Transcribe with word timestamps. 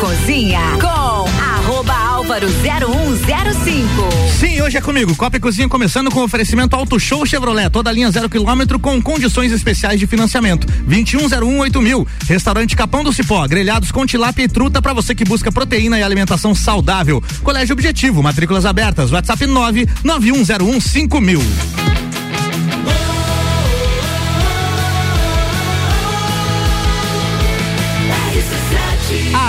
Cozinha 0.00 0.60
com 0.80 1.24
arroba 1.42 1.92
álvaro 1.92 2.46
0105. 2.48 3.88
Sim, 4.38 4.62
hoje 4.62 4.76
é 4.76 4.80
comigo. 4.80 5.14
Copa 5.16 5.36
e 5.36 5.40
Cozinha 5.40 5.68
começando 5.68 6.08
com 6.10 6.22
oferecimento 6.22 6.76
Auto 6.76 7.00
Show 7.00 7.26
Chevrolet, 7.26 7.68
toda 7.68 7.90
linha 7.90 8.08
zero 8.10 8.28
quilômetro 8.28 8.78
com 8.78 9.02
condições 9.02 9.50
especiais 9.50 9.98
de 9.98 10.06
financiamento. 10.06 10.68
21018000. 10.88 11.80
mil. 11.82 12.06
Restaurante 12.28 12.76
Capão 12.76 13.02
do 13.02 13.12
Cipó, 13.12 13.44
grelhados 13.48 13.90
com 13.90 14.06
tilápia 14.06 14.44
e 14.44 14.48
truta 14.48 14.80
para 14.80 14.92
você 14.92 15.16
que 15.16 15.24
busca 15.24 15.50
proteína 15.50 15.98
e 15.98 16.02
alimentação 16.02 16.54
saudável. 16.54 17.20
Colégio 17.42 17.72
Objetivo, 17.72 18.22
matrículas 18.22 18.64
abertas. 18.64 19.10
WhatsApp 19.10 19.46
991015000. 19.46 21.40
A 22.07 22.07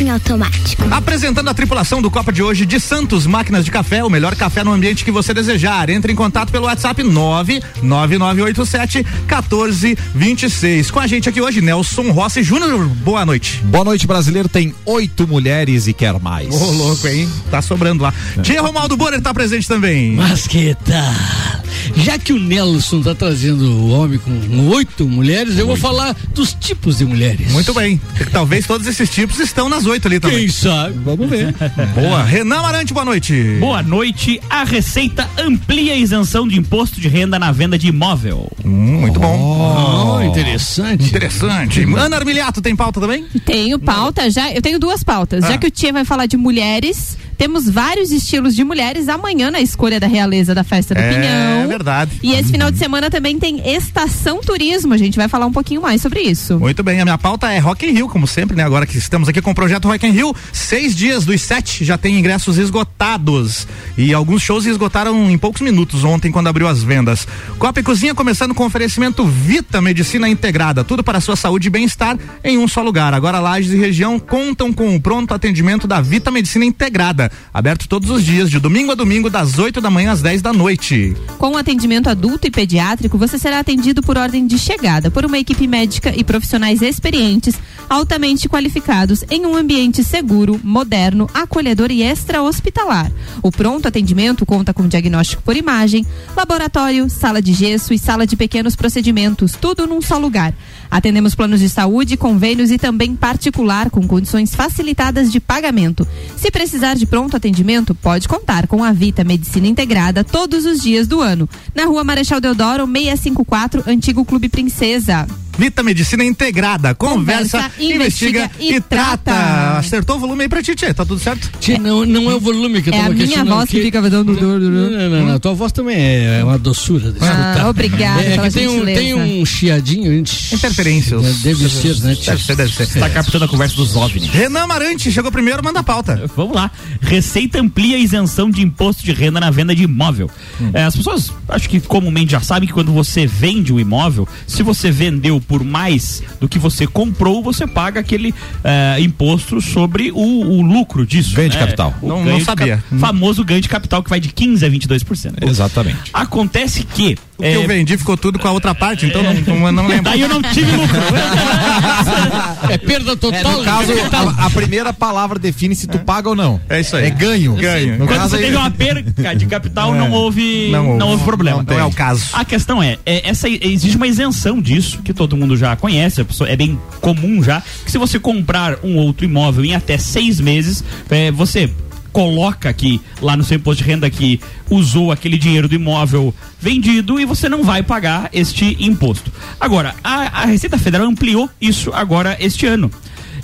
Em 0.00 0.10
automático. 0.10 0.82
Apresentando 0.90 1.48
a 1.48 1.54
tripulação 1.54 2.00
do 2.00 2.10
Copa 2.10 2.32
de 2.32 2.42
hoje 2.42 2.64
de 2.64 2.80
Santos 2.80 3.26
Máquinas 3.26 3.64
de 3.64 3.70
Café, 3.70 4.02
o 4.02 4.08
melhor 4.08 4.34
café 4.34 4.64
no 4.64 4.72
ambiente 4.72 5.04
que 5.04 5.10
você 5.10 5.34
desejar. 5.34 5.90
Entre 5.90 6.12
em 6.12 6.16
contato 6.16 6.50
pelo 6.50 6.66
WhatsApp 6.66 7.02
99987 7.02 8.98
1426. 8.98 10.90
Com 10.90 11.00
a 11.00 11.06
gente 11.06 11.28
aqui 11.28 11.40
hoje, 11.40 11.60
Nelson 11.60 12.10
Rossi 12.10 12.42
Júnior. 12.42 12.86
Boa 12.86 13.26
noite. 13.26 13.60
Boa 13.64 13.84
noite, 13.84 14.06
brasileiro. 14.06 14.48
Tem 14.48 14.74
oito 14.86 15.26
mulheres 15.26 15.86
e 15.86 15.92
quer 15.92 16.18
mais. 16.20 16.48
Ô, 16.54 16.64
oh, 16.64 16.70
louco, 16.72 17.06
hein? 17.08 17.28
Tá 17.50 17.60
sobrando 17.60 18.02
lá. 18.02 18.14
É. 18.38 18.42
Tia 18.42 18.62
Romaldo 18.62 18.96
Borer 18.96 19.20
tá 19.20 19.34
presente 19.34 19.68
também. 19.68 20.14
Mas 20.14 20.46
que 20.46 20.74
tá. 20.84 21.62
Já 21.96 22.18
que 22.18 22.32
o 22.32 22.38
Nelson 22.38 23.02
tá 23.02 23.14
trazendo 23.14 23.64
o 23.64 23.90
homem 23.90 24.18
com 24.18 24.68
oito 24.68 25.06
mulheres, 25.08 25.58
eu 25.58 25.66
vou 25.66 25.76
falar 25.76 26.16
dos 26.34 26.54
tipos 26.54 26.98
de 26.98 27.04
mulheres. 27.04 27.50
Muito 27.52 27.74
bem. 27.74 28.00
Talvez 28.30 28.66
todos 28.66 28.86
esses 28.86 29.10
tipos 29.10 29.38
estão 29.40 29.68
nas 29.68 29.81
oito 29.86 30.06
ali 30.08 30.20
também. 30.20 30.38
Quem 30.38 30.48
sabe? 30.48 30.98
Vamos 31.04 31.28
ver. 31.28 31.54
Boa. 31.94 32.22
Renan 32.22 32.62
Marante, 32.62 32.92
boa 32.92 33.04
noite. 33.04 33.58
Boa 33.60 33.82
noite. 33.82 34.40
A 34.48 34.64
Receita 34.64 35.28
amplia 35.38 35.92
a 35.94 35.96
isenção 35.96 36.46
de 36.46 36.58
imposto 36.58 37.00
de 37.00 37.08
renda 37.08 37.38
na 37.38 37.52
venda 37.52 37.78
de 37.78 37.88
imóvel. 37.88 38.50
Hum, 38.64 39.00
muito 39.00 39.20
bom. 39.20 40.18
Oh, 40.18 40.22
interessante. 40.22 41.04
Interessante. 41.08 41.82
Ana 41.96 42.16
Armiliato 42.16 42.60
tem 42.60 42.74
pauta 42.74 43.00
também? 43.00 43.24
Tenho 43.44 43.78
pauta 43.78 44.30
já. 44.30 44.50
Eu 44.52 44.62
tenho 44.62 44.78
duas 44.78 45.02
pautas. 45.02 45.44
Ah. 45.44 45.52
Já 45.52 45.58
que 45.58 45.66
o 45.66 45.70
Tia 45.70 45.92
vai 45.92 46.04
falar 46.04 46.26
de 46.26 46.36
mulheres, 46.36 47.16
temos 47.42 47.68
vários 47.68 48.12
estilos 48.12 48.54
de 48.54 48.62
mulheres 48.62 49.08
amanhã 49.08 49.50
na 49.50 49.60
escolha 49.60 49.98
da 49.98 50.06
realeza 50.06 50.54
da 50.54 50.62
festa 50.62 50.94
do 50.94 51.00
é, 51.00 51.08
Pinhão. 51.08 51.64
É 51.64 51.66
verdade. 51.66 52.12
E 52.22 52.34
esse 52.34 52.52
final 52.52 52.70
de 52.70 52.78
semana 52.78 53.10
também 53.10 53.36
tem 53.36 53.68
estação 53.68 54.40
turismo. 54.40 54.94
A 54.94 54.96
gente 54.96 55.16
vai 55.16 55.26
falar 55.26 55.46
um 55.46 55.50
pouquinho 55.50 55.82
mais 55.82 56.00
sobre 56.00 56.20
isso. 56.20 56.60
Muito 56.60 56.84
bem. 56.84 57.00
A 57.00 57.04
minha 57.04 57.18
pauta 57.18 57.50
é 57.50 57.58
Rock 57.58 57.84
in 57.84 57.94
Rio, 57.94 58.08
como 58.08 58.28
sempre, 58.28 58.56
né? 58.56 58.62
Agora 58.62 58.86
que 58.86 58.96
estamos 58.96 59.28
aqui 59.28 59.42
com 59.42 59.50
o 59.50 59.54
projeto 59.56 59.88
Rock 59.88 60.06
in 60.06 60.10
Rio, 60.10 60.32
seis 60.52 60.94
dias 60.94 61.24
dos 61.24 61.40
sete 61.40 61.84
já 61.84 61.98
tem 61.98 62.16
ingressos 62.16 62.58
esgotados. 62.58 63.66
E 63.98 64.14
alguns 64.14 64.40
shows 64.40 64.64
esgotaram 64.64 65.28
em 65.28 65.36
poucos 65.36 65.62
minutos 65.62 66.04
ontem, 66.04 66.30
quando 66.30 66.46
abriu 66.46 66.68
as 66.68 66.84
vendas. 66.84 67.26
Copa 67.58 67.80
e 67.80 67.82
Cozinha 67.82 68.14
começando 68.14 68.54
com 68.54 68.64
oferecimento 68.64 69.26
Vita 69.26 69.82
Medicina 69.82 70.28
Integrada. 70.28 70.84
Tudo 70.84 71.02
para 71.02 71.18
a 71.18 71.20
sua 71.20 71.34
saúde 71.34 71.66
e 71.66 71.70
bem-estar 71.72 72.16
em 72.44 72.56
um 72.56 72.68
só 72.68 72.82
lugar. 72.82 73.12
Agora 73.12 73.40
Lages 73.40 73.72
e 73.72 73.76
região 73.76 74.20
contam 74.20 74.72
com 74.72 74.94
o 74.94 75.00
pronto 75.00 75.34
atendimento 75.34 75.88
da 75.88 76.00
Vita 76.00 76.30
Medicina 76.30 76.64
Integrada. 76.64 77.31
Aberto 77.52 77.86
todos 77.88 78.08
os 78.10 78.24
dias, 78.24 78.50
de 78.50 78.58
domingo 78.58 78.92
a 78.92 78.94
domingo, 78.94 79.28
das 79.28 79.58
8 79.58 79.80
da 79.80 79.90
manhã 79.90 80.12
às 80.12 80.22
10 80.22 80.42
da 80.42 80.52
noite. 80.52 81.14
Com 81.38 81.56
atendimento 81.56 82.08
adulto 82.08 82.46
e 82.46 82.50
pediátrico, 82.50 83.18
você 83.18 83.38
será 83.38 83.58
atendido 83.58 84.02
por 84.02 84.16
ordem 84.16 84.46
de 84.46 84.58
chegada 84.58 85.10
por 85.10 85.24
uma 85.24 85.38
equipe 85.38 85.66
médica 85.66 86.12
e 86.16 86.24
profissionais 86.24 86.82
experientes, 86.82 87.54
altamente 87.88 88.48
qualificados, 88.48 89.24
em 89.30 89.44
um 89.44 89.56
ambiente 89.56 90.02
seguro, 90.02 90.60
moderno, 90.64 91.28
acolhedor 91.34 91.90
e 91.90 92.02
extra-hospitalar. 92.02 93.12
O 93.42 93.50
pronto 93.50 93.86
atendimento 93.86 94.46
conta 94.46 94.72
com 94.72 94.88
diagnóstico 94.88 95.42
por 95.42 95.56
imagem, 95.56 96.06
laboratório, 96.34 97.08
sala 97.10 97.42
de 97.42 97.52
gesso 97.52 97.92
e 97.92 97.98
sala 97.98 98.26
de 98.26 98.36
pequenos 98.36 98.74
procedimentos, 98.74 99.52
tudo 99.60 99.86
num 99.86 100.00
só 100.00 100.18
lugar. 100.18 100.54
Atendemos 100.90 101.34
planos 101.34 101.60
de 101.60 101.68
saúde, 101.68 102.16
convênios 102.16 102.70
e 102.70 102.78
também 102.78 103.14
particular 103.14 103.90
com 103.90 104.06
condições 104.06 104.54
facilitadas 104.54 105.30
de 105.30 105.40
pagamento. 105.40 106.06
Se 106.36 106.50
precisar 106.50 106.94
de 106.94 107.06
pronto 107.06 107.21
atendimento, 107.36 107.94
pode 107.94 108.28
contar 108.28 108.66
com 108.66 108.82
a 108.82 108.92
Vita 108.92 109.24
Medicina 109.24 109.66
Integrada 109.66 110.24
todos 110.24 110.64
os 110.64 110.80
dias 110.80 111.06
do 111.06 111.20
ano. 111.20 111.48
Na 111.74 111.84
rua 111.84 112.04
Marechal 112.04 112.40
Deodoro, 112.40 112.86
654, 112.86 113.84
Antigo 113.86 114.24
Clube 114.24 114.48
Princesa. 114.48 115.26
Vita 115.58 115.82
Medicina 115.82 116.24
Integrada. 116.24 116.94
Conversa, 116.94 117.58
Conversa 117.58 117.82
investiga, 117.82 118.44
investiga, 118.44 118.76
e, 118.76 118.80
trata. 118.80 119.18
trata. 119.24 119.78
Acertou 119.78 120.16
o 120.16 120.18
volume 120.18 120.42
aí 120.42 120.48
pra 120.48 120.62
ti, 120.62 120.74
Tá 120.74 121.04
tudo 121.04 121.18
certo? 121.18 121.50
Tia, 121.60 121.78
não, 121.78 122.04
não 122.04 122.30
é 122.30 122.34
o 122.34 122.40
volume 122.40 122.82
que 122.82 122.90
eu 122.90 122.94
é 122.94 122.96
tava 122.98 123.08
É 123.10 123.22
a 123.22 123.26
minha 123.26 123.44
voz 123.44 123.68
que, 123.68 123.76
que 123.76 123.82
fica 123.82 124.02
dando 124.02 124.34
dor. 124.34 124.58
Não, 124.58 124.70
não, 124.70 125.10
não, 125.10 125.26
não, 125.26 125.38
Tua 125.38 125.54
voz 125.54 125.72
também 125.72 125.96
é 125.96 126.42
uma 126.42 126.58
doçura. 126.58 127.14
Ah, 127.20 127.68
obrigada. 127.68 128.22
É, 128.22 128.34
é 128.34 128.50
tem, 128.50 128.68
um, 128.68 128.84
tem 128.84 129.14
um 129.14 129.44
chiadinho. 129.44 130.12
Interferências. 130.14 131.24
É, 131.24 131.48
deve 131.48 131.68
ser, 131.68 131.96
né? 132.00 132.16
Deve 132.24 132.42
ser, 132.42 132.56
deve 132.56 132.72
ser. 132.72 132.86
Você 132.86 132.98
tá 132.98 133.10
captando 133.10 133.44
a 133.44 133.48
conversa 133.48 133.76
dos 133.76 133.94
OVNIs. 133.94 134.28
Renan 134.30 134.66
Marante 134.66 135.10
chegou 135.12 135.30
primeiro, 135.30 135.62
manda 135.62 135.80
a 135.80 135.82
pauta. 135.82 136.30
Vamos 136.36 136.54
lá. 136.54 136.70
Receita 137.00 137.60
amplia 137.60 137.96
a 137.96 137.98
isenção 137.98 138.50
de 138.50 138.62
imposto 138.62 139.04
de 139.04 139.12
renda 139.12 139.40
na 139.40 139.50
venda 139.50 139.74
de 139.74 139.84
imóvel. 139.84 140.30
Hum. 140.60 140.70
É, 140.72 140.84
as 140.84 140.96
pessoas, 140.96 141.32
acho 141.48 141.68
que 141.68 141.80
comumente 141.80 142.32
já 142.32 142.40
sabem 142.40 142.66
que 142.66 142.72
quando 142.72 142.92
você 142.92 143.26
vende 143.26 143.72
o 143.72 143.80
imóvel, 143.80 144.26
se 144.46 144.62
você 144.62 144.90
vendeu 144.90 145.41
por 145.42 145.64
mais 145.64 146.22
do 146.40 146.48
que 146.48 146.58
você 146.58 146.86
comprou, 146.86 147.42
você 147.42 147.66
paga 147.66 148.00
aquele 148.00 148.30
uh, 148.30 149.00
imposto 149.00 149.60
sobre 149.60 150.10
o, 150.10 150.16
o, 150.16 150.62
lucro 150.62 151.06
disso. 151.06 151.34
Ganho 151.34 151.48
né? 151.48 151.54
de 151.54 151.58
capital. 151.58 151.94
O 152.00 152.08
não, 152.08 152.24
não 152.24 152.40
sabia. 152.40 152.82
famoso 152.98 153.44
ganho 153.44 153.60
de 153.60 153.68
capital 153.68 154.02
que 154.02 154.10
vai 154.10 154.20
de 154.20 154.28
15 154.28 154.64
a 154.64 154.70
22%. 154.70 155.48
Exatamente. 155.48 156.10
Acontece 156.12 156.84
que 156.84 157.16
o 157.38 157.42
que 157.42 157.48
é... 157.48 157.56
eu 157.56 157.66
vendi 157.66 157.96
ficou 157.96 158.16
tudo 158.16 158.38
com 158.38 158.46
a 158.46 158.52
outra 158.52 158.74
parte, 158.74 159.06
então 159.06 159.22
não, 159.22 159.32
não, 159.32 159.72
não 159.72 159.86
lembro. 159.86 160.04
Daí 160.04 160.20
eu 160.20 160.28
não 160.28 160.42
tive 160.42 160.70
lucro. 160.72 160.98
é 162.70 162.78
perda 162.78 163.16
total. 163.16 163.40
É, 163.40 163.56
no 163.56 163.64
caso, 163.64 163.92
a, 164.12 164.46
a, 164.46 164.50
primeira 164.50 164.92
palavra 164.92 165.38
define 165.38 165.74
se 165.74 165.86
tu 165.86 165.98
paga 165.98 166.28
ou 166.28 166.36
não. 166.36 166.60
É 166.68 166.80
isso 166.80 166.94
aí. 166.96 167.06
É 167.06 167.10
ganho. 167.10 167.54
ganho. 167.54 167.98
No 167.98 168.06
Quando 168.06 168.18
caso 168.18 168.30
você 168.30 168.36
aí... 168.36 168.42
teve 168.42 168.56
uma 168.56 168.70
perca 168.70 169.34
de 169.34 169.46
capital, 169.46 169.94
é. 169.94 169.98
não, 169.98 170.12
houve, 170.12 170.70
não, 170.70 170.86
houve, 170.86 170.98
não 170.98 171.08
houve 171.08 171.24
problema. 171.24 171.64
Não, 171.66 171.78
é 171.78 171.84
o 171.84 171.92
caso. 171.92 172.26
A 172.32 172.44
questão 172.44 172.82
é, 172.82 172.98
é, 173.04 173.28
essa, 173.28 173.48
existe 173.48 173.96
uma 173.96 174.06
isenção 174.06 174.60
disso, 174.60 175.00
que 175.02 175.12
todo 175.12 175.36
mundo 175.36 175.56
já 175.56 175.74
conhece, 175.74 176.24
é 176.46 176.56
bem 176.56 176.78
comum 177.00 177.42
já, 177.42 177.62
que 177.84 177.90
se 177.90 177.98
você 177.98 178.18
comprar 178.18 178.78
um 178.84 178.96
outro 178.96 179.24
imóvel 179.24 179.64
em 179.64 179.74
até 179.74 179.96
seis 179.98 180.38
meses, 180.38 180.84
é, 181.10 181.30
você 181.30 181.70
coloca 182.12 182.68
aqui 182.68 183.00
lá 183.20 183.36
no 183.36 183.42
seu 183.42 183.56
imposto 183.56 183.82
de 183.82 183.88
renda 183.88 184.08
que 184.10 184.40
usou 184.70 185.10
aquele 185.10 185.38
dinheiro 185.38 185.68
do 185.68 185.74
imóvel 185.74 186.34
vendido 186.60 187.18
e 187.18 187.24
você 187.24 187.48
não 187.48 187.64
vai 187.64 187.82
pagar 187.82 188.28
este 188.32 188.76
imposto. 188.78 189.32
Agora, 189.58 189.94
a, 190.04 190.42
a 190.42 190.44
Receita 190.44 190.78
Federal 190.78 191.06
ampliou 191.06 191.48
isso 191.60 191.90
agora 191.92 192.36
este 192.38 192.66
ano. 192.66 192.90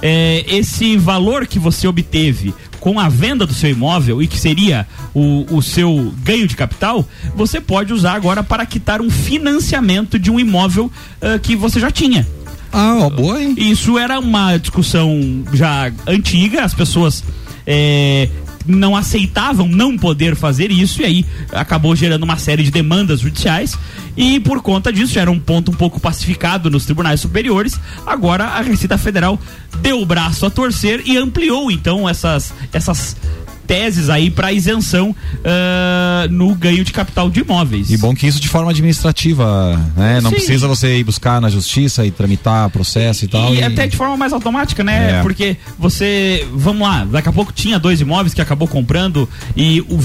É, 0.00 0.44
esse 0.46 0.96
valor 0.96 1.46
que 1.46 1.58
você 1.58 1.88
obteve 1.88 2.54
com 2.78 3.00
a 3.00 3.08
venda 3.08 3.44
do 3.44 3.52
seu 3.52 3.70
imóvel 3.70 4.22
e 4.22 4.28
que 4.28 4.38
seria 4.38 4.86
o, 5.12 5.44
o 5.50 5.60
seu 5.60 6.14
ganho 6.22 6.46
de 6.46 6.54
capital, 6.54 7.04
você 7.34 7.60
pode 7.60 7.92
usar 7.92 8.12
agora 8.12 8.44
para 8.44 8.64
quitar 8.64 9.00
um 9.00 9.10
financiamento 9.10 10.16
de 10.16 10.30
um 10.30 10.38
imóvel 10.38 10.84
uh, 10.86 11.38
que 11.40 11.56
você 11.56 11.80
já 11.80 11.90
tinha. 11.90 12.24
Ah, 12.72 12.98
ó, 13.00 13.10
boa, 13.10 13.42
hein? 13.42 13.54
Isso 13.56 13.98
era 13.98 14.20
uma 14.20 14.56
discussão 14.56 15.42
já 15.52 15.90
antiga, 16.06 16.62
as 16.62 16.74
pessoas 16.74 17.24
é, 17.66 18.28
não 18.68 18.94
aceitavam 18.94 19.66
não 19.66 19.96
poder 19.96 20.36
fazer 20.36 20.70
isso 20.70 21.02
e 21.02 21.04
aí 21.04 21.26
acabou 21.52 21.96
gerando 21.96 22.22
uma 22.22 22.36
série 22.36 22.62
de 22.62 22.70
demandas 22.70 23.20
judiciais 23.20 23.76
e 24.16 24.38
por 24.40 24.62
conta 24.62 24.92
disso 24.92 25.14
já 25.14 25.22
era 25.22 25.30
um 25.30 25.40
ponto 25.40 25.70
um 25.70 25.74
pouco 25.74 25.98
pacificado 25.98 26.70
nos 26.70 26.84
tribunais 26.84 27.20
superiores. 27.20 27.80
Agora 28.06 28.44
a 28.44 28.60
Receita 28.60 28.98
Federal 28.98 29.38
deu 29.80 30.00
o 30.00 30.06
braço 30.06 30.44
a 30.44 30.50
torcer 30.50 31.02
e 31.06 31.16
ampliou 31.16 31.70
então 31.70 32.08
essas 32.08 32.52
essas 32.72 33.16
teses 33.68 34.08
aí 34.08 34.30
para 34.30 34.50
isenção 34.50 35.10
uh, 35.10 36.32
no 36.32 36.54
ganho 36.54 36.82
de 36.82 36.90
capital 36.90 37.28
de 37.28 37.40
imóveis. 37.40 37.90
E 37.90 37.98
bom 37.98 38.14
que 38.14 38.26
isso 38.26 38.40
de 38.40 38.48
forma 38.48 38.70
administrativa, 38.70 39.78
né? 39.94 40.22
Não 40.22 40.30
Sim. 40.30 40.36
precisa 40.36 40.66
você 40.66 40.96
ir 40.96 41.04
buscar 41.04 41.38
na 41.38 41.50
justiça 41.50 42.06
e 42.06 42.10
tramitar 42.10 42.70
processo 42.70 43.26
e, 43.26 43.28
tal. 43.28 43.54
E, 43.54 43.58
e, 43.58 43.62
até 43.62 43.86
de 43.86 43.94
forma 43.94 44.16
mais 44.16 44.32
automática, 44.32 44.82
né? 44.82 45.18
É. 45.18 45.22
Porque 45.22 45.58
você, 45.78 46.48
vamos 46.50 46.88
lá, 46.88 47.04
daqui 47.04 47.28
a 47.28 47.32
pouco 47.32 47.52
tinha 47.52 47.78
dois 47.78 48.00
imóveis 48.00 48.32
que 48.32 48.40
acabou 48.40 48.66
comprando 48.66 49.28
e 49.54 49.82
o, 49.82 49.98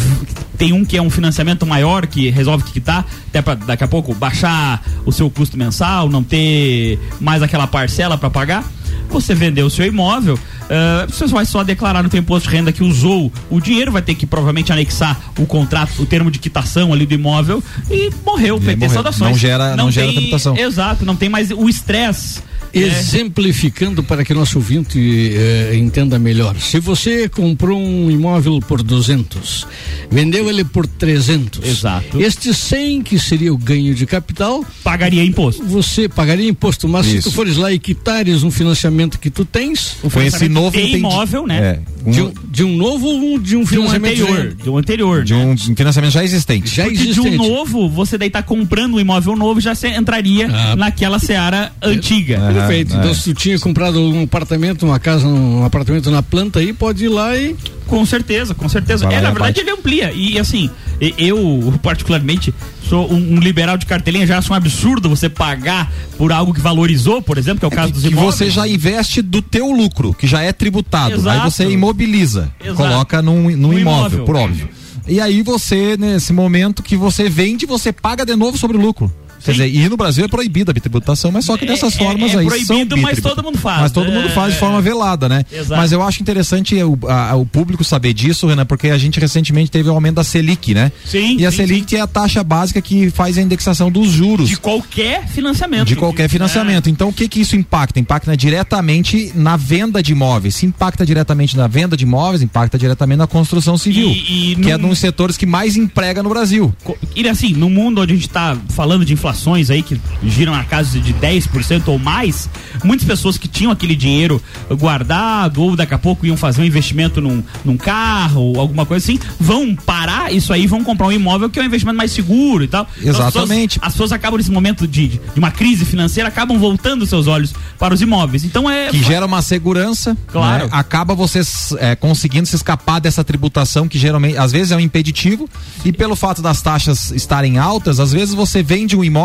tem 0.57 0.73
um 0.73 0.83
que 0.83 0.97
é 0.97 1.01
um 1.01 1.09
financiamento 1.09 1.65
maior 1.65 2.05
que 2.05 2.29
resolve 2.29 2.65
quitar, 2.65 3.05
até 3.29 3.41
para 3.41 3.55
daqui 3.55 3.83
a 3.85 3.87
pouco 3.87 4.13
baixar 4.13 4.83
o 5.05 5.11
seu 5.11 5.29
custo 5.29 5.57
mensal, 5.57 6.09
não 6.09 6.21
ter 6.21 6.99
mais 7.21 7.41
aquela 7.41 7.65
parcela 7.65 8.17
para 8.17 8.29
pagar 8.29 8.65
você 9.13 9.33
vendeu 9.35 9.65
o 9.65 9.69
seu 9.69 9.85
imóvel, 9.85 10.35
uh, 10.35 11.11
você 11.11 11.25
vai 11.27 11.45
só 11.45 11.63
declarar 11.63 12.03
no 12.03 12.09
teu 12.09 12.19
imposto 12.19 12.49
de 12.49 12.55
renda 12.55 12.71
que 12.71 12.83
usou 12.83 13.31
o 13.49 13.59
dinheiro, 13.61 13.91
vai 13.91 14.01
ter 14.01 14.15
que 14.15 14.25
provavelmente 14.25 14.71
anexar 14.71 15.19
o 15.37 15.45
contrato, 15.45 16.01
o 16.01 16.05
termo 16.05 16.29
de 16.31 16.39
quitação 16.39 16.91
ali 16.93 17.05
do 17.05 17.13
imóvel 17.13 17.63
e 17.89 18.09
morreu, 18.25 18.57
E 18.57 18.61
PT 18.65 18.75
morreu. 18.77 18.93
saudações. 18.93 19.31
Não 19.31 19.37
gera- 19.37 19.75
não 19.75 19.91
gera 19.91 20.11
tributação. 20.11 20.57
Exato, 20.57 21.05
não 21.05 21.15
tem 21.15 21.29
mais 21.29 21.51
o 21.51 21.69
estresse. 21.69 22.41
É. 22.73 22.79
Exemplificando 22.79 24.03
para 24.03 24.23
que 24.25 24.33
nosso 24.33 24.57
ouvinte 24.57 24.97
eh, 24.99 25.75
entenda 25.75 26.17
melhor. 26.17 26.55
Se 26.59 26.79
você 26.79 27.29
comprou 27.29 27.79
um 27.79 28.09
imóvel 28.09 28.59
por 28.59 28.81
200, 28.81 29.67
vendeu 30.09 30.49
ele 30.49 30.63
por 30.63 30.87
300. 30.87 31.63
Exato. 31.67 32.19
Este 32.19 32.53
100 32.53 33.01
que 33.03 33.19
seria 33.19 33.53
o 33.53 33.57
ganho 33.57 33.93
de 33.93 34.05
capital, 34.05 34.65
Pagaria 34.83 35.23
imposto. 35.23 35.63
você 35.63 36.09
pagaria 36.09 36.49
imposto, 36.49 36.87
mas 36.87 37.05
se 37.05 37.17
Isso. 37.17 37.29
tu 37.29 37.35
fores 37.35 37.57
lá 37.57 37.71
e 37.71 37.79
quitares 37.79 38.43
um 38.43 38.51
financiamento 38.51 39.19
que 39.19 39.29
tu 39.29 39.45
tens, 39.45 39.95
O 40.03 40.09
Foi 40.09 40.25
esse 40.25 40.39
financiamento 40.39 40.53
novo 40.53 40.77
de 40.77 40.97
imóvel, 40.97 41.47
né? 41.47 41.59
É, 41.59 41.79
um- 42.05 42.11
de 42.11 42.21
um, 42.21 42.33
de 42.51 42.63
um 42.63 42.75
novo 42.77 43.07
ou 43.07 43.39
de 43.39 43.55
um 43.55 43.59
De 43.63 43.63
um 43.63 43.65
financiamento 43.87 44.21
anterior, 44.23 44.53
de 44.55 44.69
um 44.69 44.77
anterior. 44.77 45.23
de 45.23 45.33
né? 45.33 45.45
um 45.45 45.57
financiamento 45.75 46.11
já 46.11 46.23
existente. 46.23 46.75
já 46.75 46.83
Porque 46.83 46.97
de 46.97 47.09
existente. 47.09 47.37
um 47.37 47.47
novo, 47.49 47.89
você 47.89 48.17
daí 48.17 48.29
tá 48.29 48.41
comprando 48.43 48.95
um 48.95 48.99
imóvel 48.99 49.35
novo, 49.35 49.61
já 49.61 49.73
se 49.75 49.87
entraria 49.87 50.47
Ah. 50.51 50.75
naquela 50.75 51.19
seara 51.19 51.71
antiga. 51.81 52.35
É. 52.35 52.62
Perfeito. 52.67 52.93
É. 52.95 52.99
Então, 52.99 53.13
se 53.13 53.23
tu 53.23 53.33
tinha 53.33 53.57
comprado 53.59 53.99
um 53.99 54.23
apartamento, 54.23 54.85
uma 54.85 54.99
casa, 54.99 55.27
um 55.27 55.63
apartamento 55.65 56.09
na 56.11 56.21
planta 56.23 56.59
aí, 56.59 56.73
pode 56.73 57.05
ir 57.05 57.09
lá 57.09 57.35
e. 57.37 57.55
Com 57.87 58.05
certeza, 58.05 58.53
com 58.55 58.67
certeza. 58.69 59.05
Vai 59.05 59.15
É, 59.15 59.21
na 59.21 59.29
verdade, 59.31 59.59
abate. 59.59 59.61
ele 59.61 59.71
amplia. 59.71 60.11
E 60.13 60.39
assim, 60.39 60.69
eu, 61.17 61.73
particularmente, 61.83 62.53
sou 62.87 63.11
um, 63.11 63.35
um 63.35 63.39
liberal 63.39 63.77
de 63.77 63.85
cartelinha, 63.85 64.25
já 64.25 64.37
acho 64.37 64.51
um 64.51 64.55
absurdo 64.55 65.09
você 65.09 65.29
pagar 65.29 65.91
por 66.17 66.31
algo 66.31 66.53
que 66.53 66.61
valorizou, 66.61 67.21
por 67.21 67.37
exemplo, 67.37 67.59
que 67.59 67.65
é 67.65 67.67
o 67.67 67.71
caso 67.71 67.91
dos 67.93 68.01
que 68.03 68.09
imóveis. 68.09 68.35
você 68.35 68.49
já 68.49 68.67
investe 68.67 69.21
do 69.21 69.41
teu 69.41 69.71
lucro, 69.71 70.13
que 70.13 70.25
já 70.25 70.41
é 70.41 70.51
tributado. 70.53 71.15
Exato. 71.15 71.29
Aí 71.29 71.51
você 71.51 71.69
imobiliza, 71.69 72.51
Exato. 72.63 72.75
coloca 72.77 73.21
num, 73.21 73.49
num 73.51 73.71
No 73.73 73.79
imóvel, 73.79 73.83
imóvel. 74.19 74.25
por 74.25 74.35
óbvio. 74.35 74.69
E 75.05 75.19
aí 75.19 75.41
você, 75.41 75.97
nesse 75.97 76.31
momento 76.31 76.81
que 76.81 76.95
você 76.95 77.27
vende, 77.29 77.65
você 77.65 77.91
paga 77.91 78.25
de 78.25 78.35
novo 78.37 78.57
sobre 78.57 78.77
o 78.77 78.79
lucro. 78.79 79.11
Quer 79.43 79.51
Sim. 79.53 79.63
dizer, 79.63 79.75
e 79.75 79.89
no 79.89 79.97
Brasil 79.97 80.23
é 80.25 80.27
proibida 80.27 80.71
a 80.71 80.73
bitributação, 80.73 81.31
mas 81.31 81.45
só 81.45 81.57
que 81.57 81.65
É- 81.65 81.67
dessas 81.67 81.93
é- 81.93 81.97
formas 81.97 82.33
é 82.33 82.39
aí 82.39 82.45
proibido, 82.45 82.67
são 82.95 83.01
mas 83.01 83.15
bitribu- 83.15 83.29
todo 83.35 83.43
mundo 83.43 83.57
faz. 83.57 83.81
Mas 83.81 83.91
todo 83.91 84.11
mundo 84.11 84.27
É, 84.27 84.31
faz 84.31 84.53
de 84.53 84.59
forma 84.59 84.77
é. 84.79 84.81
velada, 84.81 85.27
né? 85.27 85.45
Exato. 85.51 85.75
Mas 85.79 85.91
eu 85.91 86.01
acho 86.01 86.21
interessante 86.21 86.75
o, 86.83 86.97
a- 87.09 87.35
o 87.35 87.45
público 87.45 87.83
saber 87.83 88.13
disso, 88.13 88.47
Renan, 88.47 88.65
porque 88.65 88.89
a 88.89 88.97
gente 88.97 89.19
recentemente 89.19 89.69
teve 89.69 89.89
o 89.89 89.93
aumento 89.93 90.15
da 90.15 90.23
Selic, 90.23 90.73
né? 90.73 90.91
Sim, 91.05 91.37
E 91.39 91.45
a 91.45 91.51
sim, 91.51 91.57
Selic 91.57 91.95
é 91.95 92.01
a 92.01 92.07
taxa 92.07 92.43
básica 92.43 92.81
que 92.81 93.09
faz 93.09 93.37
a 93.37 93.41
indexação 93.41 93.91
dos 93.91 94.09
juros 94.11 94.49
De 94.49 94.57
qualquer 94.57 95.27
financiamento. 95.27 95.87
de 95.87 95.95
qualquer 95.95 96.29
financiamento. 96.29 96.89
Então, 96.89 97.09
o 97.09 97.13
que 97.13 97.27
que 97.27 97.41
isso 97.41 97.55
impacta? 97.55 97.99
Impacta 97.99 98.35
diretamente 98.37 99.31
na 99.35 99.57
venda 99.57 100.01
de 100.01 100.11
imóveis. 100.13 100.55
Se 100.55 100.65
impacta 100.65 101.05
diretamente 101.05 101.55
na 101.57 101.67
venda 101.67 101.95
de 101.97 102.03
imóveis, 102.03 102.41
impacta 102.41 102.77
diretamente 102.77 103.17
na 103.19 103.27
construção 103.27 103.77
civil, 103.77 104.09
E- 104.09 104.53
e 104.53 104.55
que 104.55 104.71
é 104.71 104.77
num- 104.77 104.87
um 104.87 104.89
dos 104.89 104.99
setores 104.99 105.35
que 105.37 105.45
mais 105.45 105.75
emprega 105.75 106.23
no 106.23 106.29
Brasil. 106.29 106.73
E 107.15 107.27
assim, 107.27 107.53
no 107.53 107.69
mundo 107.69 108.01
onde 108.01 108.13
a 108.13 108.15
gente 108.15 108.27
está 108.27 108.57
falando 108.69 109.03
de 109.05 109.13
inflações 109.33 109.69
aí 109.69 109.81
que 109.81 109.99
giram 110.23 110.53
na 110.53 110.63
casa 110.63 110.99
de 110.99 111.13
10% 111.13 111.87
ou 111.87 111.97
mais, 111.99 112.47
muitas 112.83 113.05
pessoas 113.05 113.37
que 113.37 113.47
tinham 113.47 113.71
aquele 113.71 113.95
dinheiro 113.95 114.41
guardado 114.71 115.61
ou 115.63 115.75
daqui 115.75 115.93
a 115.93 115.97
pouco 115.97 116.25
iam 116.25 116.37
fazer 116.37 116.61
um 116.61 116.65
investimento 116.65 117.19
num, 117.19 117.43
num 117.65 117.75
carro 117.77 118.41
ou 118.41 118.59
alguma 118.59 118.85
coisa 118.85 119.03
assim, 119.03 119.19
vão 119.39 119.75
parar 119.75 120.31
isso 120.31 120.53
aí, 120.53 120.63
e 120.63 120.67
vão 120.67 120.83
comprar 120.83 121.07
um 121.07 121.11
imóvel 121.11 121.49
que 121.49 121.59
é 121.59 121.63
um 121.63 121.65
investimento 121.65 121.97
mais 121.97 122.11
seguro 122.11 122.63
e 122.63 122.67
tal. 122.67 122.87
Então, 122.97 123.09
as 123.09 123.15
pessoas- 123.17 123.35
Exatamente. 123.35 123.79
As 123.81 123.93
pessoas, 123.93 124.11
acabam 124.11 124.37
nesse 124.37 124.51
momento 124.51 124.87
de, 124.87 125.07
de 125.07 125.19
uma 125.39 125.51
crise 125.51 125.83
financeira, 125.85 126.29
acabam 126.29 126.57
voltando 126.59 127.05
seus 127.05 127.27
olhos 127.27 127.53
para 127.79 127.93
os 127.93 128.01
imóveis. 128.01 128.43
Então 128.43 128.69
é 128.69 128.89
Que 128.89 129.01
gera 129.03 129.25
uma 129.25 129.41
segurança, 129.41 130.15
Claro. 130.27 130.65
né? 130.65 130.69
acaba 130.71 131.15
você 131.15 131.41
é, 131.79 131.95
conseguindo 131.95 132.45
se 132.47 132.55
escapar 132.55 132.99
dessa 133.01 133.23
tributação 133.23 133.87
que 133.87 133.97
geralmente, 133.97 134.37
às 134.37 134.51
vezes 134.51 134.71
é 134.71 134.75
um 134.75 134.79
impeditivo, 134.79 135.49
e 135.83 135.91
pelo 135.91 136.15
fato 136.15 136.41
das 136.41 136.61
taxas 136.61 137.11
estarem 137.11 137.57
altas, 137.57 137.99
às 137.99 138.11
vezes 138.13 138.33
você 138.35 138.61
vende 138.61 138.95
um 138.95 139.03
imóvel 139.03 139.22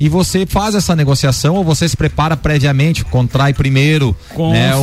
e 0.00 0.08
você 0.08 0.44
faz 0.44 0.74
essa 0.74 0.94
negociação 0.96 1.54
ou 1.54 1.64
você 1.64 1.88
se 1.88 1.96
prepara 1.96 2.36
previamente, 2.36 3.04
contrai 3.04 3.54
primeiro 3.54 4.14
Com 4.34 4.52
né, 4.52 4.74
o- 4.74 4.80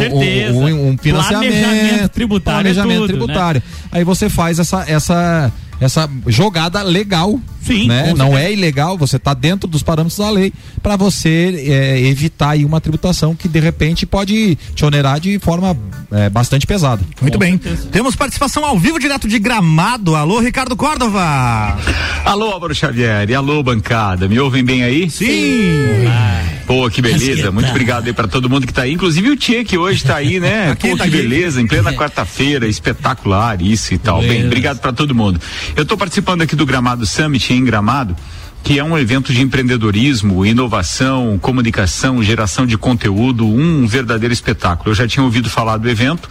o- 0.55 0.91
um 0.91 0.97
financiamento, 0.97 1.51
Planejamento 1.51 2.09
tributário 2.09 2.59
é 2.59 2.61
planejamento 2.73 2.99
tudo, 3.01 3.07
tributário. 3.09 3.63
Aí 3.91 4.03
você 4.03 4.29
faz 4.29 4.57
essa 4.59 4.85
essa 4.87 5.51
essa 5.81 6.09
jogada 6.27 6.81
legal, 6.83 7.39
Sim, 7.63 7.87
né? 7.87 8.13
Não 8.17 8.37
é 8.37 8.51
ilegal, 8.51 8.97
você 8.97 9.17
está 9.17 9.33
dentro 9.33 9.67
dos 9.69 9.83
parâmetros 9.83 10.17
da 10.17 10.29
lei 10.29 10.51
para 10.81 10.95
você 10.95 11.65
é, 11.67 11.99
evitar 12.01 12.51
aí 12.51 12.65
uma 12.65 12.81
tributação 12.81 13.35
que 13.35 13.47
de 13.47 13.59
repente 13.59 14.05
pode 14.05 14.57
te 14.75 14.83
onerar 14.85 15.19
de 15.19 15.37
forma 15.39 15.77
é, 16.11 16.29
bastante 16.29 16.65
pesada. 16.65 17.01
Muito 17.21 17.33
Com 17.33 17.39
bem. 17.39 17.51
certeza. 17.61 17.87
Temos 17.91 18.15
participação 18.15 18.65
ao 18.65 18.77
vivo 18.79 18.99
direto 18.99 19.27
de 19.27 19.37
Gramado. 19.39 20.15
Alô, 20.15 20.39
Ricardo 20.39 20.75
Córdova. 20.75 21.77
Alô, 22.25 22.51
Álvaro 22.51 22.73
Xavier 22.73 23.29
e 23.29 23.35
alô, 23.35 23.61
bancada. 23.63 24.27
Me 24.27 24.39
ouvem 24.39 24.63
bem 24.63 24.83
aí? 24.83 25.09
Sim. 25.09 25.61
Pô, 26.65 26.89
que 26.89 27.01
beleza. 27.01 27.51
Muito 27.51 27.69
obrigado 27.69 28.07
aí 28.07 28.13
pra 28.13 28.27
todo 28.27 28.49
mundo 28.49 28.65
que 28.65 28.73
tá 28.73 28.83
aí. 28.83 28.93
Inclusive 28.93 29.29
o 29.29 29.35
Tchê, 29.35 29.63
que 29.63 29.77
hoje 29.77 30.03
tá 30.03 30.15
aí, 30.15 30.39
né? 30.39 30.71
Aqui, 30.71 30.89
Pô, 30.89 30.97
tá 30.97 31.03
que 31.03 31.09
aqui. 31.09 31.21
beleza. 31.27 31.61
Em 31.61 31.67
plena 31.67 31.91
quarta-feira, 31.93 32.67
espetacular, 32.67 33.61
isso 33.61 33.93
e 33.93 33.97
tal. 33.97 34.19
Bem, 34.19 34.29
Beleza. 34.29 34.47
obrigado 34.47 34.79
pra 34.79 34.93
todo 34.93 35.13
mundo. 35.13 35.39
Eu 35.75 35.85
tô 35.85 35.97
participando 35.97 36.41
aqui 36.43 36.55
do 36.55 36.65
Gramado 36.65 37.05
Summit 37.05 37.50
em 37.53 37.63
Gramado. 37.63 38.15
Que 38.63 38.77
é 38.77 38.83
um 38.83 38.95
evento 38.95 39.33
de 39.33 39.41
empreendedorismo, 39.41 40.45
inovação, 40.45 41.39
comunicação, 41.41 42.21
geração 42.21 42.65
de 42.65 42.77
conteúdo, 42.77 43.45
um 43.47 43.87
verdadeiro 43.87 44.31
espetáculo. 44.31 44.91
Eu 44.91 44.95
já 44.95 45.07
tinha 45.07 45.23
ouvido 45.23 45.49
falar 45.49 45.77
do 45.77 45.89
evento, 45.89 46.29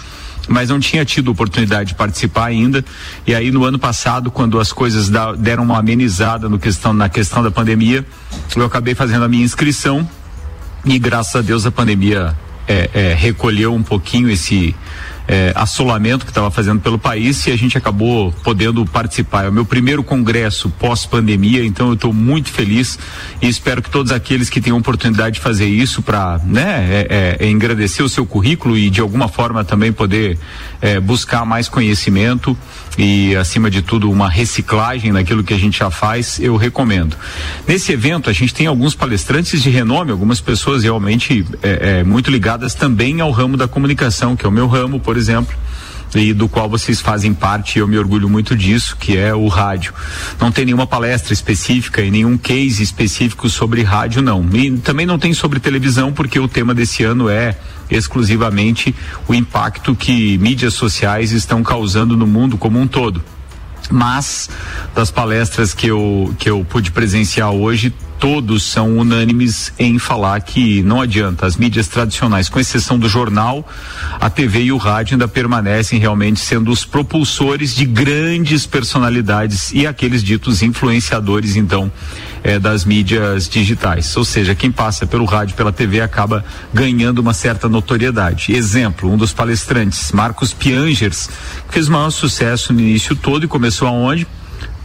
mas 0.48 0.68
não 0.68 0.78
tinha 0.78 1.04
tido 1.04 1.30
oportunidade 1.32 1.88
de 1.88 1.94
participar 1.96 2.46
ainda. 2.46 2.84
E 3.26 3.34
aí 3.34 3.50
no 3.50 3.64
ano 3.64 3.80
passado, 3.80 4.30
quando 4.30 4.60
as 4.60 4.72
coisas 4.72 5.08
da- 5.08 5.32
deram 5.32 5.64
uma 5.64 5.78
amenizada 5.78 6.48
no 6.48 6.56
questão, 6.56 6.92
na 6.92 7.08
questão 7.08 7.42
da 7.42 7.50
pandemia, 7.50 8.06
eu 8.54 8.64
acabei 8.64 8.94
fazendo 8.94 9.24
a 9.24 9.28
minha 9.28 9.44
inscrição 9.44 10.08
e 10.84 10.98
graças 11.00 11.34
a 11.34 11.40
Deus 11.42 11.66
a 11.66 11.70
pandemia 11.72 12.34
é, 12.68 12.90
é, 12.94 13.14
recolheu 13.14 13.74
um 13.74 13.82
pouquinho 13.82 14.30
esse 14.30 14.72
é, 15.30 15.52
assolamento 15.54 16.24
que 16.24 16.32
estava 16.32 16.50
fazendo 16.50 16.80
pelo 16.80 16.98
país 16.98 17.46
e 17.46 17.52
a 17.52 17.56
gente 17.56 17.78
acabou 17.78 18.32
podendo 18.42 18.84
participar. 18.84 19.44
É 19.44 19.48
o 19.48 19.52
meu 19.52 19.64
primeiro 19.64 20.02
congresso 20.02 20.68
pós-pandemia, 20.70 21.64
então 21.64 21.86
eu 21.86 21.94
estou 21.94 22.12
muito 22.12 22.50
feliz 22.50 22.98
e 23.40 23.48
espero 23.48 23.80
que 23.80 23.88
todos 23.88 24.10
aqueles 24.10 24.50
que 24.50 24.60
tenham 24.60 24.76
oportunidade 24.76 25.36
de 25.36 25.40
fazer 25.40 25.68
isso 25.68 26.02
para 26.02 26.40
né, 26.44 26.88
é, 26.90 27.36
é, 27.38 27.46
é 27.46 27.48
engrandecer 27.48 28.04
o 28.04 28.08
seu 28.08 28.26
currículo 28.26 28.76
e 28.76 28.90
de 28.90 29.00
alguma 29.00 29.28
forma 29.28 29.62
também 29.62 29.92
poder 29.92 30.36
é, 30.80 30.98
buscar 30.98 31.44
mais 31.44 31.68
conhecimento 31.68 32.56
e 32.98 33.34
acima 33.36 33.70
de 33.70 33.82
tudo 33.82 34.10
uma 34.10 34.28
reciclagem 34.28 35.12
naquilo 35.12 35.44
que 35.44 35.54
a 35.54 35.58
gente 35.58 35.78
já 35.78 35.90
faz, 35.90 36.38
eu 36.40 36.56
recomendo. 36.56 37.16
Nesse 37.66 37.92
evento 37.92 38.28
a 38.28 38.32
gente 38.32 38.52
tem 38.52 38.66
alguns 38.66 38.94
palestrantes 38.94 39.62
de 39.62 39.70
renome, 39.70 40.10
algumas 40.10 40.40
pessoas 40.40 40.82
realmente 40.82 41.46
é, 41.62 42.00
é, 42.00 42.04
muito 42.04 42.30
ligadas 42.30 42.74
também 42.74 43.20
ao 43.20 43.30
ramo 43.30 43.56
da 43.56 43.68
comunicação, 43.68 44.36
que 44.36 44.44
é 44.44 44.48
o 44.48 44.52
meu 44.52 44.66
ramo, 44.66 45.00
por 45.00 45.16
exemplo 45.16 45.56
e 46.14 46.32
do 46.32 46.48
qual 46.48 46.68
vocês 46.68 47.00
fazem 47.00 47.32
parte, 47.32 47.78
eu 47.78 47.86
me 47.86 47.96
orgulho 47.96 48.28
muito 48.28 48.56
disso, 48.56 48.96
que 48.98 49.16
é 49.16 49.34
o 49.34 49.46
rádio. 49.48 49.92
Não 50.40 50.50
tem 50.50 50.64
nenhuma 50.64 50.86
palestra 50.86 51.32
específica 51.32 52.02
e 52.02 52.10
nenhum 52.10 52.36
case 52.36 52.82
específico 52.82 53.48
sobre 53.48 53.82
rádio, 53.82 54.22
não. 54.22 54.44
E 54.52 54.76
também 54.78 55.06
não 55.06 55.18
tem 55.18 55.32
sobre 55.32 55.60
televisão, 55.60 56.12
porque 56.12 56.38
o 56.38 56.48
tema 56.48 56.74
desse 56.74 57.04
ano 57.04 57.28
é 57.28 57.56
exclusivamente 57.90 58.94
o 59.26 59.34
impacto 59.34 59.94
que 59.94 60.38
mídias 60.38 60.74
sociais 60.74 61.32
estão 61.32 61.62
causando 61.62 62.16
no 62.16 62.26
mundo 62.26 62.56
como 62.56 62.78
um 62.78 62.86
todo. 62.86 63.22
Mas 63.90 64.48
das 64.94 65.10
palestras 65.10 65.74
que 65.74 65.88
eu, 65.88 66.34
que 66.38 66.48
eu 66.48 66.64
pude 66.64 66.92
presenciar 66.92 67.50
hoje, 67.50 67.92
todos 68.20 68.62
são 68.64 68.98
unânimes 68.98 69.72
em 69.78 69.98
falar 69.98 70.38
que 70.42 70.82
não 70.82 71.00
adianta, 71.00 71.46
as 71.46 71.56
mídias 71.56 71.88
tradicionais, 71.88 72.50
com 72.50 72.60
exceção 72.60 72.98
do 72.98 73.08
jornal, 73.08 73.66
a 74.20 74.28
TV 74.28 74.64
e 74.64 74.72
o 74.72 74.76
rádio 74.76 75.14
ainda 75.14 75.26
permanecem 75.26 75.98
realmente 75.98 76.38
sendo 76.38 76.70
os 76.70 76.84
propulsores 76.84 77.74
de 77.74 77.86
grandes 77.86 78.66
personalidades 78.66 79.72
e 79.72 79.86
aqueles 79.86 80.22
ditos 80.22 80.62
influenciadores, 80.62 81.56
então, 81.56 81.90
eh, 82.44 82.58
das 82.58 82.84
mídias 82.84 83.48
digitais. 83.48 84.14
Ou 84.14 84.24
seja, 84.24 84.54
quem 84.54 84.70
passa 84.70 85.06
pelo 85.06 85.24
rádio, 85.24 85.56
pela 85.56 85.72
TV, 85.72 86.02
acaba 86.02 86.44
ganhando 86.74 87.20
uma 87.20 87.32
certa 87.32 87.70
notoriedade. 87.70 88.54
Exemplo, 88.54 89.10
um 89.10 89.16
dos 89.16 89.32
palestrantes, 89.32 90.12
Marcos 90.12 90.52
Piangers, 90.52 91.30
fez 91.70 91.88
maior 91.88 92.10
sucesso 92.10 92.70
no 92.74 92.80
início 92.80 93.16
todo 93.16 93.44
e 93.44 93.48
começou 93.48 93.88
aonde? 93.88 94.26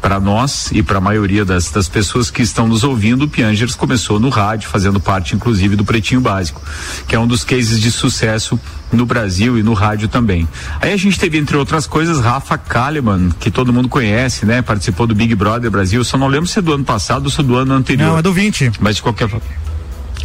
Para 0.05 0.19
nós 0.19 0.69
e 0.71 0.83
para 0.83 0.99
a 0.99 1.01
maioria 1.01 1.43
das, 1.43 1.71
das 1.71 1.89
pessoas 1.89 2.29
que 2.29 2.43
estão 2.43 2.67
nos 2.67 2.83
ouvindo, 2.83 3.25
o 3.25 3.27
Piangers 3.27 3.73
começou 3.73 4.19
no 4.19 4.29
rádio, 4.29 4.69
fazendo 4.69 4.99
parte 4.99 5.33
inclusive 5.33 5.75
do 5.75 5.83
Pretinho 5.83 6.21
Básico, 6.21 6.61
que 7.07 7.15
é 7.15 7.19
um 7.19 7.25
dos 7.25 7.43
cases 7.43 7.81
de 7.81 7.91
sucesso 7.91 8.59
no 8.93 9.03
Brasil 9.03 9.57
e 9.57 9.63
no 9.63 9.73
rádio 9.73 10.07
também. 10.07 10.47
Aí 10.79 10.93
a 10.93 10.95
gente 10.95 11.17
teve, 11.19 11.39
entre 11.39 11.57
outras 11.57 11.87
coisas, 11.87 12.19
Rafa 12.19 12.55
Kalimann, 12.55 13.31
que 13.39 13.49
todo 13.49 13.73
mundo 13.73 13.89
conhece, 13.89 14.45
né? 14.45 14.61
Participou 14.61 15.07
do 15.07 15.15
Big 15.15 15.33
Brother 15.33 15.71
Brasil. 15.71 16.03
Só 16.03 16.19
não 16.19 16.27
lembro 16.27 16.45
se 16.45 16.59
é 16.59 16.61
do 16.61 16.71
ano 16.71 16.83
passado 16.83 17.25
ou 17.25 17.31
se 17.31 17.41
é 17.41 17.43
do 17.43 17.55
ano 17.55 17.73
anterior. 17.73 18.09
Não, 18.09 18.17
é 18.19 18.21
do 18.21 18.31
20. 18.31 18.73
Mas 18.79 18.97
de 18.97 19.01
qualquer 19.01 19.27
forma. 19.27 19.47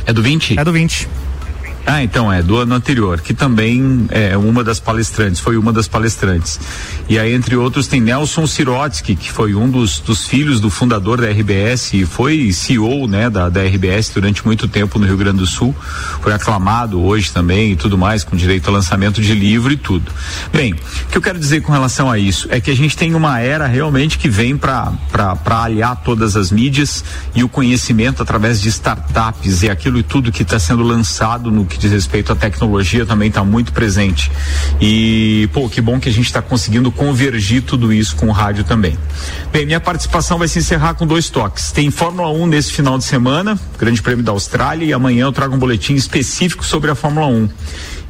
É 0.05 0.13
do 0.13 0.23
20? 0.23 0.59
É 0.59 0.63
do 0.63 0.73
20. 0.73 1.09
Ah, 1.93 2.05
então 2.05 2.33
é, 2.33 2.41
do 2.41 2.57
ano 2.57 2.73
anterior, 2.73 3.21
que 3.21 3.35
também 3.35 4.07
é 4.11 4.39
uma 4.39 4.63
das 4.63 4.79
palestrantes, 4.79 5.41
foi 5.41 5.57
uma 5.57 5.73
das 5.73 5.89
palestrantes. 5.89 6.61
E 7.09 7.19
aí, 7.19 7.35
entre 7.35 7.57
outros, 7.57 7.89
tem 7.89 8.01
Nelson 8.01 8.47
Sirotsky, 8.47 9.17
que 9.17 9.33
foi 9.33 9.57
um 9.57 9.69
dos, 9.69 9.99
dos 9.99 10.25
filhos 10.25 10.61
do 10.61 10.71
fundador 10.71 11.21
da 11.21 11.29
RBS 11.29 11.95
e 11.95 12.07
foi 12.07 12.53
CEO, 12.53 13.09
né, 13.09 13.29
da, 13.29 13.49
da 13.49 13.65
RBS 13.65 14.11
durante 14.11 14.47
muito 14.47 14.69
tempo 14.69 15.01
no 15.01 15.05
Rio 15.05 15.17
Grande 15.17 15.39
do 15.39 15.47
Sul. 15.47 15.75
Foi 16.21 16.33
aclamado 16.33 17.03
hoje 17.03 17.33
também 17.33 17.73
e 17.73 17.77
tudo 17.77 17.99
mais, 17.99 18.23
com 18.23 18.37
direito 18.37 18.69
ao 18.69 18.75
lançamento 18.75 19.21
de 19.21 19.35
livro 19.35 19.73
e 19.73 19.77
tudo. 19.77 20.13
Bem, 20.53 20.75
o 20.75 20.77
que 21.09 21.19
eu 21.19 21.23
quero 21.23 21.41
dizer 21.41 21.61
com 21.63 21.73
relação 21.73 22.09
a 22.09 22.17
isso 22.17 22.47
é 22.53 22.61
que 22.61 22.71
a 22.71 22.77
gente 22.77 22.97
tem 22.97 23.17
uma 23.17 23.41
era 23.41 23.67
realmente 23.67 24.17
que 24.17 24.29
vem 24.29 24.57
para 24.57 24.93
aliar 25.65 25.97
todas 26.05 26.37
as 26.37 26.53
mídias 26.53 27.03
e 27.35 27.43
o 27.43 27.49
conhecimento 27.49 28.23
através 28.23 28.61
de 28.61 28.69
startups 28.69 29.65
e 29.65 29.69
aquilo 29.69 29.99
e 29.99 30.05
tudo 30.05 30.31
que 30.31 30.43
está 30.43 30.61
sendo 30.61 30.85
lançado 30.85 31.51
no 31.51 31.67
que 31.67 31.80
diz 31.81 31.91
respeito 31.91 32.33
à 32.33 32.37
tecnologia 32.37 33.07
também 33.07 33.29
está 33.29 33.43
muito 33.43 33.73
presente. 33.73 34.31
E, 34.81 35.49
pô, 35.53 35.69
que 35.69 35.81
bom 35.81 35.99
que 35.99 36.09
a 36.09 36.13
gente 36.13 36.27
está 36.27 36.43
conseguindo 36.43 36.93
convergir 36.93 37.63
tudo 37.63 37.93
isso 37.93 38.15
com 38.17 38.27
o 38.27 38.33
rádio 38.33 38.65
também. 38.65 38.97
Bem, 39.51 39.67
minha 39.67 39.81
participação 39.81 40.39
vai 40.39 40.47
se 40.47 40.59
encerrar 40.59 40.95
com 40.95 41.07
dois 41.07 41.31
toques. 41.31 41.73
Tem 41.73 41.91
Fórmula 41.91 42.29
1 42.31 42.47
nesse 42.47 42.73
final 42.73 42.99
de 42.99 43.05
semana, 43.05 43.59
Grande 43.79 44.03
Prêmio 44.03 44.25
da 44.25 44.33
Austrália, 44.33 44.85
e 44.85 44.93
amanhã 44.93 45.25
eu 45.25 45.33
trago 45.33 45.55
um 45.55 45.59
boletim 45.59 45.95
específico 45.95 46.65
sobre 46.65 46.91
a 46.91 46.95
Fórmula 46.95 47.27
1. 47.27 47.49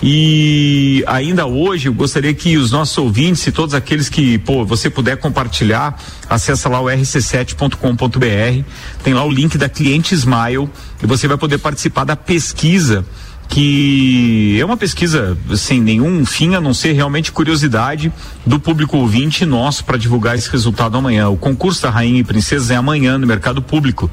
E 0.02 1.04
ainda 1.06 1.46
hoje 1.46 1.88
eu 1.88 1.92
gostaria 1.92 2.32
que 2.32 2.56
os 2.56 2.70
nossos 2.70 2.96
ouvintes 2.96 3.46
e 3.46 3.52
todos 3.52 3.74
aqueles 3.74 4.08
que, 4.08 4.38
pô, 4.38 4.64
você 4.64 4.88
puder 4.88 5.18
compartilhar, 5.18 6.00
acessa 6.28 6.70
lá 6.70 6.80
o 6.80 6.86
rc7.com.br, 6.86 8.64
tem 9.04 9.12
lá 9.12 9.24
o 9.24 9.30
link 9.30 9.58
da 9.58 9.68
Cliente 9.68 10.14
Smile 10.14 10.70
e 11.02 11.06
você 11.06 11.28
vai 11.28 11.36
poder 11.36 11.58
participar 11.58 12.04
da 12.04 12.16
pesquisa 12.16 13.04
que 13.50 14.56
é 14.60 14.64
uma 14.64 14.76
pesquisa 14.76 15.36
sem 15.56 15.80
nenhum 15.80 16.24
fim 16.24 16.54
a 16.54 16.60
não 16.60 16.72
ser 16.72 16.92
realmente 16.92 17.32
curiosidade 17.32 18.12
do 18.46 18.60
público 18.60 18.96
ouvinte 18.96 19.44
nosso 19.44 19.84
para 19.84 19.98
divulgar 19.98 20.36
esse 20.36 20.48
resultado 20.48 20.96
amanhã. 20.96 21.28
O 21.28 21.36
concurso 21.36 21.82
da 21.82 21.90
Rainha 21.90 22.20
e 22.20 22.24
Princesa 22.24 22.74
é 22.74 22.76
amanhã 22.76 23.18
no 23.18 23.26
mercado 23.26 23.60
público 23.60 24.08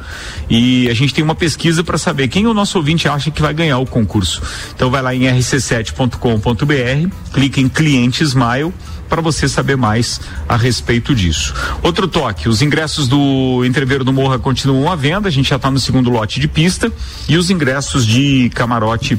e 0.50 0.90
a 0.90 0.94
gente 0.96 1.14
tem 1.14 1.24
uma 1.24 1.36
pesquisa 1.36 1.84
para 1.84 2.00
saber 2.00 2.28
quem 2.30 2.48
o 2.48 2.54
nosso 2.54 2.80
ouvinte 2.80 3.08
acha 3.08 3.30
que 3.30 3.42
vai 3.42 3.54
ganhar 3.54 3.78
o 3.78 3.86
concurso. 3.86 4.42
Então 4.76 4.90
vai 4.90 5.04
lá 5.04 5.14
em 5.14 5.22
rc7.com.br, 5.22 7.16
clica 7.32 7.62
em 7.62 7.70
cliente 7.70 8.24
Smile 8.24 8.74
para 9.08 9.22
você 9.22 9.48
saber 9.48 9.78
mais 9.78 10.20
a 10.50 10.58
respeito 10.58 11.16
disso. 11.16 11.54
Outro 11.82 12.08
toque, 12.08 12.50
os 12.50 12.62
ingressos 12.62 13.08
do 13.08 13.64
Entreveiro 13.66 14.04
do 14.04 14.12
Morra 14.12 14.38
continuam 14.38 14.92
à 14.92 14.96
venda, 14.96 15.28
a 15.28 15.32
gente 15.32 15.50
já 15.50 15.56
está 15.56 15.72
no 15.72 15.80
segundo 15.80 16.10
lote 16.10 16.40
de 16.40 16.48
pista 16.48 16.92
e 17.30 17.38
os 17.38 17.50
ingressos 17.50 18.06
de 18.06 18.50
camarote 18.54 19.18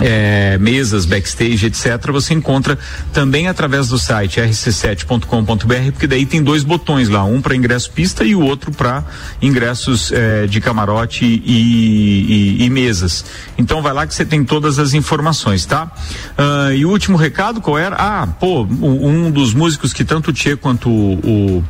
é, 0.00 0.58
mesas, 0.58 1.04
backstage, 1.04 1.66
etc., 1.66 2.10
você 2.10 2.34
encontra 2.34 2.78
também 3.12 3.48
através 3.48 3.88
do 3.88 3.98
site 3.98 4.40
rc7.com.br, 4.40 5.92
porque 5.92 6.06
daí 6.06 6.26
tem 6.26 6.42
dois 6.42 6.62
botões 6.62 7.08
lá, 7.08 7.24
um 7.24 7.40
para 7.40 7.54
ingresso 7.54 7.90
pista 7.92 8.24
e 8.24 8.34
o 8.34 8.40
outro 8.40 8.72
para 8.72 9.04
ingressos 9.40 10.12
é, 10.12 10.46
de 10.46 10.60
camarote 10.60 11.24
e, 11.24 12.58
e, 12.58 12.64
e, 12.64 12.70
mesas. 12.70 13.24
Então 13.58 13.82
vai 13.82 13.92
lá 13.92 14.06
que 14.06 14.14
você 14.14 14.24
tem 14.24 14.44
todas 14.44 14.78
as 14.78 14.94
informações, 14.94 15.66
tá? 15.66 15.90
Uh, 16.38 16.72
e 16.72 16.84
o 16.84 16.90
último 16.90 17.16
recado 17.16 17.60
qual 17.60 17.78
era? 17.78 17.96
Ah, 17.96 18.26
pô, 18.26 18.62
um 18.62 19.30
dos 19.30 19.52
músicos 19.52 19.92
que 19.92 20.04
tanto 20.04 20.30
o 20.30 20.32
Tchê 20.32 20.56
quanto 20.56 20.88
o, 20.88 21.58
o 21.58 21.64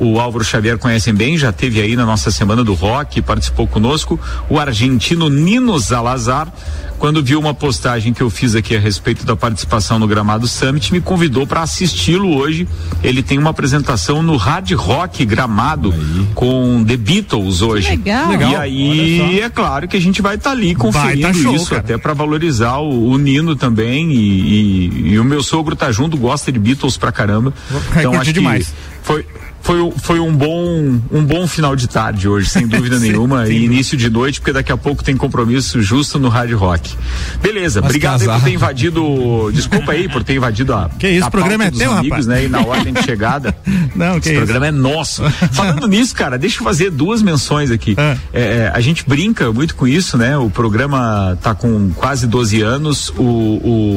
o 0.00 0.20
Álvaro 0.20 0.44
Xavier 0.44 0.78
conhecem 0.78 1.14
bem, 1.14 1.36
já 1.36 1.52
teve 1.52 1.80
aí 1.80 1.96
na 1.96 2.06
nossa 2.06 2.30
semana 2.30 2.62
do 2.62 2.74
rock, 2.74 3.20
participou 3.22 3.66
conosco, 3.66 4.18
o 4.48 4.58
argentino 4.58 5.28
Nino 5.28 5.78
Zalazar, 5.78 6.52
quando 6.98 7.22
viu 7.22 7.38
uma 7.38 7.54
postagem 7.54 8.12
que 8.12 8.20
eu 8.20 8.28
fiz 8.28 8.54
aqui 8.54 8.74
a 8.76 8.80
respeito 8.80 9.24
da 9.24 9.36
participação 9.36 9.98
no 9.98 10.06
Gramado 10.06 10.48
Summit, 10.48 10.92
me 10.92 11.00
convidou 11.00 11.46
para 11.46 11.62
assisti-lo 11.62 12.36
hoje. 12.36 12.66
Ele 13.02 13.22
tem 13.22 13.38
uma 13.38 13.50
apresentação 13.50 14.22
no 14.22 14.36
Hard 14.36 14.72
Rock 14.72 15.24
Gramado 15.24 15.92
aí. 15.92 16.26
com 16.34 16.84
The 16.84 16.96
Beatles 16.96 17.62
hoje. 17.62 17.88
Legal. 17.90 18.32
E 18.34 18.56
aí 18.56 19.40
é 19.40 19.48
claro 19.48 19.86
que 19.86 19.96
a 19.96 20.00
gente 20.00 20.20
vai 20.20 20.34
estar 20.34 20.50
tá 20.50 20.56
ali 20.56 20.74
conferindo 20.74 21.22
tá 21.22 21.32
show, 21.32 21.54
isso, 21.54 21.70
cara. 21.70 21.82
até 21.82 21.96
para 21.96 22.12
valorizar 22.14 22.78
o, 22.78 23.10
o, 23.10 23.16
Nino 23.16 23.54
também. 23.54 24.10
E, 24.10 24.18
e, 24.18 25.08
e, 25.12 25.18
o 25.20 25.24
meu 25.24 25.42
sogro 25.42 25.76
tá 25.76 25.92
junto, 25.92 26.16
gosta 26.16 26.50
de 26.50 26.58
Beatles 26.58 26.96
pra 26.96 27.12
caramba. 27.12 27.54
Então 27.96 28.12
acho 28.14 28.32
demais. 28.32 28.66
que 28.66 28.74
foi 29.02 29.24
foi, 29.60 29.92
foi 30.02 30.20
um 30.20 30.32
bom 30.34 31.00
um 31.10 31.24
bom 31.24 31.46
final 31.46 31.76
de 31.76 31.88
tarde 31.88 32.28
hoje, 32.28 32.48
sem 32.48 32.66
dúvida 32.68 32.98
nenhuma, 32.98 33.46
sim. 33.46 33.52
e 33.52 33.64
início 33.64 33.96
de 33.96 34.08
noite, 34.10 34.40
porque 34.40 34.52
daqui 34.52 34.72
a 34.72 34.76
pouco 34.76 35.02
tem 35.02 35.16
compromisso 35.16 35.80
justo 35.82 36.18
no 36.18 36.28
Rádio 36.28 36.56
Rock. 36.58 36.94
Beleza, 37.42 37.80
Mas 37.80 37.90
obrigado 37.90 38.24
por 38.24 38.40
ter 38.42 38.50
invadido, 38.52 39.50
desculpa 39.52 39.92
aí 39.92 40.08
por 40.08 40.22
ter 40.22 40.36
invadido 40.36 40.74
a 40.74 40.88
Que 40.98 41.08
isso, 41.08 41.26
o 41.26 41.30
programa 41.30 41.64
é 41.64 41.70
teu, 41.70 41.92
amigos, 41.92 42.08
rapaz. 42.10 42.26
né, 42.26 42.44
e 42.44 42.48
na 42.48 42.60
ordem 42.60 42.92
de 42.92 43.02
chegada. 43.02 43.56
Não, 43.94 44.20
que 44.20 44.28
Esse 44.28 44.30
isso. 44.30 44.38
programa 44.38 44.66
é 44.68 44.70
nosso. 44.70 45.22
Falando 45.52 45.86
nisso, 45.88 46.14
cara, 46.14 46.38
deixa 46.38 46.60
eu 46.60 46.64
fazer 46.64 46.90
duas 46.90 47.22
menções 47.22 47.70
aqui. 47.70 47.94
Ah. 47.98 48.16
É, 48.32 48.40
é, 48.42 48.72
a 48.74 48.80
gente 48.80 49.04
brinca 49.08 49.52
muito 49.52 49.74
com 49.74 49.86
isso, 49.86 50.16
né? 50.16 50.36
O 50.38 50.50
programa 50.50 51.36
tá 51.42 51.54
com 51.54 51.90
quase 51.94 52.26
12 52.26 52.62
anos, 52.62 53.12
o, 53.16 53.22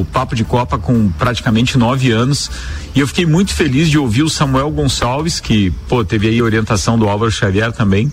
o 0.01 0.07
Papo 0.11 0.35
de 0.35 0.43
Copa 0.43 0.77
com 0.77 1.09
praticamente 1.11 1.77
9 1.77 2.11
anos. 2.11 2.49
E 2.93 2.99
eu 2.99 3.07
fiquei 3.07 3.25
muito 3.25 3.53
feliz 3.53 3.89
de 3.89 3.97
ouvir 3.97 4.23
o 4.23 4.29
Samuel 4.29 4.69
Gonçalves, 4.71 5.39
que, 5.39 5.50
pô, 5.87 6.03
teve 6.05 6.27
aí 6.27 6.41
orientação 6.41 6.97
do 6.97 7.07
Álvaro 7.09 7.31
Xavier 7.31 7.71
também, 7.71 8.11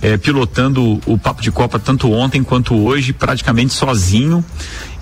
é, 0.00 0.16
pilotando 0.16 1.00
o 1.06 1.18
Papo 1.18 1.42
de 1.42 1.50
Copa 1.50 1.78
tanto 1.78 2.10
ontem 2.12 2.42
quanto 2.42 2.74
hoje, 2.74 3.12
praticamente 3.12 3.72
sozinho. 3.72 4.44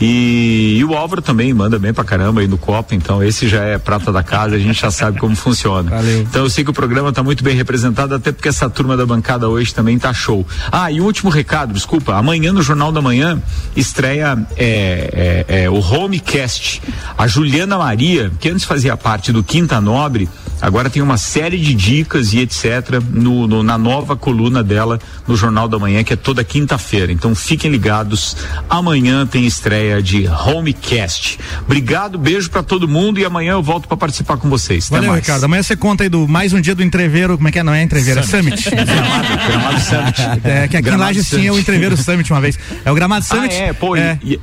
E, 0.00 0.76
e, 0.78 0.84
o 0.84 0.94
Álvaro 0.94 1.22
também 1.22 1.52
manda 1.54 1.78
bem 1.78 1.92
pra 1.92 2.04
caramba 2.04 2.40
aí 2.40 2.48
no 2.48 2.58
Copa, 2.58 2.94
então 2.94 3.22
esse 3.22 3.48
já 3.48 3.62
é 3.62 3.78
prata 3.78 4.12
da 4.12 4.22
casa, 4.22 4.56
a 4.56 4.58
gente 4.58 4.80
já 4.80 4.90
sabe 4.90 5.18
como 5.18 5.36
funciona. 5.36 5.90
Valeu. 5.90 6.22
Então 6.22 6.42
eu 6.42 6.50
sei 6.50 6.64
que 6.64 6.70
o 6.70 6.74
programa 6.74 7.12
tá 7.12 7.22
muito 7.22 7.44
bem 7.44 7.54
representado, 7.54 8.14
até 8.14 8.32
porque 8.32 8.48
essa 8.48 8.68
turma 8.68 8.96
da 8.96 9.06
bancada 9.06 9.48
hoje 9.48 9.72
também 9.72 9.98
tá 9.98 10.12
show. 10.12 10.46
Ah, 10.70 10.90
e 10.90 11.00
o 11.00 11.04
último 11.04 11.30
recado, 11.30 11.72
desculpa, 11.72 12.14
amanhã 12.14 12.52
no 12.52 12.62
Jornal 12.62 12.90
da 12.90 13.00
Manhã 13.00 13.40
estreia 13.76 14.36
é, 14.56 15.44
é, 15.48 15.62
é, 15.62 15.70
o 15.70 15.80
Homecast. 15.80 16.82
A 17.16 17.26
Juliana 17.26 17.78
Maria, 17.78 18.32
que 18.40 18.48
antes 18.48 18.64
fazia 18.64 18.96
parte 18.96 19.32
do 19.32 19.42
Quinta 19.42 19.80
Nobre, 19.80 20.28
agora 20.60 20.90
tem 20.90 21.02
uma 21.02 21.16
série 21.16 21.58
de 21.58 21.74
dicas 21.74 22.32
e 22.32 22.40
etc. 22.40 23.00
No, 23.10 23.46
no, 23.46 23.62
na 23.62 23.78
nova 23.78 24.16
coluna 24.16 24.62
dela 24.62 24.98
no 25.26 25.36
Jornal 25.36 25.68
da 25.68 25.78
Manhã, 25.78 26.02
que 26.02 26.12
é 26.12 26.16
toda 26.16 26.42
quinta-feira. 26.42 27.12
Então 27.12 27.34
fiquem 27.34 27.70
ligados, 27.70 28.36
amanhã 28.68 29.26
tem 29.26 29.46
estreia 29.46 29.83
de 30.02 30.26
Homecast. 30.28 31.38
Obrigado, 31.64 32.18
beijo 32.18 32.50
para 32.50 32.62
todo 32.62 32.86
mundo 32.88 33.18
e 33.20 33.24
amanhã 33.24 33.52
eu 33.52 33.62
volto 33.62 33.86
para 33.88 33.96
participar 33.96 34.36
com 34.36 34.48
vocês. 34.48 34.86
Até 34.86 34.96
Valeu, 34.96 35.10
mais. 35.12 35.22
Ricardo. 35.24 35.44
Amanhã 35.44 35.62
você 35.62 35.76
conta 35.76 36.02
aí 36.04 36.08
do 36.08 36.26
mais 36.28 36.52
um 36.52 36.60
dia 36.60 36.74
do 36.74 36.82
entreveiro, 36.82 37.36
como 37.36 37.48
é 37.48 37.52
que 37.52 37.58
é? 37.58 37.62
Não 37.62 37.72
é 37.74 37.82
entreveiro, 37.82 38.22
Summit. 38.24 38.68
é 38.68 38.70
Summit. 38.70 38.84
Gramado, 38.86 39.28
Gramado 39.48 39.80
Summit. 39.80 40.20
É, 40.44 40.68
que 40.68 40.76
aqui 40.76 40.82
Gramado 40.84 41.02
em 41.02 41.06
Lages 41.16 41.28
tinha 41.28 41.40
o 41.52 41.54
Summit. 41.54 41.60
entreveiro 41.60 41.96
Summit 41.96 42.30
uma 42.32 42.40
vez. 42.40 42.58
É 42.84 42.90
o 42.90 42.94
Gramado 42.94 43.24
Ah, 43.30 43.34
Summit. 43.34 43.54
é, 43.54 43.72
pô, 43.72 43.96
é. 43.96 44.18
e- 44.22 44.34
e-. 44.34 44.40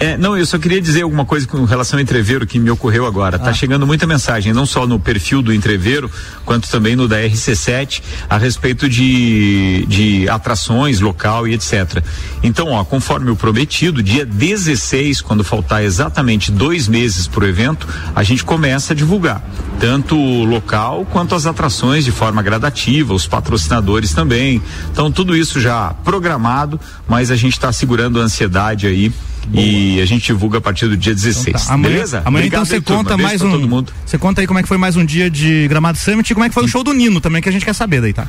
É, 0.00 0.16
não, 0.16 0.34
eu 0.34 0.46
só 0.46 0.58
queria 0.58 0.80
dizer 0.80 1.02
alguma 1.02 1.26
coisa 1.26 1.46
com 1.46 1.62
relação 1.64 1.98
ao 1.98 2.02
entreveiro 2.02 2.46
que 2.46 2.58
me 2.58 2.70
ocorreu 2.70 3.04
agora. 3.04 3.38
Tá 3.38 3.52
chegando 3.52 3.86
muita 3.86 4.06
mensagem, 4.06 4.50
não 4.50 4.64
só 4.64 4.86
no 4.86 4.98
perfil 4.98 5.42
do 5.42 5.52
entreveiro, 5.52 6.10
quanto 6.46 6.70
também 6.70 6.96
no 6.96 7.06
da 7.06 7.18
RC7, 7.18 8.00
a 8.26 8.38
respeito 8.38 8.88
de, 8.88 9.84
de 9.86 10.26
atrações, 10.30 11.00
local 11.00 11.46
e 11.46 11.52
etc. 11.52 12.02
Então, 12.42 12.68
ó, 12.68 12.82
conforme 12.82 13.30
o 13.30 13.36
prometido, 13.36 14.02
dia 14.02 14.24
16, 14.24 15.20
quando 15.20 15.44
faltar 15.44 15.84
exatamente 15.84 16.50
dois 16.50 16.88
meses 16.88 17.26
para 17.26 17.44
o 17.44 17.46
evento, 17.46 17.86
a 18.16 18.22
gente 18.22 18.42
começa 18.42 18.94
a 18.94 18.96
divulgar. 18.96 19.44
Tanto 19.78 20.16
o 20.16 20.44
local 20.44 21.06
quanto 21.12 21.34
as 21.34 21.44
atrações 21.44 22.06
de 22.06 22.10
forma 22.10 22.40
gradativa, 22.40 23.12
os 23.12 23.26
patrocinadores 23.26 24.14
também. 24.14 24.62
Então, 24.90 25.12
tudo 25.12 25.36
isso 25.36 25.60
já 25.60 25.92
programado, 26.02 26.80
mas 27.06 27.30
a 27.30 27.36
gente 27.36 27.52
está 27.52 27.70
segurando 27.70 28.18
a 28.18 28.24
ansiedade 28.24 28.86
aí. 28.86 29.12
E 29.52 30.00
a 30.00 30.04
gente 30.06 30.24
divulga 30.26 30.58
a 30.58 30.60
partir 30.60 30.86
do 30.86 30.96
dia 30.96 31.14
16. 31.14 31.66
Tá. 31.66 31.74
Amanhã, 31.74 31.94
Beleza? 31.94 32.22
Amanhã 32.24 32.44
Obrigado 32.46 32.62
então 32.62 32.64
você 32.64 32.80
turma. 32.80 33.02
conta 33.02 33.16
Beijo 33.16 33.28
mais 33.28 33.42
um. 33.42 33.50
Todo 33.50 33.68
mundo. 33.68 33.92
Você 34.06 34.18
conta 34.18 34.40
aí 34.40 34.46
como 34.46 34.58
é 34.58 34.62
que 34.62 34.68
foi 34.68 34.78
mais 34.78 34.96
um 34.96 35.04
dia 35.04 35.30
de 35.30 35.66
Gramado 35.68 35.98
Summit 35.98 36.30
e 36.30 36.34
como 36.34 36.44
é 36.44 36.48
que 36.48 36.54
foi 36.54 36.64
o 36.64 36.68
show 36.68 36.84
do 36.84 36.92
Nino 36.92 37.20
também, 37.20 37.42
que 37.42 37.48
a 37.48 37.52
gente 37.52 37.64
quer 37.64 37.74
saber 37.74 38.00
daí, 38.00 38.12
tá? 38.12 38.28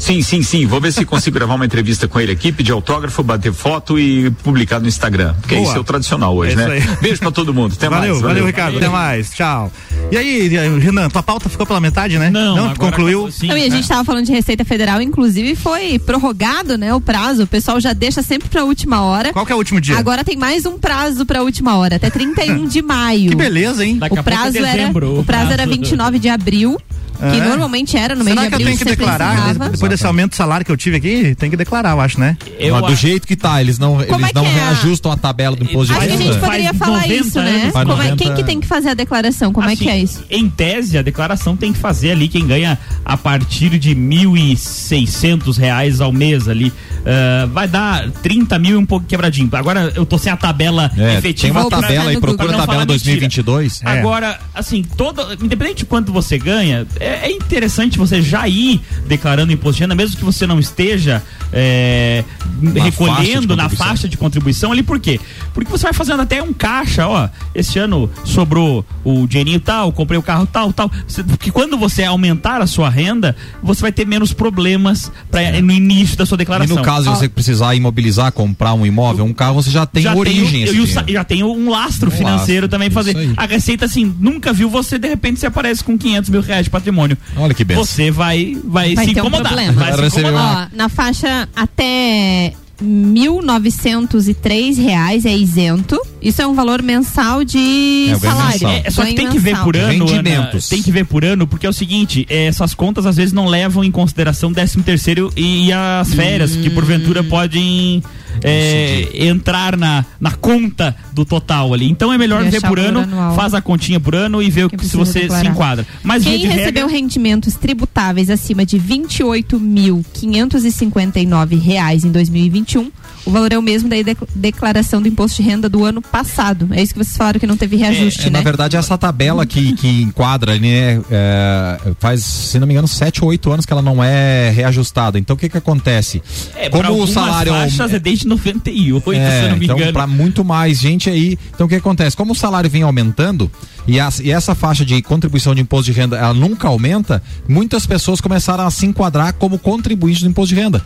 Sim, 0.00 0.22
sim, 0.22 0.42
sim. 0.42 0.66
Vou 0.66 0.80
ver 0.80 0.92
se 0.92 1.04
consigo 1.04 1.34
gravar 1.34 1.54
uma 1.54 1.66
entrevista 1.66 2.08
com 2.08 2.18
ele 2.18 2.32
aqui, 2.32 2.50
pedir 2.50 2.72
autógrafo, 2.72 3.22
bater 3.22 3.52
foto 3.52 3.98
e 3.98 4.30
publicar 4.42 4.80
no 4.80 4.88
Instagram. 4.88 5.34
Porque 5.40 5.54
Boa. 5.56 5.68
isso 5.68 5.76
é 5.76 5.80
o 5.80 5.84
tradicional 5.84 6.34
hoje, 6.34 6.54
É 6.54 6.56
né? 6.56 6.64
aí. 6.72 6.82
Beijo 7.02 7.20
pra 7.20 7.30
todo 7.30 7.52
mundo. 7.52 7.74
Até 7.76 7.88
valeu, 7.88 8.12
mais. 8.12 8.22
valeu, 8.22 8.46
Ricardo. 8.46 8.78
Até 8.78 8.88
mais. 8.88 9.30
Tchau. 9.30 9.70
E 10.10 10.16
aí, 10.16 10.48
Renan, 10.48 11.08
tua 11.10 11.22
pauta 11.22 11.48
ficou 11.48 11.66
pela 11.66 11.80
metade, 11.80 12.18
né? 12.18 12.30
Não, 12.30 12.56
Não, 12.56 12.64
agora 12.70 12.78
concluiu. 12.90 13.30
sim, 13.30 13.46
Não, 13.48 13.56
e 13.56 13.64
a 13.64 13.68
né? 13.68 13.76
gente 13.76 13.86
tava 13.86 14.02
falando 14.04 14.24
de 14.24 14.32
Receita 14.32 14.64
Federal, 14.64 15.00
inclusive 15.02 15.54
foi 15.54 15.98
prorrogado, 15.98 16.78
né, 16.78 16.92
o 16.94 17.00
prazo. 17.00 17.42
O 17.42 17.46
pessoal 17.46 17.78
já 17.78 17.92
deixa 17.92 18.22
sempre 18.22 18.48
pra 18.48 18.64
última 18.64 19.02
hora. 19.02 19.32
Qual 19.32 19.44
que 19.44 19.52
é 19.52 19.54
o 19.54 19.58
último 19.58 19.80
dia? 19.80 19.98
Agora 19.98 20.24
tem 20.24 20.36
mais 20.36 20.64
um 20.64 20.78
prazo 20.78 21.26
pra 21.26 21.42
última 21.42 21.76
hora, 21.76 21.96
até 21.96 22.08
31 22.10 22.66
de 22.66 22.80
maio. 22.82 23.30
Que 23.30 23.36
beleza, 23.36 23.84
hein? 23.84 23.98
Daqui 23.98 24.16
a 24.16 24.20
o 24.20 24.24
pouco 24.24 24.30
é 24.30 24.40
prazo 24.40 24.58
era 24.64 24.90
o 25.20 25.24
prazo 25.24 25.52
era 25.52 25.66
29 25.66 26.18
de 26.18 26.28
abril. 26.28 26.80
Que 27.20 27.38
É. 27.40 27.44
normalmente 27.44 27.96
era 27.96 28.14
no 28.14 28.24
mês 28.24 28.34
Será 28.34 28.42
de 28.42 28.48
que 28.48 28.54
eu 28.54 28.56
abril 28.56 28.66
tenho 28.68 28.78
que 28.78 28.84
declarar? 28.96 29.34
precisava. 29.34 29.70
Depois 29.70 29.90
desse 29.90 30.06
aumento 30.06 30.30
de 30.30 30.36
salário 30.36 30.64
que 30.66 30.72
eu 30.72 30.76
tive 30.76 30.96
aqui, 30.96 31.34
tem 31.34 31.50
que 31.50 31.56
declarar, 31.56 31.90
eu 31.90 32.00
acho, 32.00 32.18
né? 32.18 32.36
Eu 32.58 32.74
Mas 32.80 32.86
do 32.86 32.96
jeito 32.96 33.26
que 33.26 33.36
tá, 33.36 33.60
eles 33.60 33.78
não, 33.78 33.92
Como 33.92 34.02
eles 34.02 34.30
é 34.30 34.32
não 34.34 34.44
é 34.46 34.48
a- 34.48 34.52
reajustam 34.52 35.12
a 35.12 35.16
tabela 35.16 35.54
do 35.54 35.64
imposto 35.64 35.92
de 35.92 35.98
Acho 35.98 36.06
que 36.08 36.12
a 36.14 36.16
renda. 36.16 36.24
gente 36.24 36.40
Faz 36.40 36.52
poderia 36.52 36.74
falar 36.74 37.00
90 37.02 37.14
isso, 37.14 37.38
né? 37.42 37.70
Como 37.72 37.82
é- 37.82 37.84
90 37.84 38.16
quem 38.16 38.34
que 38.34 38.44
tem 38.44 38.60
que 38.60 38.66
fazer 38.66 38.88
a 38.90 38.94
declaração? 38.94 39.52
Como 39.52 39.68
é 39.68 39.76
que 39.76 39.88
Assim, 39.88 39.98
é 39.98 40.02
isso? 40.02 40.24
Em 40.30 40.48
tese, 40.48 40.96
a 40.98 41.02
declaração 41.02 41.56
tem 41.56 41.72
que 41.72 41.78
fazer 41.78 42.12
ali 42.12 42.28
quem 42.28 42.46
ganha 42.46 42.78
a 43.04 43.16
partir 43.16 43.78
de 43.78 43.94
1.600 43.94 45.56
reais 45.56 46.00
ao 46.00 46.12
mês 46.12 46.48
ali. 46.48 46.72
Ah, 47.04 47.46
vai 47.52 47.66
dar 47.66 48.10
30 48.22 48.58
mil 48.58 48.72
e 48.72 48.76
um 48.76 48.84
pouco 48.86 49.06
quebradinho. 49.06 49.48
Agora 49.52 49.92
eu 49.94 50.04
tô 50.04 50.18
sem 50.18 50.30
a 50.30 50.36
tabela 50.36 50.90
É, 50.96 51.16
efetiva. 51.18 51.52
tem 51.54 51.62
uma 51.62 51.70
tabela 51.70 52.10
aí, 52.10 52.14
no 52.14 52.20
procura 52.20 52.44
a 52.44 52.46
tabela 52.48 52.60
Pra 52.60 52.66
não 52.66 52.72
falar 52.74 52.84
2022. 52.84 53.80
É. 53.84 53.88
Agora, 53.98 54.38
assim, 54.54 54.82
todo, 54.96 55.22
independente 55.42 55.78
de 55.78 55.84
quanto 55.86 56.12
você 56.12 56.36
ganha, 56.38 56.86
é, 56.98 57.09
é 57.10 57.30
interessante 57.30 57.98
você 57.98 58.20
já 58.22 58.46
ir 58.48 58.80
declarando 59.06 59.52
imposto 59.52 59.76
de 59.76 59.82
renda, 59.82 59.94
mesmo 59.94 60.16
que 60.16 60.24
você 60.24 60.46
não 60.46 60.58
esteja 60.58 61.22
é, 61.52 62.24
faixa 62.62 62.80
recolhendo 62.82 63.48
de 63.48 63.56
na 63.56 63.68
faixa 63.68 64.08
de 64.08 64.16
contribuição 64.16 64.72
ali, 64.72 64.82
por 64.82 64.98
quê? 65.00 65.18
Porque 65.52 65.70
você 65.70 65.84
vai 65.84 65.92
fazendo 65.92 66.20
até 66.22 66.42
um 66.42 66.52
caixa, 66.52 67.06
ó, 67.06 67.28
esse 67.54 67.78
ano 67.78 68.10
sobrou 68.24 68.84
o 69.04 69.26
dinheirinho 69.26 69.60
tal, 69.60 69.92
comprei 69.92 70.18
o 70.18 70.22
carro 70.22 70.46
tal, 70.46 70.72
tal. 70.72 70.90
Você- 71.06 71.22
Porque 71.24 71.50
quando 71.50 71.76
você 71.78 72.04
aumentar 72.04 72.60
a 72.60 72.66
sua 72.66 72.88
renda, 72.88 73.34
você 73.62 73.80
vai 73.82 73.92
ter 73.92 74.06
menos 74.06 74.32
problemas 74.32 75.10
pra, 75.30 75.60
no 75.60 75.72
início 75.72 76.16
da 76.16 76.24
sua 76.26 76.36
E 76.36 76.38
declaração. 76.38 76.76
no 76.76 76.82
caso 76.82 77.10
de 77.10 77.16
você 77.18 77.28
precisar 77.28 77.74
imobilizar, 77.74 78.30
comprar 78.32 78.74
um 78.74 78.84
imóvel, 78.86 79.24
um 79.24 79.32
carro, 79.32 79.54
você 79.62 79.70
já 79.70 79.84
tem 79.86 80.02
já 80.02 80.14
origem. 80.14 80.62
Esse 80.62 80.76
eu, 80.76 80.86
já 81.14 81.24
tenho 81.24 81.46
um 81.52 81.70
lastro 81.70 82.08
Um 82.08 82.12
financeiro 82.12 82.62
lastro, 82.62 82.68
também 82.68 82.90
fazer. 82.90 83.16
aí. 83.16 83.32
A 83.36 83.46
Receita, 83.46 83.84
assim, 83.86 84.14
nunca 84.20 84.52
viu 84.52 84.68
você, 84.70 84.98
de 84.98 85.08
repente, 85.08 85.40
você 85.40 85.46
aparece 85.46 85.82
com 85.82 85.96
500 85.98 86.30
mil 86.30 86.40
reais 86.40 86.64
de 86.64 86.70
patrimônio. 86.70 86.99
Olha 87.36 87.54
que 87.54 87.64
benção. 87.64 87.84
Você 87.84 88.10
vai, 88.10 88.56
vai, 88.64 88.94
Vai 88.94 89.04
se 89.04 89.10
um 89.10 89.14
incomodar. 89.14 89.42
problema. 89.52 89.72
vai 89.72 90.10
se 90.10 90.20
incomodar. 90.20 90.70
Ó, 90.72 90.76
na 90.76 90.88
faixa 90.88 91.48
até 91.54 92.52
1.903 92.82 94.76
reais 94.82 95.24
é 95.26 95.36
isento. 95.36 96.00
Isso 96.22 96.40
é 96.42 96.46
um 96.46 96.54
valor 96.54 96.82
mensal 96.82 97.44
de 97.44 98.08
É, 98.10 98.18
salário. 98.18 98.52
mensal. 98.68 98.70
É, 98.84 98.90
só 98.90 99.04
que 99.04 99.14
tem 99.14 99.28
que 99.28 99.38
ver 99.38 99.56
por 99.62 99.76
ano. 99.76 100.08
Ana, 100.10 100.50
tem 100.68 100.82
que 100.82 100.90
ver 100.92 101.04
por 101.04 101.24
ano, 101.24 101.46
porque 101.46 101.66
é 101.66 101.68
o 101.68 101.72
seguinte, 101.72 102.26
é, 102.28 102.46
essas 102.46 102.74
contas 102.74 103.06
às 103.06 103.16
vezes 103.16 103.32
não 103.32 103.46
levam 103.46 103.84
em 103.84 103.90
consideração 103.90 104.52
13 104.52 104.82
terceiro 104.82 105.32
e 105.36 105.72
as 105.72 106.12
férias, 106.14 106.56
que 106.56 106.70
porventura 106.70 107.22
podem 107.22 108.02
é, 108.42 109.08
entrar 109.26 109.76
na, 109.76 110.04
na 110.20 110.32
conta 110.32 110.94
do 111.12 111.24
total 111.24 111.72
ali. 111.74 111.88
Então 111.88 112.12
é 112.12 112.18
melhor 112.18 112.42
ver 112.44 112.60
por 112.62 112.78
ano, 112.78 113.00
anual. 113.00 113.34
faz 113.34 113.54
a 113.54 113.60
continha 113.60 113.98
por 114.00 114.14
ano 114.14 114.40
e 114.42 114.50
vê 114.50 114.64
o 114.64 114.70
Que 114.70 114.86
se 114.86 114.96
você 114.96 115.20
declarar. 115.20 115.44
se 115.44 115.50
enquadra. 115.50 115.86
Mas 116.02 116.24
Quem 116.24 116.38
recebeu 116.46 116.86
regra, 116.86 117.00
rendimentos 117.00 117.54
tributáveis 117.54 118.30
acima 118.30 118.64
de 118.64 118.78
28.559 118.78 121.60
reais 121.60 122.04
em 122.04 122.12
2021, 122.12 122.90
o 123.26 123.30
valor 123.30 123.52
é 123.52 123.58
o 123.58 123.62
mesmo 123.62 123.88
da 123.88 123.96
de- 123.96 124.16
declaração 124.34 125.00
do 125.02 125.08
imposto 125.08 125.42
de 125.42 125.48
renda 125.48 125.68
do 125.68 125.84
ano 125.84 126.00
passado. 126.00 126.68
É 126.72 126.82
isso 126.82 126.92
que 126.94 127.04
vocês 127.04 127.16
falaram 127.16 127.38
que 127.38 127.46
não 127.46 127.56
teve 127.56 127.76
reajuste, 127.76 128.22
É, 128.26 128.30
né? 128.30 128.38
Na 128.38 128.44
verdade, 128.44 128.76
essa 128.76 128.96
tabela 128.96 129.44
que, 129.46 129.74
que 129.74 130.02
enquadra, 130.02 130.58
né, 130.58 131.00
é, 131.10 131.78
faz, 131.98 132.22
se 132.24 132.58
não 132.58 132.66
me 132.66 132.72
engano, 132.74 132.88
7 132.88 133.22
ou 133.22 133.30
8 133.30 133.52
anos 133.52 133.66
que 133.66 133.72
ela 133.72 133.82
não 133.82 134.02
é 134.02 134.50
reajustada. 134.50 135.18
Então, 135.18 135.34
o 135.36 135.38
que 135.38 135.48
que 135.48 135.58
acontece? 135.58 136.22
é, 136.56 136.68
Como 136.70 137.02
o 137.02 137.06
salário 137.06 137.52
faixas 137.52 137.92
é 137.92 137.98
desde 137.98 138.26
98, 138.26 139.04
se 139.04 139.16
eu 139.16 139.22
É, 139.22 139.48
não 139.50 139.56
me 139.58 139.64
então, 139.66 139.76
engano. 139.76 139.92
para 139.92 140.06
muito 140.06 140.44
mais 140.44 140.78
gente 140.80 141.08
aí. 141.10 141.38
Então, 141.54 141.66
o 141.66 141.68
que 141.68 141.76
acontece? 141.76 142.16
Como 142.16 142.32
o 142.32 142.34
salário 142.34 142.70
vem 142.70 142.82
aumentando 142.82 143.50
e, 143.86 144.00
as- 144.00 144.20
e 144.20 144.30
essa 144.30 144.54
faixa 144.54 144.84
de 144.84 145.00
contribuição 145.02 145.54
de 145.54 145.60
imposto 145.60 145.92
de 145.92 145.98
renda 145.98 146.16
ela 146.16 146.34
nunca 146.34 146.68
aumenta, 146.68 147.22
muitas 147.48 147.86
pessoas 147.86 148.20
começaram 148.20 148.66
a 148.66 148.70
se 148.70 148.86
enquadrar 148.86 149.32
como 149.34 149.58
contribuinte 149.58 150.22
do 150.24 150.28
imposto 150.30 150.54
de 150.54 150.60
renda. 150.60 150.82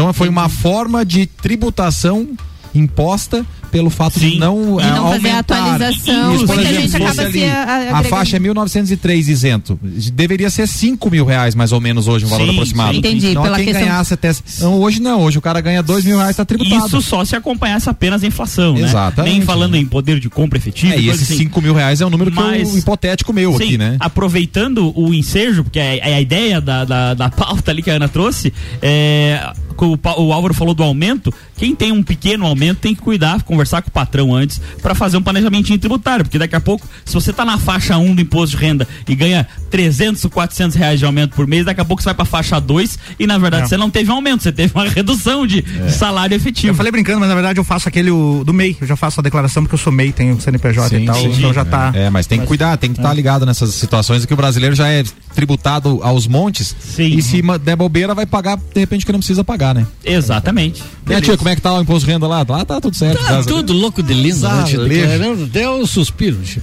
Então, 0.00 0.12
foi 0.14 0.28
uma 0.28 0.48
forma 0.48 1.04
de 1.04 1.26
tributação 1.26 2.28
imposta 2.74 3.44
pelo 3.70 3.88
fato 3.88 4.18
de 4.18 4.30
Sim. 4.30 4.38
não, 4.38 4.76
De 4.78 4.82
eh, 4.82 4.90
não 4.90 5.10
fazer 5.10 5.28
a 5.28 5.30
aumentar. 5.36 5.38
atualização, 5.76 6.34
Isso, 6.34 6.46
por 6.46 6.56
muita 6.56 6.70
exemplo, 6.72 6.88
gente 6.88 6.96
acaba 6.96 7.30
se 7.30 7.44
a- 7.44 8.02
faixa 8.08 8.36
é 8.36 8.40
1903 8.40 9.28
isento. 9.28 9.78
Deveria 10.12 10.50
ser 10.50 10.66
5 10.66 11.08
mil 11.08 11.24
reais, 11.24 11.54
mais 11.54 11.70
ou 11.70 11.80
menos, 11.80 12.08
hoje, 12.08 12.24
um 12.26 12.28
valor 12.28 12.46
Sim, 12.46 12.52
aproximado. 12.52 12.92
sim. 12.94 12.98
Entendi, 12.98 13.28
Então, 13.28 13.42
pela 13.44 13.56
quem 13.56 13.66
questão- 13.66 13.84
ganhasse 13.84 14.14
até. 14.14 14.32
Não, 14.60 14.80
hoje 14.80 15.00
não, 15.00 15.20
hoje 15.22 15.38
o 15.38 15.40
cara 15.40 15.60
ganha 15.60 15.84
2 15.84 16.04
mil 16.04 16.16
reais, 16.18 16.34
tá 16.34 16.44
tributado. 16.44 16.84
Isso 16.88 17.00
só 17.00 17.24
se 17.24 17.36
acompanhasse 17.36 17.88
apenas 17.88 18.24
a 18.24 18.26
inflação, 18.26 18.74
né? 18.74 18.82
Exatamente. 18.82 19.34
Nem 19.34 19.42
falando 19.42 19.76
em 19.76 19.86
poder 19.86 20.18
de 20.18 20.28
compra 20.28 20.58
efetivo. 20.58 20.92
É, 20.92 20.98
e 20.98 21.08
esses 21.08 21.22
assim. 21.30 21.36
5 21.44 21.60
mil 21.62 21.74
reais 21.74 22.00
é 22.00 22.06
um 22.06 22.10
número 22.10 22.32
que 22.32 22.36
Mas- 22.40 22.72
eu, 22.72 22.78
hipotético 22.78 23.32
meu 23.32 23.56
Sim, 23.56 23.62
aqui, 23.64 23.78
né? 23.78 23.96
Aproveitando 24.00 24.92
o 24.98 25.14
ensejo, 25.14 25.62
porque 25.62 25.78
é, 25.78 25.98
é 25.98 26.14
a 26.16 26.20
ideia 26.20 26.60
da, 26.60 26.84
da, 26.84 27.14
da 27.14 27.30
pauta 27.30 27.70
ali 27.70 27.82
que 27.84 27.90
a 27.90 27.94
Ana 27.94 28.08
trouxe, 28.08 28.52
é, 28.82 29.48
o, 29.78 30.32
Álvaro 30.32 30.54
falou 30.54 30.74
do 30.74 30.82
aumento. 30.82 31.32
Quem 31.56 31.74
tem 31.74 31.92
um 31.92 32.02
pequeno 32.02 32.46
aumento 32.46 32.78
tem 32.78 32.94
que 32.94 33.00
cuidar, 33.02 33.42
conversar 33.42 33.82
com 33.82 33.88
o 33.88 33.92
patrão 33.92 34.34
antes 34.34 34.60
para 34.82 34.94
fazer 34.94 35.16
um 35.16 35.22
planejamento 35.22 35.76
tributário, 35.78 36.24
porque 36.24 36.38
daqui 36.38 36.56
a 36.56 36.60
pouco, 36.60 36.86
se 37.04 37.14
você 37.14 37.32
tá 37.32 37.44
na 37.44 37.58
faixa 37.58 37.96
1 37.96 38.14
do 38.14 38.20
imposto 38.20 38.56
de 38.56 38.62
renda 38.62 38.88
e 39.08 39.14
ganha 39.14 39.46
300, 39.70 40.24
400 40.26 40.76
reais 40.76 40.98
de 40.98 41.04
aumento 41.04 41.34
por 41.34 41.46
mês, 41.46 41.64
daqui 41.64 41.80
a 41.80 41.84
pouco 41.84 42.02
você 42.02 42.06
vai 42.06 42.14
pra 42.14 42.24
faixa 42.24 42.60
2 42.60 42.98
e 43.18 43.26
na 43.26 43.38
verdade 43.38 43.62
Não. 43.62 43.68
você 43.68 43.76
não 43.76 43.90
teve 43.90 44.10
um 44.10 44.14
aumento, 44.14 44.42
você 44.42 44.52
teve 44.52 44.72
uma 44.74 44.88
redução 44.88 45.46
de, 45.46 45.62
de 45.62 45.92
salário 45.92 46.34
efetivo. 46.34 46.68
Eu 46.68 46.74
falei 46.74 46.90
brincando, 46.90 47.20
mas 47.20 47.28
na 47.28 47.34
verdade 47.34 47.58
eu 47.58 47.64
faço 47.64 47.88
aquele 47.88 48.10
o, 48.10 48.42
do 48.44 48.52
MEI. 48.52 48.76
Eu 48.80 48.86
já 48.86 48.96
faço 48.96 49.20
a 49.20 49.22
declaração 49.22 49.62
porque 49.62 49.74
eu 49.74 49.78
sou 49.78 49.92
MEI, 49.92 50.12
tenho 50.12 50.40
CNPJ 50.40 50.88
Sim, 50.88 51.02
e 51.02 51.06
tal. 51.06 51.14
sim. 51.16 51.32
então 51.36 51.52
já 51.52 51.64
tá. 51.64 51.92
É, 51.94 52.10
mas 52.10 52.26
tem 52.26 52.40
que 52.40 52.46
cuidar, 52.46 52.76
tem 52.76 52.92
que 52.92 52.98
estar 52.98 53.12
ligado 53.12 53.44
nessas 53.46 53.74
situações 53.74 54.24
que 54.24 54.34
o 54.34 54.36
brasileiro 54.36 54.74
já 54.74 54.88
é 54.88 55.04
tributado 55.34 56.00
aos 56.02 56.26
montes 56.26 56.74
Sim. 56.80 57.04
e 57.16 57.22
se 57.22 57.42
der 57.62 57.76
bobeira 57.76 58.14
vai 58.14 58.26
pagar 58.26 58.56
de 58.56 58.80
repente 58.80 59.06
que 59.06 59.12
não 59.12 59.18
precisa 59.20 59.42
pagar, 59.44 59.74
né? 59.74 59.86
Exatamente. 60.04 60.82
Né, 61.06 61.20
tia, 61.20 61.36
como 61.36 61.48
é 61.48 61.56
que 61.56 61.62
tá 61.62 61.74
o 61.76 61.82
imposto 61.82 62.06
de 62.06 62.12
renda 62.12 62.26
lá? 62.26 62.44
Lá 62.48 62.64
tá 62.64 62.80
tudo 62.80 62.96
certo. 62.96 63.20
Tá 63.24 63.40
a 63.40 63.44
tudo 63.44 63.72
louco 63.72 64.02
de 64.02 64.14
lindo, 64.14 64.48
né? 64.48 64.64
tia? 64.64 64.78
Zalejo. 64.78 65.00
Declarando 65.00 65.44
até 65.44 65.68
o 65.68 65.86
suspiro. 65.86 66.38
tia. 66.42 66.62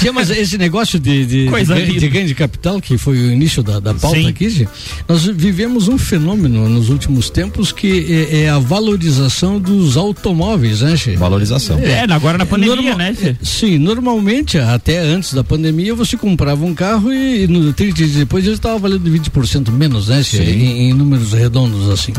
Tia, 0.00 0.12
mas 0.12 0.30
esse 0.30 0.58
negócio 0.58 0.98
de, 0.98 1.26
de, 1.26 1.50
Coisa 1.50 1.74
de, 1.74 1.98
de 1.98 2.08
ganho 2.08 2.26
de 2.26 2.34
capital, 2.34 2.80
que 2.80 2.98
foi 2.98 3.16
o 3.16 3.30
início 3.30 3.62
da, 3.62 3.78
da 3.78 3.94
pauta 3.94 4.18
Sim. 4.18 4.28
aqui, 4.28 4.50
tia, 4.50 4.68
nós 5.08 5.24
vivemos 5.24 5.88
um 5.88 5.96
fenômeno 5.96 6.68
nos 6.68 6.88
últimos 6.88 7.30
tempos 7.30 7.70
que 7.72 8.28
é, 8.30 8.42
é 8.42 8.48
a 8.50 8.58
valorização 8.58 9.60
dos 9.60 9.96
automóveis, 9.96 10.80
né, 10.80 10.96
tia? 10.96 11.16
Valorização. 11.16 11.78
É, 11.78 12.04
agora 12.10 12.38
na 12.38 12.46
pandemia, 12.46 12.76
Normal- 12.76 12.98
né? 12.98 13.14
Fê? 13.14 13.36
Sim, 13.42 13.78
normalmente, 13.78 14.58
até 14.58 14.98
antes 14.98 15.34
da 15.34 15.44
pandemia, 15.44 15.94
você 15.94 16.16
comprava 16.16 16.64
um 16.64 16.74
carro 16.74 17.12
e, 17.12 17.46
no 17.46 17.72
30 17.72 18.03
dias 18.10 18.18
depois 18.20 18.44
ele 18.44 18.54
estava 18.54 18.78
valendo 18.78 19.10
20% 19.10 19.70
menos, 19.70 20.08
né? 20.08 20.22
Em, 20.34 20.90
em 20.90 20.92
números 20.92 21.32
redondos 21.32 21.88
assim. 21.90 22.12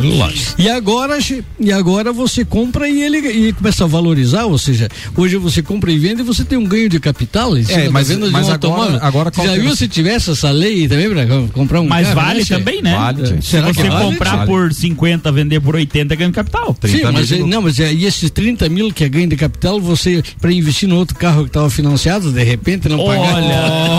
E 0.57 0.69
agora, 0.69 1.17
e 1.59 1.71
agora 1.71 2.11
você 2.13 2.43
compra 2.45 2.87
e 2.89 3.01
ele 3.01 3.17
e 3.19 3.53
começa 3.53 3.83
a 3.83 3.87
valorizar, 3.87 4.45
ou 4.45 4.57
seja, 4.57 4.87
hoje 5.15 5.37
você 5.37 5.61
compra 5.61 5.91
e 5.91 5.97
vende 5.97 6.21
e 6.21 6.23
você 6.23 6.43
tem 6.43 6.57
um 6.57 6.65
ganho 6.65 6.89
de 6.89 6.99
capital 6.99 7.57
em 7.57 7.63
cima 7.63 7.83
da 7.85 7.91
mas- 7.91 8.07
venda 8.07 8.25
de 8.27 8.31
mas 8.31 8.47
um 8.47 8.51
agora- 8.51 8.73
automóvel. 8.73 8.99
agora 9.01 9.31
já 9.35 9.55
é 9.55 9.59
viu 9.59 9.75
se 9.75 9.87
tivesse 9.87 10.31
essa 10.31 10.51
lei 10.51 10.87
também 10.87 11.09
para 11.09 11.25
comprar 11.53 11.81
um 11.81 11.87
Mas 11.87 12.07
carro? 12.07 12.21
vale 12.21 12.39
né, 12.39 12.45
também, 12.45 12.81
né? 12.81 12.95
Vale, 12.95 13.23
tia. 13.23 13.41
Se 13.41 13.61
você 13.61 13.89
vale? 13.89 14.05
comprar 14.05 14.35
Vale. 14.37 14.47
por 14.49 14.73
50, 14.73 15.31
vender 15.31 15.59
por 15.59 15.75
80, 15.75 16.15
ganha 16.15 16.31
capital. 16.31 16.73
30 16.79 16.97
Sim, 16.97 17.03
mil 17.03 17.13
mas 17.13 17.27
de 17.27 17.35
é- 17.35 17.45
não, 17.45 17.61
mas 17.61 17.79
é, 17.79 17.93
e 17.93 18.05
esses 18.05 18.29
30 18.29 18.67
mil 18.69 18.91
que 18.93 19.03
é 19.03 19.09
ganho 19.09 19.27
de 19.27 19.35
capital, 19.35 19.79
você, 19.79 20.23
para 20.39 20.51
investir 20.51 20.87
no 20.87 20.95
outro 20.97 21.15
carro 21.17 21.43
que 21.43 21.49
estava 21.49 21.69
financiado, 21.69 22.31
de 22.31 22.43
repente 22.43 22.87
não 22.89 23.03
pagar. 23.05 23.35
Olha, 23.35 23.55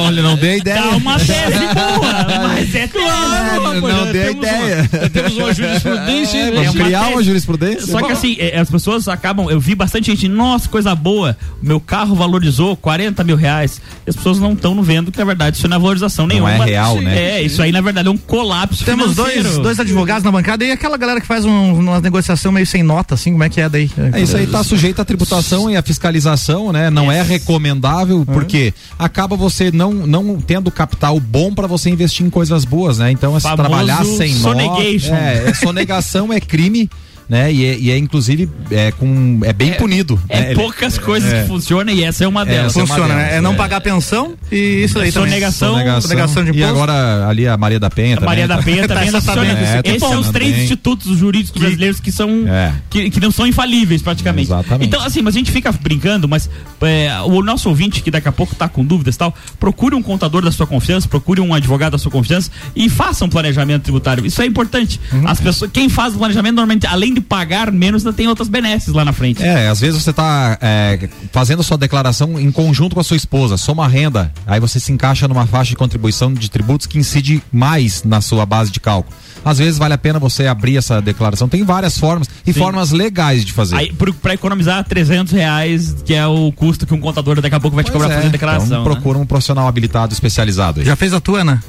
Olha, 0.07 0.23
não 0.23 0.37
dei 0.37 0.59
ideia. 0.59 0.81
Dá 0.83 0.91
uma 0.97 1.19
tese 1.19 1.59
boa, 1.77 2.49
mas 2.49 2.75
é 2.75 2.89
Claro, 2.89 3.63
não 3.63 3.75
rapaz, 3.75 3.97
já 3.97 4.13
dei 4.13 4.23
temos 4.23 4.37
ideia. 4.37 4.91
Uma, 4.93 5.11
temos 5.11 5.37
uma 5.37 5.55
jurisprudência. 5.55 6.39
É, 6.39 6.45
né? 6.45 6.51
vamos 6.57 6.75
uma 6.75 6.85
criar 6.85 7.09
uma 7.09 7.23
jurisprudência? 7.23 7.87
Só 7.87 8.03
que 8.03 8.13
assim, 8.13 8.37
é, 8.39 8.59
as 8.59 8.71
pessoas 8.71 9.09
acabam. 9.09 9.51
Eu 9.51 9.61
vi 9.61 9.75
bastante 9.75 10.07
gente, 10.07 10.29
nossa, 10.29 10.69
coisa 10.69 10.95
boa, 10.95 11.37
meu 11.63 11.81
carro 11.81 12.15
valorizou 12.15 12.77
40 12.77 13.23
mil 13.25 13.37
reais. 13.37 13.81
E 14.07 14.11
as 14.11 14.17
pessoas 14.17 14.39
não 14.39 14.53
estão 14.53 14.81
vendo 14.83 15.13
que 15.13 15.19
na 15.19 15.25
verdade 15.25 15.57
isso 15.57 15.69
não 15.69 15.77
é 15.77 15.81
valorização 15.81 16.27
Não 16.27 16.35
nenhuma. 16.35 16.65
é 16.65 16.71
real, 16.71 17.01
né? 17.01 17.19
É, 17.19 17.43
isso 17.43 17.63
aí 17.63 17.73
na 17.73 17.81
verdade 17.81 18.09
é 18.09 18.11
um 18.11 18.17
colapso. 18.17 18.85
Temos 18.85 19.15
dois, 19.15 19.33
financeiro. 19.33 19.63
dois 19.63 19.79
advogados 19.81 20.23
na 20.23 20.31
bancada 20.31 20.65
e 20.65 20.71
aquela 20.71 20.97
galera 20.97 21.21
que 21.21 21.27
faz 21.27 21.45
um, 21.45 21.75
uma 21.81 22.01
negociação 22.01 22.53
meio 22.53 22.67
sem 22.67 22.83
nota, 22.83 23.15
assim, 23.15 23.33
como 23.33 23.45
é 23.45 23.49
que 23.49 23.61
é 23.61 23.69
daí? 23.69 23.91
É, 24.13 24.21
isso 24.21 24.37
aí 24.37 24.47
tá 24.47 24.63
sujeito 24.63 25.01
à 25.01 25.05
tributação 25.05 25.71
e 25.71 25.77
à 25.77 25.83
fiscalização, 25.83 26.73
né? 26.73 26.91
Não 26.91 27.11
é 27.11 27.23
recomendável 27.23 28.25
porque 28.27 28.73
acaba 28.99 29.37
você 29.37 29.71
não, 29.71 29.93
não 29.93 30.41
tendo 30.41 30.71
capital 30.71 31.19
bom 31.21 31.53
para 31.53 31.66
você 31.67 31.91
investir 31.91 32.27
em 32.27 32.31
coisas 32.31 32.65
boas, 32.65 32.99
né? 32.99 33.11
Então, 33.11 33.37
é 33.37 33.41
se 33.41 33.49
Famoso 33.49 33.63
trabalhar 33.63 34.05
sem. 34.05 34.33
É, 35.15 35.49
é 35.49 35.55
sonegação 35.55 36.33
é 36.33 36.41
crime. 36.41 36.89
né? 37.29 37.53
E 37.53 37.65
é, 37.65 37.79
e 37.79 37.91
é 37.91 37.99
inclusive 37.99 38.49
é, 38.71 38.93
com, 38.93 39.41
é 39.45 39.53
bem 39.53 39.73
punido. 39.75 40.21
É 40.29 40.41
né? 40.41 40.55
poucas 40.55 40.97
coisas 40.99 41.33
que 41.33 41.49
funcionam 41.49 41.93
e 41.93 42.03
essa 42.05 42.25
é 42.25 42.29
uma 42.29 42.45
delas. 42.45 42.77
é 42.77 42.79
uma 42.81 42.87
Funciona, 42.87 43.15
delas, 43.15 43.31
né? 43.33 43.37
É 43.39 43.41
não 43.41 43.53
é. 43.53 43.57
pagar 43.57 43.81
pensão 43.81 44.35
e 44.51 44.85
isso 44.85 44.99
aí 44.99 45.11
também. 45.11 45.31
Sonegação, 45.31 46.01
sonegação 46.01 46.45
de 46.45 46.51
E 46.51 46.57
imposto. 46.57 46.75
agora 46.75 47.29
ali 47.29 47.47
a 47.49 47.57
Maria 47.57 47.81
da 47.81 47.91
Penha 47.91 48.17
também. 48.17 48.27
Maria 48.29 48.49
da 48.49 48.59
Penha 48.63 48.87
também 48.89 49.11
tá 49.11 49.21
funciona. 49.21 49.55
bem, 49.55 49.63
esse 49.65 49.81
Esses 49.89 50.01
tá 50.03 50.09
são 50.09 50.21
os 50.21 50.31
três 50.31 50.51
também. 50.51 50.65
institutos 50.65 51.19
jurídicos 51.19 51.61
brasileiros 51.61 52.01
que 52.01 52.13
são 52.13 52.45
É. 52.49 52.73
que, 52.91 53.11
que 53.11 53.21
não 53.21 53.31
são 53.31 53.47
infalíveis 53.47 54.03
praticamente. 54.03 54.49
Exatamente. 54.49 54.87
Então 54.89 55.03
assim, 55.03 55.23
mas 55.23 55.35
a 55.35 55.39
gente 55.39 55.51
fica 55.51 55.73
brincando, 55.73 56.29
mas 56.29 56.49
é, 56.83 57.11
o 57.27 57.43
nosso 57.43 57.69
ouvinte 57.69 58.03
que 58.03 58.11
daqui 58.11 58.29
a 58.29 58.33
pouco 58.33 58.55
tá 58.55 58.69
com 58.69 58.85
dúvidas 58.85 59.15
e 59.15 59.19
tal, 59.19 59.35
procure 59.59 59.95
um 59.95 60.03
contador 60.03 60.43
da 60.43 60.53
sua 60.53 60.67
confiança, 60.67 61.09
procure 61.09 61.41
um 61.41 61.53
advogado 61.53 61.93
da 61.93 61.99
sua 61.99 62.11
confiança 62.11 62.51
e 62.75 62.89
faça 62.89 63.25
um 63.25 63.29
planejamento 63.29 63.83
tributário. 63.83 64.25
Isso 64.25 64.41
é 64.43 64.47
importante. 64.47 65.01
Uhum. 65.13 65.27
As 65.27 65.41
pessoas, 65.41 65.71
quem 65.73 65.89
faz 65.89 66.15
o 66.15 66.19
planejamento 66.19 66.55
normalmente 66.57 66.87
além 66.87 67.16
de 67.17 67.21
pagar 67.21 67.73
menos, 67.73 68.05
ainda 68.05 68.15
tem 68.15 68.29
outras 68.29 68.49
benesses 68.49 68.93
lá 68.93 69.05
na 69.05 69.13
frente. 69.13 69.43
É, 69.43 69.69
às 69.69 69.81
vezes 69.81 70.03
você 70.03 70.11
está 70.11 70.59
fazendo 71.33 71.63
sua 71.63 71.79
declaração 71.79 72.39
em 72.39 72.51
conjunto 72.53 72.95
com 72.95 73.01
a 73.01 73.05
sua 73.05 73.17
esposa, 73.17 73.57
soma 73.57 73.89
renda, 73.89 74.33
aí 74.47 74.61
você 74.61 74.79
se 74.79 74.93
encaixa 74.93 75.27
numa 75.27 75.47
faixa 75.47 75.71
de 75.71 75.77
contribuição 75.77 76.33
de 76.33 76.51
tributos 76.51 76.87
que 76.87 76.99
incide 76.99 77.43
mais 77.51 78.05
na 78.05 78.21
sua 78.21 78.45
base 78.45 78.71
de 78.71 78.81
cálculo. 78.81 79.17
Às 79.43 79.59
vezes 79.59 79.79
vale 79.79 79.95
a 79.95 79.99
pena 79.99 80.19
você 80.19 80.47
abrir 80.47 80.77
essa 80.77 81.01
declaração. 81.01 81.49
Tem 81.49 81.63
várias 81.63 81.97
formas 81.97 82.29
e 82.45 82.53
Sim. 82.53 82.59
formas 82.59 82.91
legais 82.91 83.45
de 83.45 83.53
fazer. 83.53 83.95
Pra 84.21 84.35
economizar 84.35 84.85
300 84.85 85.33
reais, 85.33 85.97
que 86.05 86.13
é 86.15 86.27
o 86.27 86.51
custo 86.53 86.85
que 86.85 86.93
um 86.93 87.01
contador 87.01 87.41
daqui 87.41 87.55
a 87.55 87.61
pouco 87.61 87.75
vai 87.75 87.85
te 87.85 87.93
Pois 87.93 88.03
cobrar 88.03 88.09
pra 88.09 88.15
é, 88.15 88.19
fazer 88.19 88.29
a 88.29 88.33
declaração. 88.33 88.67
Então 88.67 88.85
né? 88.85 88.91
procura 88.91 89.19
um 89.19 89.25
profissional 89.25 89.69
habilitado, 89.69 90.13
especializado. 90.13 90.81
aí. 90.81 90.87
Já 90.87 90.97
fez 90.97 91.13
a 91.13 91.21
tua, 91.21 91.41
Ana? 91.43 91.63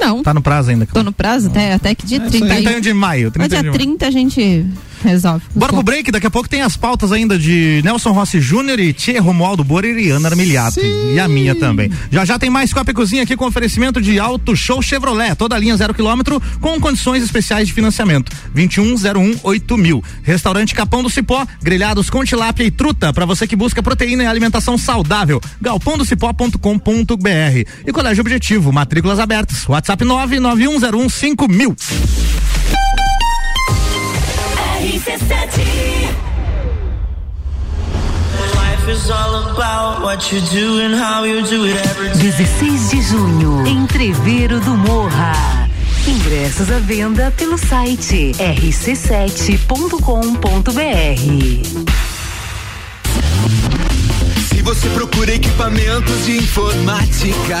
Não, 0.00 0.22
Tá 0.22 0.32
no 0.34 0.42
prazo 0.42 0.70
ainda. 0.70 0.86
tô 0.86 1.02
no 1.02 1.12
prazo 1.12 1.48
até, 1.48 1.74
até 1.74 1.94
que 1.94 2.06
dia 2.06 2.18
É 2.22 2.26
isso 2.26 2.36
aí. 2.36 2.40
31. 2.40 2.62
31 2.62 2.80
de 2.80 2.92
maio. 2.94 3.32
Mas 3.36 3.48
31 3.48 3.48
dia 3.48 3.58
de 3.58 3.64
maio. 3.78 3.98
30 3.98 4.06
a 4.06 4.10
gente 4.10 4.66
resolve. 5.02 5.42
Bora 5.54 5.72
pro 5.72 5.82
break, 5.82 6.10
daqui 6.10 6.26
a 6.26 6.30
pouco 6.30 6.46
tem 6.48 6.60
as 6.60 6.76
pautas 6.76 7.10
ainda 7.10 7.38
de 7.38 7.80
Nelson 7.82 8.12
Rossi 8.12 8.38
Júnior 8.38 8.78
e 8.78 8.92
Tchê 8.92 9.18
Romualdo 9.18 9.64
Borer 9.64 9.96
e 9.98 10.10
Ana 10.10 10.28
Armiliato. 10.28 10.78
E 10.80 11.18
a 11.18 11.26
minha 11.26 11.54
também. 11.54 11.90
Já 12.10 12.24
já 12.26 12.38
tem 12.38 12.50
mais 12.50 12.70
Copa 12.72 12.90
e 12.90 12.94
Cozinha 12.94 13.22
aqui 13.22 13.34
com 13.34 13.46
oferecimento 13.46 14.00
de 14.00 14.18
Auto 14.18 14.54
Show 14.54 14.82
Chevrolet, 14.82 15.34
toda 15.36 15.56
a 15.56 15.58
linha 15.58 15.74
zero 15.76 15.94
quilômetro, 15.94 16.40
com 16.60 16.78
condições 16.78 17.22
especiais 17.22 17.66
de 17.68 17.72
financiamento. 17.72 18.30
2101 18.54 19.76
mil. 19.78 20.04
Restaurante 20.22 20.74
Capão 20.74 21.02
do 21.02 21.08
Cipó, 21.08 21.46
grelhados 21.62 22.10
com 22.10 22.22
tilápia 22.22 22.64
e 22.64 22.70
truta, 22.70 23.10
para 23.12 23.24
você 23.24 23.46
que 23.46 23.56
busca 23.56 23.82
proteína 23.82 24.24
e 24.24 24.26
alimentação 24.26 24.76
saudável. 24.76 25.40
galpondocipó.com.br. 25.62 27.70
E 27.86 27.92
Colégio 27.92 28.20
Objetivo, 28.20 28.70
matrículas 28.72 29.18
abertas. 29.18 29.66
WhatsApp 29.66 29.89
99101 29.96 31.48
mil. 31.48 31.74
Life 38.54 38.88
is 38.88 39.10
all 39.10 39.50
about 39.50 40.02
what 40.02 40.30
you 40.30 40.40
do 40.42 40.80
and 40.80 40.94
how 40.94 41.24
you 41.24 41.42
do 41.42 41.64
it 41.64 41.74
every 41.86 42.10
day. 42.10 42.30
16 42.30 42.90
de 42.90 43.02
junho, 43.02 43.66
Entreveiro 43.66 44.60
do 44.60 44.76
Morra. 44.76 45.68
Ingressos 46.06 46.70
à 46.70 46.78
venda 46.78 47.32
pelo 47.36 47.58
site 47.58 48.32
rc7.com.br. 48.38 49.50
Se 54.48 54.62
você 54.62 54.88
procura 54.90 55.34
equipamentos 55.34 56.26
de 56.26 56.36
informática, 56.38 57.60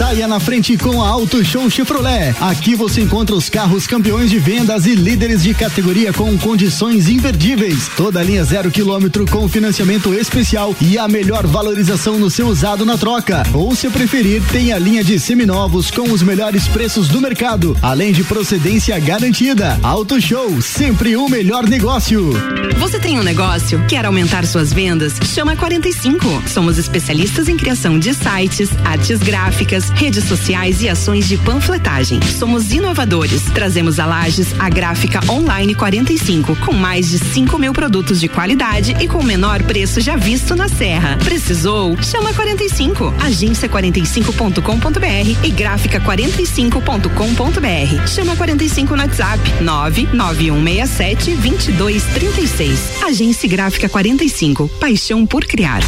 Saia 0.00 0.26
na 0.26 0.40
frente 0.40 0.78
com 0.78 1.02
a 1.02 1.08
Auto 1.08 1.44
Show 1.44 1.68
Chevrolet. 1.68 2.34
Aqui 2.40 2.74
você 2.74 3.02
encontra 3.02 3.36
os 3.36 3.50
carros 3.50 3.86
campeões 3.86 4.30
de 4.30 4.38
vendas 4.38 4.86
e 4.86 4.94
líderes 4.94 5.42
de 5.42 5.52
categoria 5.52 6.10
com 6.10 6.38
condições 6.38 7.06
imperdíveis. 7.06 7.86
Toda 7.98 8.22
linha 8.22 8.42
zero 8.42 8.70
quilômetro 8.70 9.26
com 9.26 9.46
financiamento 9.46 10.14
especial 10.14 10.74
e 10.80 10.96
a 10.96 11.06
melhor 11.06 11.46
valorização 11.46 12.18
no 12.18 12.30
seu 12.30 12.46
usado 12.46 12.86
na 12.86 12.96
troca. 12.96 13.42
Ou 13.52 13.76
se 13.76 13.90
preferir, 13.90 14.42
tem 14.50 14.72
a 14.72 14.78
linha 14.78 15.04
de 15.04 15.20
seminovos 15.20 15.90
com 15.90 16.10
os 16.10 16.22
melhores 16.22 16.66
preços 16.66 17.06
do 17.06 17.20
mercado, 17.20 17.76
além 17.82 18.10
de 18.10 18.24
procedência 18.24 18.98
garantida. 18.98 19.78
Auto 19.82 20.18
Show, 20.18 20.62
sempre 20.62 21.14
o 21.14 21.28
melhor 21.28 21.68
negócio. 21.68 22.32
Você 22.78 22.98
tem 22.98 23.18
um 23.18 23.22
negócio? 23.22 23.84
Quer 23.86 24.06
aumentar 24.06 24.46
suas 24.46 24.72
vendas? 24.72 25.12
Chama 25.34 25.52
a 25.52 25.56
45. 25.56 26.44
Somos 26.48 26.78
especialistas 26.78 27.46
em 27.46 27.56
criação 27.58 27.98
de 27.98 28.14
sites, 28.14 28.70
artes 28.86 29.18
gráficas, 29.18 29.89
redes 29.94 30.24
sociais 30.24 30.82
e 30.82 30.88
ações 30.88 31.28
de 31.28 31.36
panfletagem. 31.38 32.20
Somos 32.38 32.72
inovadores. 32.72 33.42
Trazemos 33.52 33.98
a 33.98 34.06
Lages 34.06 34.54
a 34.58 34.68
gráfica 34.68 35.20
online 35.30 35.74
45, 35.74 36.56
com 36.56 36.72
mais 36.72 37.10
de 37.10 37.18
5 37.18 37.58
mil 37.58 37.72
produtos 37.72 38.20
de 38.20 38.28
qualidade 38.28 38.96
e 39.00 39.08
com 39.08 39.18
o 39.18 39.24
menor 39.24 39.62
preço 39.62 40.00
já 40.00 40.16
visto 40.16 40.56
na 40.56 40.68
Serra. 40.68 41.16
Precisou? 41.22 41.96
Chama 42.02 42.30
a 42.30 42.34
45. 42.34 43.14
Agência45.com.br 43.20 45.44
e 45.44 45.52
gráfica45.com.br. 45.52 48.06
Chama 48.06 48.32
a 48.32 48.36
45 48.36 48.96
no 48.96 49.02
WhatsApp 49.02 49.62
99167 49.62 51.34
2236. 51.34 53.02
Agência 53.02 53.48
Gráfica 53.48 53.88
45. 53.88 54.68
Paixão 54.80 55.26
por 55.26 55.44
criar. 55.44 55.80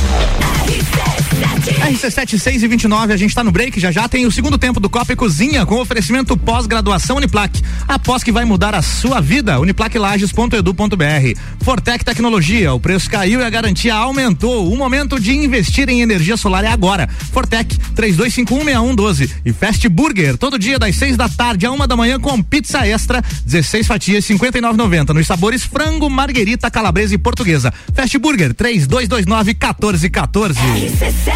RC7, 1.43 2.39
6 2.39 2.63
e 2.63 2.69
29, 2.69 3.13
a 3.13 3.17
gente 3.17 3.35
tá 3.35 3.43
no 3.43 3.51
break, 3.51 3.79
já 3.81 3.91
já 3.91 4.09
tem 4.09 4.27
o 4.27 4.31
segundo 4.31 4.57
tempo 4.57 4.79
do 4.79 4.89
Copa 4.89 5.13
e 5.13 5.17
Cozinha 5.17 5.67
com 5.67 5.81
oferecimento 5.81 6.37
pós-graduação 6.37 7.17
Uniplac. 7.17 7.61
Após 7.89 8.23
que 8.23 8.31
vai 8.31 8.45
mudar 8.45 8.75
a 8.75 8.83
sua 8.83 9.21
vida, 9.21 9.59
uniplaclages.edu.br. 9.59 11.41
Fortec 11.63 12.05
Tecnologia, 12.05 12.73
o 12.73 12.81
preço 12.81 13.11
caiu 13.11 13.41
e 13.41 13.45
a 13.45 13.51
garantia 13.51 13.95
aumentou. 13.95 14.73
O 14.73 14.77
momento 14.77 15.19
de 15.19 15.33
investir 15.33 15.89
em 15.89 16.01
energia 16.01 16.37
solar 16.37 16.65
é 16.65 16.69
agora. 16.69 17.09
Fortec 17.33 17.77
32516112 17.97 19.31
e 19.45 19.53
Fast 19.53 19.89
Burger, 19.89 20.37
todo 20.37 20.59
dia 20.59 20.79
das 20.79 20.95
6 20.97 21.17
da 21.17 21.29
tarde 21.29 21.67
a 21.67 21.73
uma 21.73 21.87
da 21.87 21.97
manhã 21.97 22.21
com 22.21 22.41
pizza 22.43 22.87
extra, 22.87 23.23
16 23.45 23.87
fatias 23.87 24.25
59,90 24.25 25.11
nos 25.11 25.27
sabores 25.27 25.65
frango, 25.65 26.09
marguerita, 26.09 26.71
calabresa 26.71 27.15
e 27.15 27.19
portuguesa. 27.19 27.73
Fast 27.95 28.17
Burger 28.19 28.55
3229 28.55 29.53
1414. 29.55 30.59
RC7. 30.61 31.32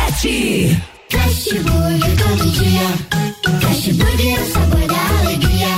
Fast 1.09 1.55
Burger 1.63 2.17
todo 2.17 2.51
dia. 2.51 2.89
Fast 3.61 3.93
Burger 3.93 4.35
é 4.35 4.41
o 4.41 4.47
sabor 4.53 4.87
da 4.87 5.01
alegria. 5.21 5.73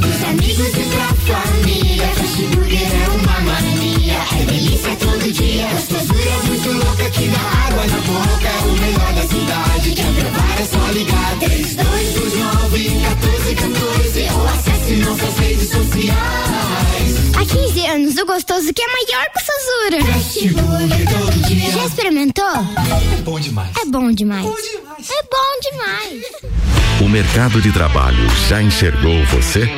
Dos 0.00 0.22
amigos 0.24 0.72
e 0.74 0.84
da 0.94 1.08
família. 1.28 2.08
Fast 2.08 2.42
Burger 2.46 2.88
é 2.92 3.08
uma 3.08 3.40
mania. 3.40 4.18
É 4.32 4.44
delícia 4.44 4.96
todo 4.96 5.32
dia. 5.32 5.66
Gostosura 5.68 6.36
muito 6.46 6.70
louca 6.72 7.10
que 7.10 7.28
dá 7.28 7.40
água 7.66 7.86
na 7.86 8.00
boca. 8.08 8.50
O 8.64 8.72
melhor 8.80 9.12
da 9.14 9.22
cidade. 9.22 9.90
Quer 9.94 10.12
provar 10.12 10.60
é 10.60 10.64
só 10.64 10.92
ligar. 10.92 11.38
3229 11.38 12.90
1414 12.90 14.28
ou 14.34 14.46
acesse 14.48 14.96
nossas 14.96 15.38
redes 15.38 15.68
sociais. 15.70 17.07
Há 17.38 17.46
15 17.46 17.86
anos, 17.86 18.16
o 18.16 18.26
gostoso 18.26 18.74
que 18.74 18.82
é 18.82 18.86
maior 18.88 19.26
que 19.30 19.38
o 19.38 19.44
Sazura. 19.46 20.12
Fast 20.12 20.48
Burger 20.48 21.08
todo 21.08 21.46
dia. 21.46 21.70
Já 21.70 21.84
experimentou? 21.86 22.44
É 23.12 23.22
bom 23.22 23.38
demais. 23.38 23.70
É 23.80 23.84
bom 23.84 24.10
demais. 24.10 24.44
É 24.44 25.22
bom 25.22 25.70
demais. 25.70 26.22
O 27.00 27.08
mercado 27.08 27.62
de 27.62 27.70
trabalho 27.70 28.28
já 28.48 28.60
enxergou 28.60 29.24
você? 29.26 29.70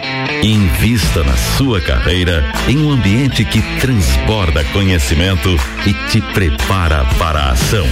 Invista 0.42 1.23
na 1.23 1.37
sua 1.59 1.83
carreira 1.83 2.51
em 2.66 2.79
um 2.79 2.92
ambiente 2.92 3.44
que 3.44 3.61
transborda 3.79 4.64
conhecimento 4.73 5.51
e 5.87 5.92
te 6.09 6.23
prepara 6.33 7.05
para 7.18 7.40
a 7.40 7.51
ação. 7.51 7.87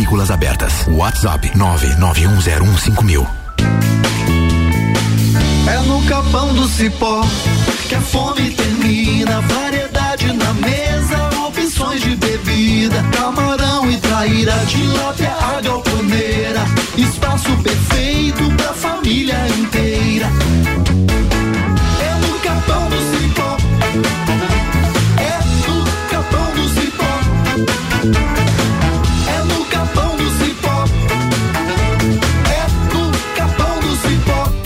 Matrículas 0.00 0.30
abertas. 0.30 0.86
WhatsApp 0.88 1.50
991015000. 1.50 3.26
É 5.68 5.78
no 5.86 6.02
capão 6.06 6.54
do 6.54 6.66
cipó 6.66 7.20
que 7.86 7.94
a 7.94 8.00
fome 8.00 8.50
termina. 8.52 9.42
Variedade 9.42 10.32
na 10.32 10.54
mesa, 10.54 11.28
opções 11.46 12.00
de 12.00 12.16
bebida. 12.16 13.04
Camarão 13.12 13.90
e 13.90 13.98
traíra, 13.98 14.54
tilápia, 14.68 15.32
a 15.32 15.60
galponeira. 15.60 16.64
Espaço 16.96 17.54
perfeito 17.58 18.50
pra 18.56 18.72
família 18.72 19.36
inteira. 19.48 20.30
É 22.00 22.14
no 22.26 22.38
capão 22.38 22.88
do 22.88 22.96
cipó. 23.18 23.56
É 25.18 25.38
no 25.68 25.84
capão 26.08 26.54
do 26.54 26.68
cipó. 26.70 28.39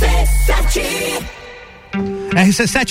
RC7 0.00 1.43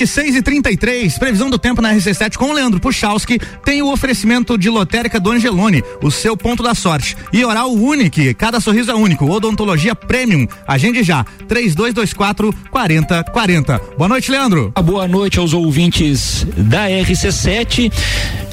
6 0.08 0.36
e 0.36 0.42
33, 0.42 1.18
previsão 1.18 1.50
do 1.50 1.58
tempo 1.58 1.82
na 1.82 1.94
RC7 1.94 2.38
com 2.38 2.46
o 2.46 2.54
Leandro 2.54 2.80
Puchalski, 2.80 3.40
tem 3.66 3.82
o 3.82 3.92
oferecimento 3.92 4.58
de 4.58 4.70
lotérica 4.70 5.20
do 5.20 5.32
Angelone, 5.32 5.84
o 6.02 6.10
seu 6.10 6.38
ponto 6.38 6.64
da 6.64 6.74
sorte. 6.74 7.18
E 7.32 7.44
oral 7.44 7.72
único, 7.72 8.04
cada 8.38 8.60
sorriso 8.60 8.92
é 8.92 8.96
único. 8.96 9.30
Odontologia 9.30 9.96
Premium. 9.96 10.48
Agende 10.68 11.04
já, 11.04 11.24
3224 11.48 12.54
4040. 12.72 13.82
Boa 13.98 14.08
noite, 14.08 14.32
Leandro. 14.32 14.74
Boa 14.84 15.08
noite 15.08 15.40
aos 15.40 15.54
ouvintes 15.54 16.46
da 16.56 16.88
RC7. 16.88 17.92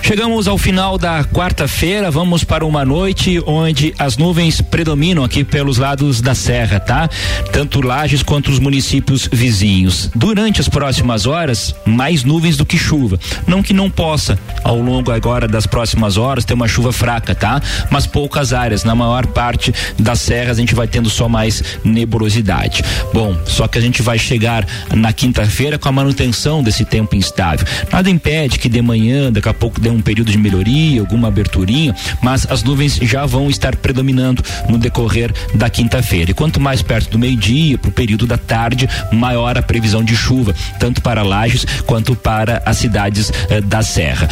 Chegamos 0.02 0.48
ao 0.48 0.58
final 0.58 0.98
da 0.98 1.22
quarta-feira, 1.24 2.10
vamos 2.10 2.42
para 2.42 2.64
uma 2.64 2.84
noite 2.84 3.40
onde 3.46 3.94
as 3.98 4.16
nuvens 4.16 4.60
predominam 4.60 5.22
aqui 5.22 5.44
pelos 5.44 5.78
lados 5.78 6.20
da 6.20 6.34
serra, 6.34 6.80
tá? 6.80 7.08
Tanto 7.52 7.80
Lages 7.80 8.22
quanto 8.22 8.50
os 8.50 8.58
municípios 8.58 9.28
vizinhos. 9.30 10.10
Durante 10.14 10.60
as 10.60 10.68
próximas 10.80 11.26
horas, 11.26 11.74
mais 11.84 12.24
nuvens 12.24 12.56
do 12.56 12.64
que 12.64 12.78
chuva. 12.78 13.20
Não 13.46 13.62
que 13.62 13.74
não 13.74 13.90
possa, 13.90 14.38
ao 14.64 14.80
longo 14.80 15.10
agora 15.12 15.46
das 15.46 15.66
próximas 15.66 16.16
horas, 16.16 16.42
ter 16.42 16.54
uma 16.54 16.66
chuva 16.66 16.90
fraca, 16.90 17.34
tá? 17.34 17.60
Mas 17.90 18.06
poucas 18.06 18.54
áreas, 18.54 18.82
na 18.82 18.94
maior 18.94 19.26
parte 19.26 19.74
das 19.98 20.20
serras 20.20 20.56
a 20.56 20.60
gente 20.62 20.74
vai 20.74 20.88
tendo 20.88 21.10
só 21.10 21.28
mais 21.28 21.62
nebulosidade. 21.84 22.82
Bom, 23.12 23.36
só 23.44 23.68
que 23.68 23.76
a 23.76 23.80
gente 23.82 24.00
vai 24.00 24.18
chegar 24.18 24.66
na 24.94 25.12
quinta-feira 25.12 25.78
com 25.78 25.86
a 25.86 25.92
manutenção 25.92 26.62
desse 26.62 26.86
tempo 26.86 27.14
instável. 27.14 27.66
Nada 27.92 28.08
impede 28.08 28.58
que 28.58 28.66
de 28.66 28.80
manhã, 28.80 29.30
daqui 29.30 29.50
a 29.50 29.54
pouco 29.54 29.78
dê 29.78 29.90
um 29.90 30.00
período 30.00 30.32
de 30.32 30.38
melhoria, 30.38 30.98
alguma 31.02 31.28
aberturinha, 31.28 31.94
mas 32.22 32.50
as 32.50 32.62
nuvens 32.62 32.96
já 33.02 33.26
vão 33.26 33.50
estar 33.50 33.76
predominando 33.76 34.42
no 34.66 34.78
decorrer 34.78 35.30
da 35.54 35.68
quinta-feira. 35.68 36.30
E 36.30 36.34
quanto 36.34 36.58
mais 36.58 36.80
perto 36.80 37.10
do 37.10 37.18
meio-dia, 37.18 37.76
para 37.76 37.90
o 37.90 37.92
período 37.92 38.26
da 38.26 38.38
tarde, 38.38 38.88
maior 39.12 39.58
a 39.58 39.62
previsão 39.62 40.02
de 40.02 40.16
chuva, 40.16 40.54
tanto 40.78 41.02
para 41.02 41.22
Lages 41.22 41.64
quanto 41.86 42.14
para 42.14 42.62
as 42.64 42.76
cidades 42.76 43.32
eh, 43.48 43.60
da 43.60 43.82
Serra. 43.82 44.28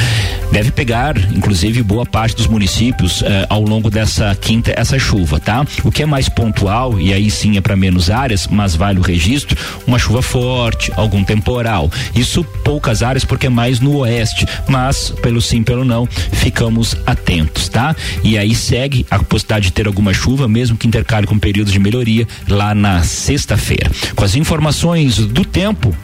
Deve 0.53 0.71
pegar, 0.71 1.17
inclusive, 1.35 1.83
boa 1.83 2.07
parte 2.07 2.37
dos 2.37 2.47
municípios 2.47 3.23
eh, 3.23 3.47
ao 3.49 3.63
longo 3.63 3.91
dessa 3.91 4.35
quinta 4.35 4.73
essa 4.75 4.99
chuva, 4.99 5.39
tá? 5.39 5.67
O 5.85 5.91
que 5.91 6.03
é 6.03 6.07
mais 6.07 6.29
pontual, 6.29 6.99
e 6.99 7.13
aí 7.13 7.31
sim 7.31 7.57
é 7.57 7.61
para 7.61 7.77
menos 7.77 8.11
áreas, 8.11 8.47
mas 8.47 8.75
vale 8.75 8.99
o 8.99 9.03
registro, 9.03 9.57
uma 9.87 9.99
chuva 9.99 10.23
forte, 10.23 10.91
algum 10.97 11.23
temporal. 11.23 11.91
Isso 12.15 12.43
poucas 12.65 13.03
áreas 13.03 13.25
porque 13.25 13.47
é 13.47 13.51
mais 13.51 13.81
no 13.81 13.97
oeste, 13.99 14.47
mas 14.67 15.11
pelo 15.23 15.41
sim, 15.41 15.63
pelo 15.63 15.85
não, 15.85 16.07
ficamos 16.07 16.97
atentos, 17.07 17.69
tá? 17.69 17.95
E 18.23 18.39
aí 18.39 18.55
segue 18.55 19.07
a 19.11 19.19
possibilidade 19.19 19.67
de 19.67 19.73
ter 19.73 19.87
alguma 19.87 20.13
chuva, 20.15 20.49
mesmo 20.49 20.77
que 20.77 20.87
intercale 20.87 21.27
com 21.27 21.39
períodos 21.39 21.73
de 21.73 21.79
melhoria 21.79 22.27
lá 22.49 22.75
na 22.75 23.03
sexta-feira. 23.03 23.91
Com 24.15 24.25
as 24.25 24.35
informações 24.35 25.19
do 25.19 25.45
tempo, 25.45 25.95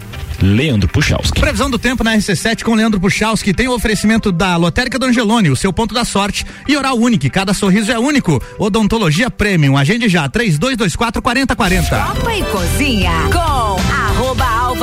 Leandro 0.45 0.87
Puchalski. 0.89 1.41
Previsão 1.41 1.71
do 1.71 1.79
tempo 1.79 2.05
na 2.05 2.15
RC7 2.15 2.65
com 2.65 2.75
Leandro 2.75 3.01
Puchalski 3.01 3.55
tem 3.55 3.67
o 3.67 3.73
oferecimento 3.73 4.31
da 4.31 4.57
Lotérica 4.59 4.99
do 4.99 5.07
Angelone, 5.07 5.49
o 5.49 5.57
seu 5.57 5.73
ponto 5.73 5.95
da 5.95 6.05
sorte, 6.05 6.45
e 6.69 6.77
Oral 6.77 6.99
Único, 6.99 7.31
cada 7.31 7.55
sorriso 7.55 7.91
é 7.91 7.99
único. 7.99 8.43
Odontologia 8.59 9.31
Premium, 9.31 9.75
agende 9.75 10.07
já, 10.07 10.29
3224 10.29 11.23
4040. 11.23 11.99
Copa 11.99 12.35
e 12.35 12.45
Cozinha 12.45 13.13
com 13.33 13.74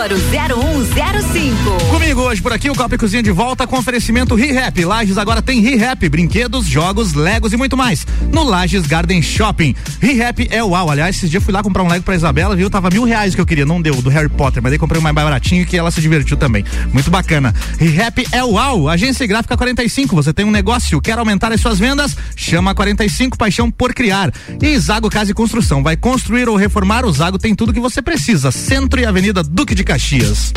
Álvaro 0.02 0.18
0105. 0.18 1.92
Comigo 1.92 2.22
hoje 2.22 2.42
por 2.42 2.52
aqui 2.52 2.72
o 2.72 2.74
Copa 2.74 2.98
Cozinha 2.98 3.22
de 3.22 3.30
volta 3.30 3.68
com 3.68 3.78
oferecimento 3.78 4.34
ReHap. 4.34 4.84
Lages 4.84 5.16
agora 5.16 5.44
tem 5.44 5.62
ReHap, 5.62 6.10
brinquedos, 6.10 6.66
jogos, 6.66 7.14
legos 7.14 7.54
e 7.54 7.58
muito 7.58 7.78
mais. 7.78 8.08
No 8.34 8.42
Lages 8.42 8.88
Garden 8.88 9.22
Shopping. 9.22 9.76
ReHap 10.00 10.48
é 10.50 10.64
uau. 10.64 10.90
Aliás, 10.90 11.18
esses 11.18 11.30
dias 11.30 11.44
fui 11.44 11.54
lá 11.54 11.62
comprar 11.62 11.84
um 11.84 11.88
lego 11.88 12.04
pra 12.04 12.16
Isabela, 12.16 12.56
viu? 12.56 12.68
Tava 12.68 12.90
mil 12.90 13.04
reais 13.04 13.36
que 13.36 13.42
eu 13.42 13.46
queria, 13.46 13.64
não 13.64 13.80
deu, 13.80 13.94
do 14.02 14.10
Harry 14.10 14.28
Potter, 14.28 14.64
mas 14.64 14.72
aí 14.72 14.80
comprei 14.80 15.00
um 15.00 15.04
mais 15.04 15.14
baratinho 15.14 15.68
que 15.68 15.78
ela 15.78 15.92
se 15.92 16.02
divertiu 16.02 16.36
também. 16.36 16.66
Muito 16.92 17.12
bacana. 17.12 17.54
ReHap 17.78 18.26
é 18.32 18.44
uau. 18.44 18.90
Agência 18.90 19.28
Gráfica 19.28 19.56
45. 19.56 20.16
Você 20.16 20.34
tem 20.34 20.46
um 20.46 20.52
negócio, 20.52 21.00
quer 21.00 21.20
aumentar 21.20 21.52
as 21.52 21.62
suas 21.62 21.78
vendas? 21.78 22.18
Chama 22.36 22.74
45 22.74 23.38
Paixão 23.38 23.70
por 23.70 23.94
Criar. 23.94 24.34
E 24.60 24.80
Zago 24.80 25.12
Casa 25.12 25.30
e 25.30 25.36
Construção. 25.36 25.84
Vai 25.84 25.96
construir 25.96 26.50
ou 26.50 26.56
reformar? 26.56 27.06
O 27.06 27.14
Zago 27.14 27.38
tem 27.38 27.54
tudo 27.54 27.72
que 27.72 27.80
você 27.80 28.02
precisa. 28.02 28.50
Centro 28.50 29.00
e 29.00 29.06
Avenida 29.06 29.44
Duque 29.44 29.76
de 29.76 29.91
Caxias. 29.92 30.54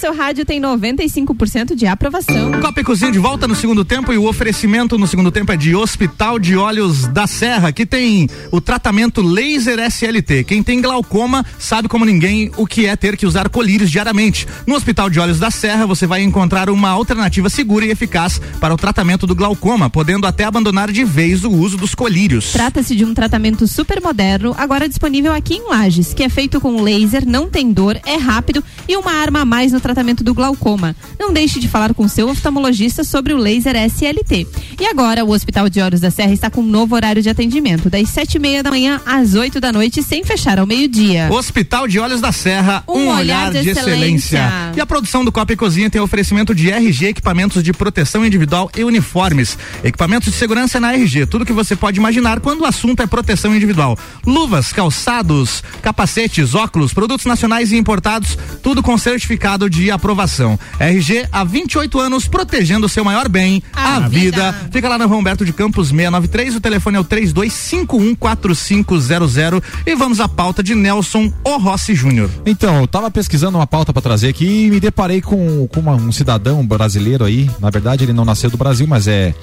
Seu 0.00 0.14
rádio 0.14 0.46
tem 0.46 0.58
95% 0.58 1.74
de 1.74 1.86
aprovação. 1.86 2.52
Copa 2.58 2.80
e 2.80 2.84
Cozinha 2.84 3.12
de 3.12 3.18
volta 3.18 3.46
no 3.46 3.54
segundo 3.54 3.84
tempo 3.84 4.10
e 4.14 4.16
o 4.16 4.26
oferecimento 4.26 4.96
no 4.96 5.06
segundo 5.06 5.30
tempo 5.30 5.52
é 5.52 5.58
de 5.58 5.76
Hospital 5.76 6.38
de 6.38 6.56
Olhos 6.56 7.06
da 7.06 7.26
Serra, 7.26 7.70
que 7.70 7.84
tem 7.84 8.26
o 8.50 8.62
tratamento 8.62 9.20
laser 9.20 9.78
SLT. 9.78 10.44
Quem 10.44 10.62
tem 10.62 10.80
glaucoma 10.80 11.44
sabe 11.58 11.86
como 11.86 12.06
ninguém 12.06 12.50
o 12.56 12.66
que 12.66 12.86
é 12.86 12.96
ter 12.96 13.14
que 13.14 13.26
usar 13.26 13.50
colírios 13.50 13.90
diariamente. 13.90 14.48
No 14.66 14.74
Hospital 14.74 15.10
de 15.10 15.20
Olhos 15.20 15.38
da 15.38 15.50
Serra 15.50 15.86
você 15.86 16.06
vai 16.06 16.22
encontrar 16.22 16.70
uma 16.70 16.88
alternativa 16.88 17.50
segura 17.50 17.84
e 17.84 17.90
eficaz 17.90 18.40
para 18.58 18.72
o 18.72 18.78
tratamento 18.78 19.26
do 19.26 19.34
glaucoma, 19.34 19.90
podendo 19.90 20.26
até 20.26 20.44
abandonar 20.44 20.90
de 20.90 21.04
vez 21.04 21.44
o 21.44 21.50
uso 21.50 21.76
dos 21.76 21.94
colírios. 21.94 22.52
Trata-se 22.52 22.96
de 22.96 23.04
um 23.04 23.12
tratamento 23.12 23.66
super 23.66 24.00
moderno, 24.00 24.54
agora 24.56 24.88
disponível 24.88 25.34
aqui 25.34 25.56
em 25.56 25.68
Lages, 25.68 26.14
que 26.14 26.22
é 26.22 26.30
feito 26.30 26.58
com 26.58 26.80
laser, 26.80 27.28
não 27.28 27.50
tem 27.50 27.70
dor, 27.70 28.00
é 28.06 28.16
rápido 28.16 28.64
e 28.88 28.96
uma 28.96 29.12
arma 29.12 29.40
a 29.40 29.44
mais 29.44 29.72
no 29.72 29.78
tratamento 29.78 29.89
do 30.24 30.34
glaucoma. 30.34 30.94
Não 31.18 31.32
deixe 31.32 31.60
de 31.60 31.68
falar 31.68 31.94
com 31.94 32.06
seu 32.08 32.28
oftalmologista 32.28 33.04
sobre 33.04 33.32
o 33.32 33.36
laser 33.36 33.76
SLT. 33.76 34.46
E 34.80 34.86
agora, 34.86 35.24
o 35.24 35.30
Hospital 35.30 35.68
de 35.68 35.80
Olhos 35.80 36.00
da 36.00 36.10
Serra 36.10 36.32
está 36.32 36.50
com 36.50 36.60
um 36.60 36.66
novo 36.66 36.94
horário 36.94 37.22
de 37.22 37.28
atendimento, 37.28 37.90
das 37.90 38.08
sete 38.08 38.34
e 38.34 38.38
meia 38.38 38.62
da 38.62 38.70
manhã 38.70 39.00
às 39.04 39.34
8 39.34 39.60
da 39.60 39.72
noite, 39.72 40.02
sem 40.02 40.24
fechar 40.24 40.58
ao 40.58 40.66
meio-dia. 40.66 41.28
Hospital 41.30 41.86
de 41.86 41.98
Olhos 41.98 42.20
da 42.20 42.32
Serra, 42.32 42.82
um, 42.88 42.92
Um 42.92 43.08
olhar, 43.08 43.18
olhar 43.48 43.52
de, 43.52 43.62
de 43.62 43.70
excelência. 43.70 44.38
excelência. 44.38 44.72
E 44.76 44.80
a 44.80 44.86
produção 44.86 45.24
do 45.24 45.32
Copa 45.32 45.52
e 45.52 45.56
Cozinha 45.56 45.90
tem 45.90 46.00
oferecimento 46.00 46.54
de 46.54 46.70
RG, 46.70 47.06
equipamentos 47.06 47.62
de 47.62 47.72
proteção 47.72 48.24
individual 48.24 48.70
e 48.76 48.84
uniformes. 48.84 49.58
Equipamentos 49.84 50.32
de 50.32 50.38
segurança 50.38 50.80
na 50.80 50.94
RG, 50.94 51.26
tudo 51.26 51.44
que 51.46 51.52
você 51.52 51.76
pode 51.76 51.98
imaginar 51.98 52.40
quando 52.40 52.62
o 52.62 52.66
assunto 52.66 53.02
é 53.02 53.06
proteção 53.06 53.54
individual. 53.54 53.98
Luvas, 54.26 54.72
calçados, 54.72 55.62
capacetes, 55.82 56.54
óculos, 56.54 56.92
produtos 56.92 57.26
nacionais 57.26 57.72
e 57.72 57.76
importados, 57.76 58.36
tudo 58.62 58.82
com 58.82 58.96
certificado 58.98 59.68
de 59.68 59.79
aprovação. 59.88 60.58
RG 60.80 61.28
há 61.30 61.44
28 61.44 62.00
anos 62.00 62.26
protegendo 62.26 62.86
o 62.86 62.88
seu 62.88 63.04
maior 63.04 63.28
bem, 63.28 63.62
a, 63.72 64.00
vida. 64.00 64.52
Fica 64.72 64.88
lá 64.88 64.98
na 64.98 65.04
Rua 65.04 65.18
Humberto 65.18 65.44
de 65.44 65.52
Campos 65.52 65.90
693, 65.90 66.56
o 66.56 66.60
telefone 66.60 66.96
é 66.96 67.00
o 67.00 67.04
32514500 67.04 69.62
e 69.86 69.94
vamos 69.94 70.20
à 70.20 70.28
pauta 70.28 70.62
de 70.62 70.74
Nelson 70.74 71.32
O 71.44 71.56
Rossi 71.58 71.94
Júnior. 71.94 72.30
Então, 72.46 72.80
eu 72.80 72.86
tava 72.86 73.10
pesquisando 73.10 73.58
uma 73.58 73.66
pauta 73.66 73.92
pra 73.92 74.02
trazer 74.02 74.28
aqui 74.28 74.66
e 74.66 74.70
me 74.70 74.80
deparei 74.80 75.20
com, 75.20 75.66
com 75.68 75.80
uma- 75.80 75.94
um 75.94 76.12
cidadão 76.12 76.66
brasileiro 76.66 77.24
aí. 77.24 77.50
Na 77.60 77.70
verdade, 77.70 78.04
ele 78.04 78.12
não 78.12 78.24
nasceu 78.24 78.50
do 78.50 78.56
Brasil, 78.56 78.86
mas 78.86 79.06
é, 79.06 79.34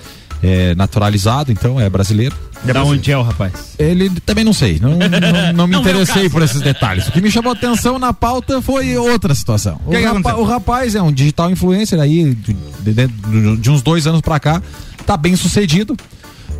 é 0.44 0.76
naturalizado, 0.76 1.52
então 1.52 1.80
é 1.80 1.90
brasileiro. 1.90 2.36
Da 2.64 2.84
onde 2.84 3.12
é 3.12 3.18
o 3.18 3.22
rapaz? 3.22 3.54
Ele 3.78 4.10
também 4.26 4.44
não 4.44 4.52
sei, 4.54 4.80
não, 4.80 4.92
não, 4.98 5.54
não 5.54 5.68
me 5.68 5.74
Não 5.74 5.82
interessei 5.82 6.28
por 6.30 6.42
esses 6.42 6.60
detalhes. 6.62 7.08
O 7.08 7.12
que 7.12 7.22
me 7.22 7.30
chamou 7.30 7.52
atenção 7.54 8.00
na 8.00 8.12
pauta 8.14 8.62
foi 8.62 8.98
outra 8.98 9.34
situação. 9.36 9.80
O, 9.86 9.92
rapa- 9.94 10.36
o 10.36 10.44
rapaz 10.44 10.96
é 10.96 11.02
um 11.02 11.12
digital 11.12 11.52
influencer 11.52 12.00
aí, 12.00 12.34
de, 12.34 12.54
de- 12.94 13.58
de- 13.58 13.70
uns 13.70 13.82
dois 13.82 14.08
anos 14.08 14.22
pra 14.22 14.40
cá, 14.40 14.62
tá 15.06 15.16
bem 15.16 15.36
sucedido. 15.36 15.96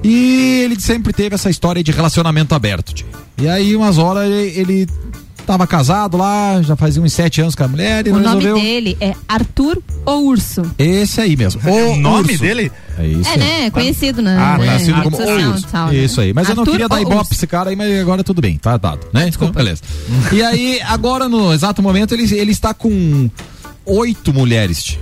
E 0.04 0.62
ele 0.64 0.80
sempre 0.80 1.12
teve 1.12 1.34
essa 1.34 1.50
história 1.50 1.84
de 1.84 1.92
relacionamento 1.92 2.54
aberto. 2.54 2.94
tio. 2.94 3.08
E 3.40 3.48
aí, 3.48 3.76
umas 3.76 3.98
horas, 3.98 4.30
ele, 4.30 4.60
ele 4.60 4.88
tava 5.48 5.66
casado 5.66 6.18
lá, 6.18 6.62
já 6.62 6.76
fazia 6.76 7.02
uns 7.02 7.14
sete 7.14 7.40
anos 7.42 7.56
com 7.56 7.64
a 7.64 7.68
mulher 7.70 8.06
e 8.06 8.12
O 8.12 8.20
nome 8.20 8.44
resolveu. 8.44 8.56
dele 8.56 8.98
é 9.00 9.14
Arthur 9.28 9.82
ou 10.06 10.26
Urso. 10.28 10.62
Esse 10.78 11.22
aí 11.22 11.36
mesmo. 11.38 11.62
O 11.66 11.96
nome 11.96 12.32
urso. 12.34 12.44
dele? 12.44 12.72
É 13.00 13.08
isso. 13.08 13.30
É, 13.30 13.38
né? 13.38 13.70
Conhecido 13.72 14.22
na 14.22 14.32
Ah, 14.56 14.58
né? 14.58 14.66
conhecido 14.68 15.02
como 15.02 15.16
social 15.16 15.52
Urso. 15.52 15.68
tal, 15.72 15.88
né? 15.88 15.96
Isso 15.96 16.20
aí. 16.20 16.34
Mas 16.34 16.50
eu 16.50 16.56
não 16.56 16.64
Arthur 16.64 16.72
queria 16.74 16.90
dar 16.90 17.02
ibope 17.02 17.34
esse 17.34 17.48
cara 17.48 17.70
aí, 17.70 17.76
mas 17.76 18.00
agora 18.00 18.24
tudo 18.24 18.42
bem, 18.42 18.58
tá 18.58 18.76
dado, 18.76 19.08
né? 19.14 19.28
Então, 19.30 19.50
beleza. 19.52 19.82
e 20.34 20.44
aí, 20.44 20.82
agora 20.82 21.30
no 21.30 21.54
exato 21.54 21.82
momento, 21.82 22.14
ele, 22.14 22.24
ele 22.38 22.52
está 22.52 22.74
com 22.74 23.30
oito 23.86 24.34
mulheres. 24.34 24.84
tio. 24.84 25.00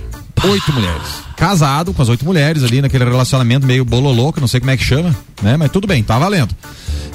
Oito 0.48 0.72
mulheres. 0.72 1.02
Casado 1.36 1.92
com 1.92 2.02
as 2.02 2.08
oito 2.08 2.24
mulheres 2.24 2.62
ali 2.62 2.80
naquele 2.80 3.04
relacionamento 3.04 3.66
meio 3.66 3.84
bololô, 3.84 4.32
que 4.32 4.40
não 4.40 4.46
sei 4.46 4.60
como 4.60 4.70
é 4.70 4.76
que 4.76 4.84
chama, 4.84 5.14
né? 5.42 5.56
Mas 5.56 5.70
tudo 5.72 5.86
bem, 5.86 6.02
tá 6.02 6.18
valendo. 6.18 6.54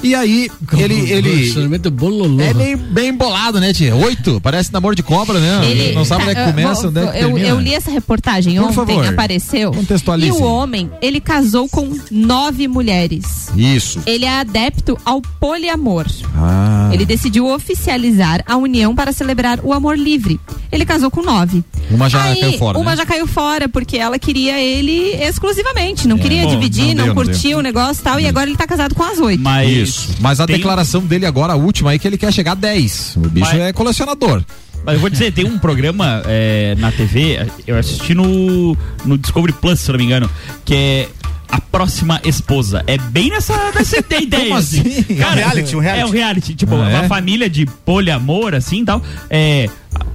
E 0.02 0.14
aí, 0.14 0.50
ele. 0.78 0.94
ele 1.12 1.30
Relacionamento 1.36 1.90
bololô. 1.90 2.40
é 2.42 2.52
meio 2.52 2.76
bem 2.76 3.12
bolado, 3.14 3.60
né, 3.60 3.72
tia? 3.72 3.94
Oito, 3.94 4.40
parece 4.40 4.72
namoro 4.72 4.94
de 4.96 5.02
cobra, 5.02 5.38
né? 5.38 5.60
Ele- 5.64 5.92
não 5.94 6.04
sabe 6.04 6.22
onde 6.22 6.32
é 6.32 6.34
que 6.34 6.40
tá, 6.40 6.50
começa, 6.50 6.90
vou- 6.90 6.90
onde 6.90 6.98
é 6.98 7.12
que 7.18 7.24
eu, 7.24 7.38
eu 7.38 7.60
li 7.60 7.74
essa 7.74 7.90
reportagem 7.90 8.56
Por 8.56 8.64
ontem, 8.64 8.74
favor, 8.74 9.06
apareceu. 9.06 9.70
contextualize. 9.72 10.28
E 10.28 10.32
o 10.32 10.42
homem, 10.42 10.90
ele 11.00 11.20
casou 11.20 11.68
com 11.68 11.96
nove 12.10 12.66
mulheres. 12.68 13.48
Isso. 13.56 14.00
Ele 14.06 14.24
é 14.24 14.40
adepto 14.40 14.98
ao 15.04 15.20
poliamor. 15.40 16.06
Ah. 16.36 16.90
Ele 16.92 17.04
decidiu 17.04 17.46
oficializar 17.46 18.42
a 18.46 18.56
união 18.56 18.94
para 18.94 19.12
celebrar 19.12 19.60
o 19.62 19.72
amor 19.72 19.96
livre. 19.98 20.40
Ele 20.70 20.84
casou 20.84 21.10
com 21.10 21.22
nove. 21.22 21.62
Uma 21.92 22.08
já 22.08 22.22
Aí, 22.24 22.40
caiu 22.40 22.58
fora. 22.58 22.78
Uma 22.78 22.90
né? 22.92 22.96
já 22.96 23.06
caiu 23.06 23.26
fora, 23.26 23.68
porque 23.68 23.96
ela 23.98 24.18
queria 24.18 24.58
ele 24.60 25.14
exclusivamente. 25.22 26.06
Não 26.08 26.18
queria 26.18 26.42
Bom, 26.42 26.48
dividir, 26.50 26.86
não 26.88 26.94
não, 26.94 27.04
deu, 27.04 27.06
não 27.06 27.14
curtia 27.14 27.50
deu. 27.50 27.58
o 27.58 27.62
negócio 27.62 28.00
e 28.00 28.04
tal. 28.04 28.20
E 28.20 28.26
agora 28.26 28.48
ele 28.48 28.56
tá 28.56 28.66
casado 28.66 28.94
com 28.94 29.02
as 29.02 29.18
oito. 29.18 29.42
Mas 29.42 29.70
Isso. 29.70 30.08
Mas 30.20 30.40
a 30.40 30.46
tem- 30.46 30.56
declaração 30.56 31.02
dele 31.02 31.26
agora, 31.26 31.52
a 31.52 31.56
última, 31.56 31.90
aí 31.90 31.98
que 31.98 32.06
ele 32.08 32.18
quer 32.18 32.32
chegar 32.32 32.52
a 32.52 32.56
10. 32.56 33.16
O 33.16 33.20
bicho 33.28 33.46
Mas- 33.52 33.60
é 33.60 33.72
colecionador. 33.72 34.42
Mas 34.84 34.94
eu 34.94 35.00
vou 35.00 35.08
dizer, 35.10 35.32
tem 35.32 35.44
um 35.44 35.58
programa 35.60 36.22
é, 36.26 36.74
na 36.76 36.90
TV, 36.90 37.38
eu 37.68 37.78
assisti 37.78 38.14
no, 38.14 38.76
no 39.04 39.16
Discovery 39.16 39.52
Plus, 39.52 39.78
se 39.78 39.90
não 39.92 39.96
me 39.98 40.04
engano, 40.04 40.28
que 40.64 40.74
é 40.74 41.08
A 41.48 41.60
Próxima 41.60 42.20
Esposa. 42.24 42.82
É 42.88 42.98
bem 42.98 43.30
nessa, 43.30 43.54
nessa 43.72 43.98
ideia. 44.20 44.42
Como 44.46 44.56
assim? 44.56 44.82
É 45.10 45.24
um 45.26 45.34
reality, 45.34 45.76
um 45.76 45.78
reality. 45.78 46.02
É 46.02 46.06
um 46.06 46.10
reality. 46.10 46.54
Tipo, 46.56 46.74
Ah, 46.74 46.88
uma 46.88 47.04
é? 47.04 47.08
família 47.08 47.48
de 47.48 47.64
poliamor, 47.64 48.54
assim 48.54 48.80
e 48.80 48.84
tal. 48.84 49.00
É, 49.30 49.68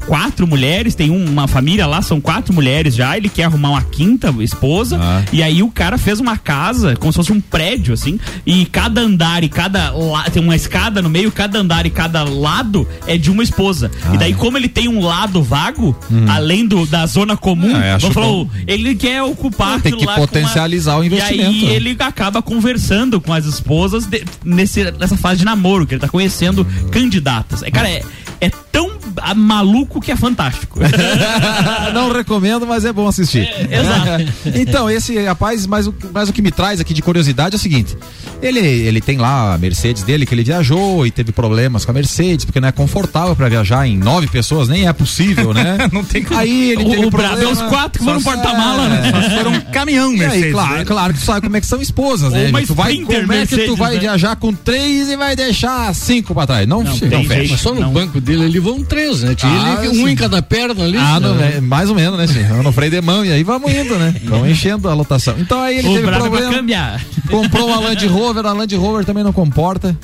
quatro 0.05 0.47
mulheres, 0.47 0.95
tem 0.95 1.09
um- 1.11 1.25
uma 1.29 1.47
família 1.47 1.85
lá, 1.85 2.01
são 2.01 2.21
quatro 2.21 2.53
mulheres 2.53 2.95
já. 2.95 3.17
Ele 3.17 3.27
quer 3.29 3.43
arrumar 3.43 3.71
uma 3.71 3.81
quinta 3.81 4.33
esposa. 4.39 4.97
Ah. 5.01 5.23
E 5.33 5.43
aí 5.43 5.61
o 5.61 5.69
cara 5.69 5.97
fez 5.97 6.19
uma 6.19 6.37
casa, 6.37 6.95
como 6.95 7.11
se 7.11 7.17
fosse 7.17 7.33
um 7.33 7.41
prédio, 7.41 7.93
assim. 7.93 8.17
E 8.45 8.65
cada 8.65 9.01
andar 9.01 9.43
e 9.43 9.49
cada. 9.49 9.91
la- 9.91 10.29
tem 10.29 10.41
uma 10.41 10.55
escada 10.55 11.01
no 11.01 11.09
meio, 11.09 11.31
cada 11.31 11.59
andar 11.59 11.85
e 11.85 11.89
cada 11.89 12.23
lado 12.23 12.87
é 13.05 13.17
de 13.17 13.29
uma 13.29 13.43
esposa. 13.43 13.91
Ah. 14.05 14.15
E 14.15 14.17
daí, 14.17 14.33
como 14.33 14.57
ele 14.57 14.69
tem 14.69 14.87
um 14.87 15.03
lado 15.03 15.41
vago, 15.43 15.97
além 16.29 16.65
do, 16.65 16.85
da 16.85 17.05
zona 17.05 17.35
comum, 17.35 17.73
Ah, 17.75 17.99
falar, 17.99 18.25
bom. 18.27 18.49
ele 18.65 18.95
quer 18.95 19.21
ocupar 19.23 19.81
Tem 19.81 19.91
que 19.91 19.97
com 19.97 20.03
uma- 20.05 20.15
potencializar 20.15 20.97
o 20.97 21.03
investimento. 21.03 21.51
E 21.51 21.67
aí 21.67 21.75
ele 21.75 21.95
acaba 21.99 22.41
conversando 22.41 23.19
com 23.19 23.33
as 23.33 23.45
esposas 23.45 24.05
de- 24.05 24.23
nesse, 24.45 24.89
nessa 24.91 25.17
fase 25.17 25.39
de 25.39 25.45
namoro, 25.45 25.85
que 25.85 25.93
ele 25.95 26.01
tá 26.01 26.07
conhecendo 26.07 26.65
candidatas. 26.91 27.61
É, 27.63 27.69
cara, 27.71 27.89
é, 27.89 28.01
é 28.39 28.49
tão 28.71 28.91
maluco 29.35 29.99
que 29.99 30.11
é 30.11 30.15
fantástico. 30.15 30.79
Não 31.93 32.11
recomendo, 32.11 32.65
mas 32.67 32.85
é 32.85 32.93
bom 32.93 33.07
assistir. 33.07 33.47
exato. 33.71 34.33
então, 34.59 34.89
esse 34.89 35.17
rapaz, 35.25 35.65
mas 35.65 35.87
o, 35.87 35.95
mas 36.13 36.29
o 36.29 36.33
que 36.33 36.41
me 36.41 36.51
traz 36.51 36.79
aqui 36.79 36.93
de 36.93 37.01
curiosidade 37.01 37.55
é 37.55 37.57
o 37.57 37.59
seguinte: 37.59 37.97
ele, 38.41 38.59
ele 38.59 39.01
tem 39.01 39.17
lá 39.17 39.53
a 39.53 39.57
Mercedes 39.57 40.03
dele, 40.03 40.25
que 40.25 40.33
ele 40.33 40.43
viajou 40.43 41.05
e 41.05 41.11
teve 41.11 41.31
problemas 41.31 41.83
com 41.85 41.91
a 41.91 41.93
Mercedes, 41.93 42.45
porque 42.45 42.59
não 42.59 42.67
é 42.67 42.71
confortável 42.71 43.35
pra 43.35 43.49
viajar 43.49 43.87
em 43.87 43.97
nove 43.97 44.27
pessoas, 44.27 44.67
nem 44.67 44.87
é 44.87 44.93
possível, 44.93 45.53
né? 45.53 45.77
Não 45.91 46.03
tem 46.03 46.23
como. 46.23 46.39
Aí 46.39 46.71
ele 46.71 46.83
O- 46.83 46.89
teve 46.89 47.03
o 47.05 47.07
é 47.07 47.09
problema. 47.11 47.51
os 47.51 47.61
quatro 47.63 47.99
que 47.99 48.05
foram 48.05 48.21
porta-mala, 48.21 48.87
né? 48.89 49.07
É. 49.07 49.11
Só 49.11 49.21
se 49.29 49.35
for 49.35 49.47
um 49.47 49.59
caminhão, 49.71 50.11
E 50.13 50.21
aí, 50.21 50.27
Mercedes. 50.29 50.51
claro, 50.51 50.75
né? 50.77 50.85
claro 50.85 51.13
que 51.13 51.19
tu 51.19 51.25
sabe 51.25 51.41
como 51.41 51.57
é 51.57 51.61
que 51.61 51.67
são 51.67 51.81
esposas, 51.81 52.31
né? 52.33 52.49
uma 52.49 52.61
Tu 52.61 52.73
vai, 52.75 52.95
como 52.97 53.11
é 53.11 53.15
que 53.15 53.21
tu 53.23 53.27
Mercedes, 53.27 53.77
vai 53.77 53.93
né? 53.95 53.99
viajar 53.99 54.35
com 54.35 54.53
três 54.53 55.09
e 55.09 55.15
vai 55.15 55.35
deixar 55.35 55.93
cinco 55.95 56.33
pra 56.33 56.45
trás? 56.45 56.67
Não, 56.67 56.83
Não 56.83 56.91
não, 56.91 57.23
fecha. 57.25 57.51
Mas 57.51 57.61
só 57.61 57.73
no 57.73 57.81
Não. 57.81 57.93
banco 57.93 58.19
dele 58.27 58.45
ali 58.45 58.59
vão 58.59 58.83
três, 58.83 59.21
né? 59.23 59.33
Tinha 59.33 59.51
Ah, 59.51 59.77
ele, 59.85 59.89
um 59.89 60.05
sim. 60.05 60.09
em 60.11 60.15
cada 60.15 60.41
perna 60.41 60.83
ali. 60.83 60.97
Ah, 60.97 61.19
né? 61.19 61.27
não, 61.27 61.41
é, 61.43 61.61
mais 61.61 61.89
ou 61.89 61.95
menos, 61.95 62.17
né, 62.19 62.27
sim? 62.27 62.45
Eu 62.47 62.61
no 62.61 62.71
freio 62.71 62.91
de 62.91 63.01
mão 63.01 63.23
e 63.25 63.31
aí 63.31 63.41
vamos 63.43 63.71
indo, 63.73 63.97
né? 63.97 64.13
Vamos 64.25 64.49
enchendo 64.49 64.89
a 64.89 64.93
lotação. 64.93 65.35
Então 65.39 65.61
aí 65.61 65.77
ele 65.79 65.87
o 65.87 65.93
teve 65.93 66.07
é 66.07 66.11
problema, 66.11 66.51
cambiar. 66.53 67.01
comprou 67.29 67.67
uma 67.67 67.79
Land 67.79 68.05
Rover, 68.07 68.45
a 68.45 68.51
Land 68.53 68.75
Rover 68.75 69.05
também 69.05 69.23
não 69.23 69.31
comporta. 69.33 69.97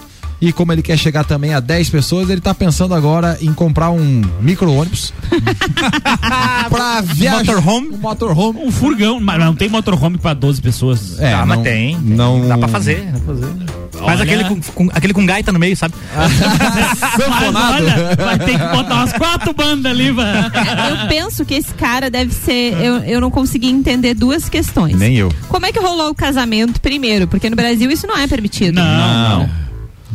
E 0.45 0.51
como 0.51 0.73
ele 0.73 0.81
quer 0.81 0.97
chegar 0.97 1.23
também 1.23 1.53
a 1.53 1.61
10 1.61 1.89
pessoas, 1.89 2.29
ele 2.29 2.41
tá 2.41 2.53
pensando 2.53 2.93
agora 2.93 3.37
em 3.39 3.53
comprar 3.53 3.91
um 3.91 4.21
micro-ônibus 4.41 5.13
pra 6.69 6.99
viajar. 7.01 7.45
Motorhome? 7.45 7.87
Um 7.93 7.97
motorhome. 7.97 8.59
Um 8.59 8.69
furgão, 8.71 9.19
mas 9.21 9.39
não 9.39 9.55
tem 9.55 9.69
motorhome 9.69 10.17
pra 10.17 10.33
12 10.33 10.61
pessoas. 10.61 11.17
É, 11.19 11.33
Ah, 11.33 11.45
mas 11.45 11.57
não- 11.57 11.63
tem. 11.63 11.97
Não, 12.01 12.45
Dá 12.45 12.57
pra 12.57 12.67
fazer. 12.67 13.05
Dá 13.05 13.19
pra 13.19 13.35
fazer. 13.35 13.47
Faz 13.93 14.19
Olha. 14.19 14.23
aquele 14.23 14.43
com, 14.43 14.59
com- 14.73 14.89
aquele 14.93 15.13
com 15.13 15.25
gaita 15.25 15.51
no 15.53 15.59
meio, 15.59 15.77
sabe? 15.77 15.93
Mas 16.13 17.55
olha, 17.55 18.15
vai 18.17 18.39
ter 18.39 18.59
que 18.59 18.65
botar 18.75 18.95
umas 18.95 19.13
quatro 19.13 19.53
bandas 19.53 19.91
ali, 19.91 20.11
vai. 20.11 20.39
Eu 20.39 21.07
penso 21.07 21.45
que 21.45 21.53
esse 21.53 21.73
cara 21.75 22.09
deve 22.09 22.33
ser. 22.33 22.73
Eu, 22.81 22.97
eu 23.03 23.21
não 23.21 23.31
consegui 23.31 23.69
entender 23.69 24.13
duas 24.13 24.49
questões. 24.49 24.97
Nem 24.97 25.15
eu. 25.15 25.31
Como 25.47 25.65
é 25.65 25.71
que 25.71 25.79
rolou 25.79 26.09
o 26.09 26.15
casamento 26.15 26.81
primeiro? 26.81 27.27
Porque 27.27 27.49
no 27.49 27.55
Brasil 27.55 27.89
isso 27.91 28.05
não 28.07 28.17
é 28.17 28.27
permitido. 28.27 28.75
Não. 28.75 29.39
Mas 29.39 29.49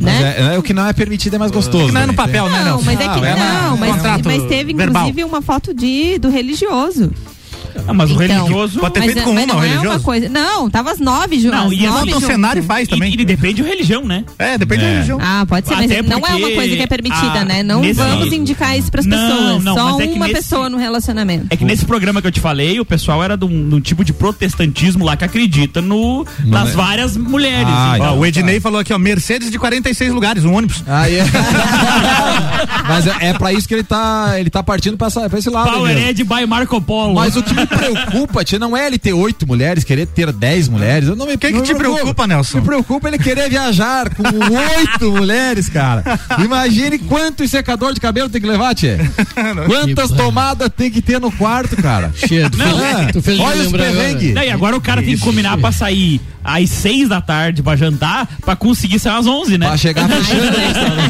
Né? 0.01 0.35
é, 0.39 0.55
é 0.55 0.59
o 0.59 0.63
que 0.63 0.73
não 0.73 0.87
é 0.87 0.93
permitido 0.93 1.35
é 1.35 1.39
mais 1.39 1.51
gostoso. 1.51 1.93
não 1.93 2.01
é 2.01 2.07
no 2.07 2.13
né? 2.13 2.17
papel, 2.17 2.49
né, 2.49 2.59
Não, 2.59 2.65
Nelson? 2.65 2.85
mas 2.85 3.01
é 3.01 3.03
que 3.03 3.09
Ah, 3.09 3.29
é 3.29 3.35
na- 3.37 3.63
não, 3.71 3.77
mas, 3.77 3.93
contrato 3.95 4.25
mas 4.27 4.43
teve 4.45 4.73
verbal. 4.75 5.03
inclusive 5.09 5.25
uma 5.25 5.43
foto 5.43 5.75
de 5.75 6.19
do 6.19 6.29
religioso. 6.31 7.11
Ah, 7.87 7.93
mas 7.95 8.11
o 8.11 8.23
Então, 8.23 8.37
religioso. 8.37 8.81
Pode 8.81 8.95
ter 8.95 9.03
feito 9.03 9.19
é- 9.19 9.23
com 9.23 9.33
mas 9.33 9.45
uma, 9.45 9.55
não 9.55 9.61
o 9.61 9.65
é 9.65 9.67
uma 9.67 9.75
religioso? 9.77 10.05
coisa. 10.05 10.29
Não, 10.29 10.71
tava 10.71 10.91
as 10.93 10.99
nove 10.99 11.39
juntas. 11.41 11.61
Não, 11.61 11.73
e 11.73 11.77
nove 11.87 11.89
Bota 11.99 12.03
um 12.07 12.11
juntas. 12.15 12.25
cenário 12.29 12.61
e 12.61 12.67
faz 12.67 12.89
também. 12.89 13.11
E, 13.15 13.21
e 13.21 13.25
depende 13.25 13.63
do 13.63 13.69
religião, 13.69 14.05
né? 14.05 14.25
É, 14.39 14.57
depende 14.59 14.83
da 14.83 14.89
É. 14.89 14.93
religião. 14.95 15.19
Ah, 15.21 15.45
pode 15.49 15.67
ser, 15.69 15.75
mas 15.77 15.91
Até 15.91 16.03
não 16.03 16.19
é 16.27 16.35
uma 16.35 16.51
coisa 16.51 16.77
que 16.77 16.83
é 16.83 16.87
permitida, 16.87 17.41
a- 17.41 17.45
né? 17.45 17.63
Não 17.63 17.81
nesse- 17.81 17.95
vamos 17.95 18.33
indicar 18.33 18.77
isso 18.79 18.91
pras 18.91 19.07
Não, 19.07 19.17
pessoas. 19.19 19.65
não, 19.65 19.75
Só 19.75 19.81
é 20.01 20.05
uma 20.07 20.27
nesse- 20.27 20.35
pessoa 20.41 20.69
no 20.71 20.77
relacionamento. 20.79 21.47
É 21.51 21.57
que 21.57 21.65
nesse 21.65 21.85
programa 21.85 22.21
que 22.21 22.27
eu 22.27 22.33
te 22.33 22.41
falei, 22.41 22.79
o 22.81 22.85
pessoal 22.85 23.23
era 23.23 23.37
de 23.37 23.45
um, 23.45 23.81
tipo 23.81 24.05
de 24.05 24.13
protestantismo 24.13 25.05
lá 25.05 25.17
que 25.17 25.25
acredita 25.25 25.81
no, 25.81 26.27
nas 26.45 26.71
é? 26.71 26.73
várias 26.73 27.17
mulheres. 27.17 27.67
Ah, 27.69 27.95
Então, 27.97 28.15
Ó, 28.17 28.19
o 28.21 28.27
Ednei 28.27 28.61
falou 28.61 28.81
aqui, 28.81 28.93
ó, 28.93 28.99
Mercedes 28.99 29.51
de 29.51 29.59
46 29.59 30.13
lugares, 30.13 30.45
um 30.45 30.55
ônibus. 30.55 30.83
Ah, 30.87 31.09
é. 31.11 31.25
Mas 32.89 33.07
é, 33.07 33.17
é 33.29 33.33
pra 33.35 33.53
isso 33.53 33.67
que 33.69 33.75
ele 33.75 33.83
tá, 33.83 34.35
ele 34.39 34.51
tá 34.51 34.63
partindo 34.63 34.97
pra, 34.97 35.09
essa, 35.09 35.29
pra 35.29 35.39
esse 35.39 35.51
lado. 35.51 35.71
Powerhead 35.71 36.25
by 36.25 36.47
Marco 36.47 36.81
Polo. 36.81 37.15
Mas 37.15 37.37
o 37.37 37.43
que 37.43 37.55
me 37.55 37.67
preocupa, 37.69 38.45
tia, 38.45 38.59
não 38.59 38.77
é 38.77 38.87
ele 38.87 38.99
ter 38.99 39.13
oito 39.13 39.47
mulheres, 39.47 39.85
querer 39.85 40.07
ter 40.07 40.33
dez 40.33 40.69
mulheres. 40.69 41.09
Eu 41.09 41.17
não 41.17 41.27
me, 41.27 41.35
O 41.35 41.39
que, 41.39 41.49
que 41.49 41.53
não 41.53 41.63
te 41.63 41.73
me 41.73 41.79
preocupa, 41.79 42.27
Nelson? 42.27 42.59
Me 42.59 42.65
preocupa 42.65 43.09
ele 43.09 43.19
querer 43.19 43.49
viajar 43.49 44.15
com 44.15 44.23
oito 44.25 45.13
mulheres, 45.13 45.69
cara. 45.69 46.03
Imagine 46.43 46.99
quanto 46.99 47.47
secador 47.49 47.93
de 47.95 48.01
cabelo 48.01 48.29
tem 48.29 48.41
que 48.41 48.47
levar, 48.47 48.75
tia. 48.75 48.99
Quantas 49.67 50.11
tomadas 50.11 50.71
tem 50.77 50.91
que 50.91 51.01
ter 51.03 51.21
no 51.21 51.31
quarto, 51.33 51.77
cara. 51.77 52.13
Tia, 52.27 52.49
tu 52.51 52.59
Não, 52.59 52.79
fez- 52.79 53.13
tu 53.13 53.23
fez 53.23 53.39
olha 53.41 53.63
os. 53.63 53.73
Não, 53.73 54.43
e 54.43 54.51
agora 54.51 54.77
o 54.77 54.81
cara 54.81 55.03
tem 55.03 55.15
que 55.17 55.21
combinar 55.21 55.57
pra 55.59 55.73
sair 55.73 56.21
às 56.49 56.71
seis 56.71 57.09
da 57.09 57.21
tarde 57.21 57.63
pra 57.63 57.77
jantar 57.77 58.27
pra 58.45 58.57
conseguir 58.57 58.99
sair 58.99 59.19
às 59.19 59.27
onze, 59.27 59.59
né? 59.59 59.67
Pra 59.67 59.77
chegar 59.77 60.09
fechando. 60.09 60.49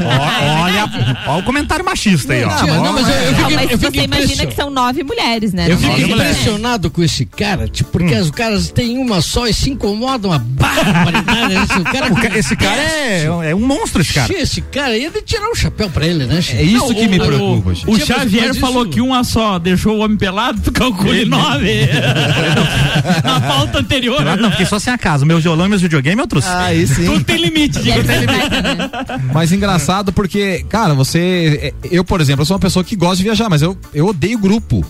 Ó, 0.07 0.62
olha, 0.62 0.91
ó 1.26 1.39
o 1.39 1.43
comentário 1.43 1.84
machista 1.84 2.32
aí, 2.32 2.45
ó. 2.45 2.49
Tia, 2.57 2.74
não, 2.74 2.93
mas 2.93 3.09
eu, 3.09 3.14
eu 3.14 3.32
Não, 3.32 3.39
fico, 3.39 3.53
mas 3.55 3.70
eu 3.70 3.78
fico 3.78 3.93
você 3.95 4.03
imagina 4.05 4.47
que 4.47 4.55
são 4.55 4.70
nove 4.70 5.03
mulheres, 5.03 5.53
né? 5.53 5.66
Eu 5.66 5.70
Não 5.70 5.78
fico 5.78 5.93
mulheres. 6.09 6.36
impressionado 6.39 6.91
com 6.91 7.03
esse 7.03 7.24
cara, 7.24 7.68
tipo, 7.68 7.91
porque 7.91 8.14
os 8.14 8.30
caras 8.30 8.70
têm 8.70 8.99
uma 8.99 9.20
só 9.20 9.47
e 9.47 9.53
se 9.55 9.70
incomodam 9.70 10.30
uma 10.30 10.39
barbaridade. 10.39 11.55
né? 11.55 11.62
Esse 11.64 11.82
cara, 11.84 12.12
O 12.12 12.16
ca- 12.16 12.39
esse 12.39 12.57
cara 12.57 12.80
é, 12.82 13.24
é 13.51 13.55
um 13.55 13.66
monstro, 13.66 14.01
esse 14.03 14.14
cara. 14.14 14.32
Esse 14.32 14.61
cara 14.61 14.89
aí 14.89 15.05
é 15.07 15.11
de 15.11 15.22
tirar 15.22 15.49
o 15.51 15.55
chapéu 15.55 15.89
pra 15.91 16.07
ele, 16.07 16.26
né? 16.26 16.41
É 16.53 16.62
isso 16.62 16.95
que 16.95 17.09
me 17.09 17.18
o- 17.18 17.24
preocupa, 17.26 17.70
O, 17.70 17.74
gente. 17.74 17.91
o 17.91 18.07
Xavier 18.07 18.55
falou 18.55 18.82
isso- 18.82 18.93
que 18.93 19.01
uma 19.01 19.22
só 19.24 19.59
deixou 19.59 19.97
o 19.97 20.01
homem 20.01 20.16
pelado, 20.16 20.61
tu 20.61 20.72
calcule 20.72 21.24
nove. 21.24 21.89
Na 23.24 23.41
pauta 23.41 23.78
anterior. 23.78 24.26
Ah, 24.26 24.36
Não, 24.36 24.51
fiquei 24.51 24.66
só 24.66 24.78
sem 24.78 24.93
a 24.93 24.99
casa. 24.99 25.24
Meu 25.29 25.41
violão 25.41 25.66
e 25.66 25.68
meus 25.68 25.83
videogame 25.83 26.18
eu 26.22 26.26
trouxe. 26.26 26.49
Aí 26.49 26.87
sim. 26.87 27.05
Tudo 27.05 27.22
tem 27.22 27.37
limite, 27.37 27.83
diga 27.83 28.03
você 28.03 28.24
vai, 28.24 28.49
né? 28.49 28.91
Mas 29.31 29.53
engraçado 29.53 30.11
porque, 30.11 30.64
cara, 30.70 30.95
você. 30.95 31.74
Eu, 31.91 32.03
por 32.03 32.22
exemplo, 32.22 32.41
eu 32.41 32.47
sou 32.47 32.55
uma 32.55 32.61
pessoa 32.61 32.83
que 32.83 32.97
gosta 32.97 33.18
de 33.18 33.24
viajar, 33.24 33.51
mas 33.51 33.61
eu, 33.61 33.76
eu 33.93 34.07
odeio 34.07 34.39
grupo. 34.39 34.83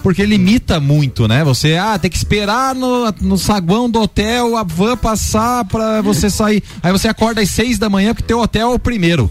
Porque 0.00 0.24
limita 0.24 0.78
muito, 0.78 1.26
né? 1.26 1.42
Você, 1.42 1.76
ah, 1.76 1.98
tem 1.98 2.08
que 2.08 2.16
esperar 2.16 2.72
no, 2.72 3.12
no 3.20 3.36
saguão 3.36 3.90
do 3.90 4.00
hotel 4.00 4.56
a 4.56 4.62
van 4.62 4.96
passar 4.96 5.64
pra 5.64 6.00
você 6.00 6.30
sair. 6.30 6.62
Aí 6.84 6.92
você 6.92 7.08
acorda 7.08 7.40
às 7.40 7.50
seis 7.50 7.76
da 7.76 7.90
manhã 7.90 8.14
porque 8.14 8.28
teu 8.28 8.38
hotel 8.38 8.70
é 8.70 8.74
o 8.76 8.78
primeiro. 8.78 9.28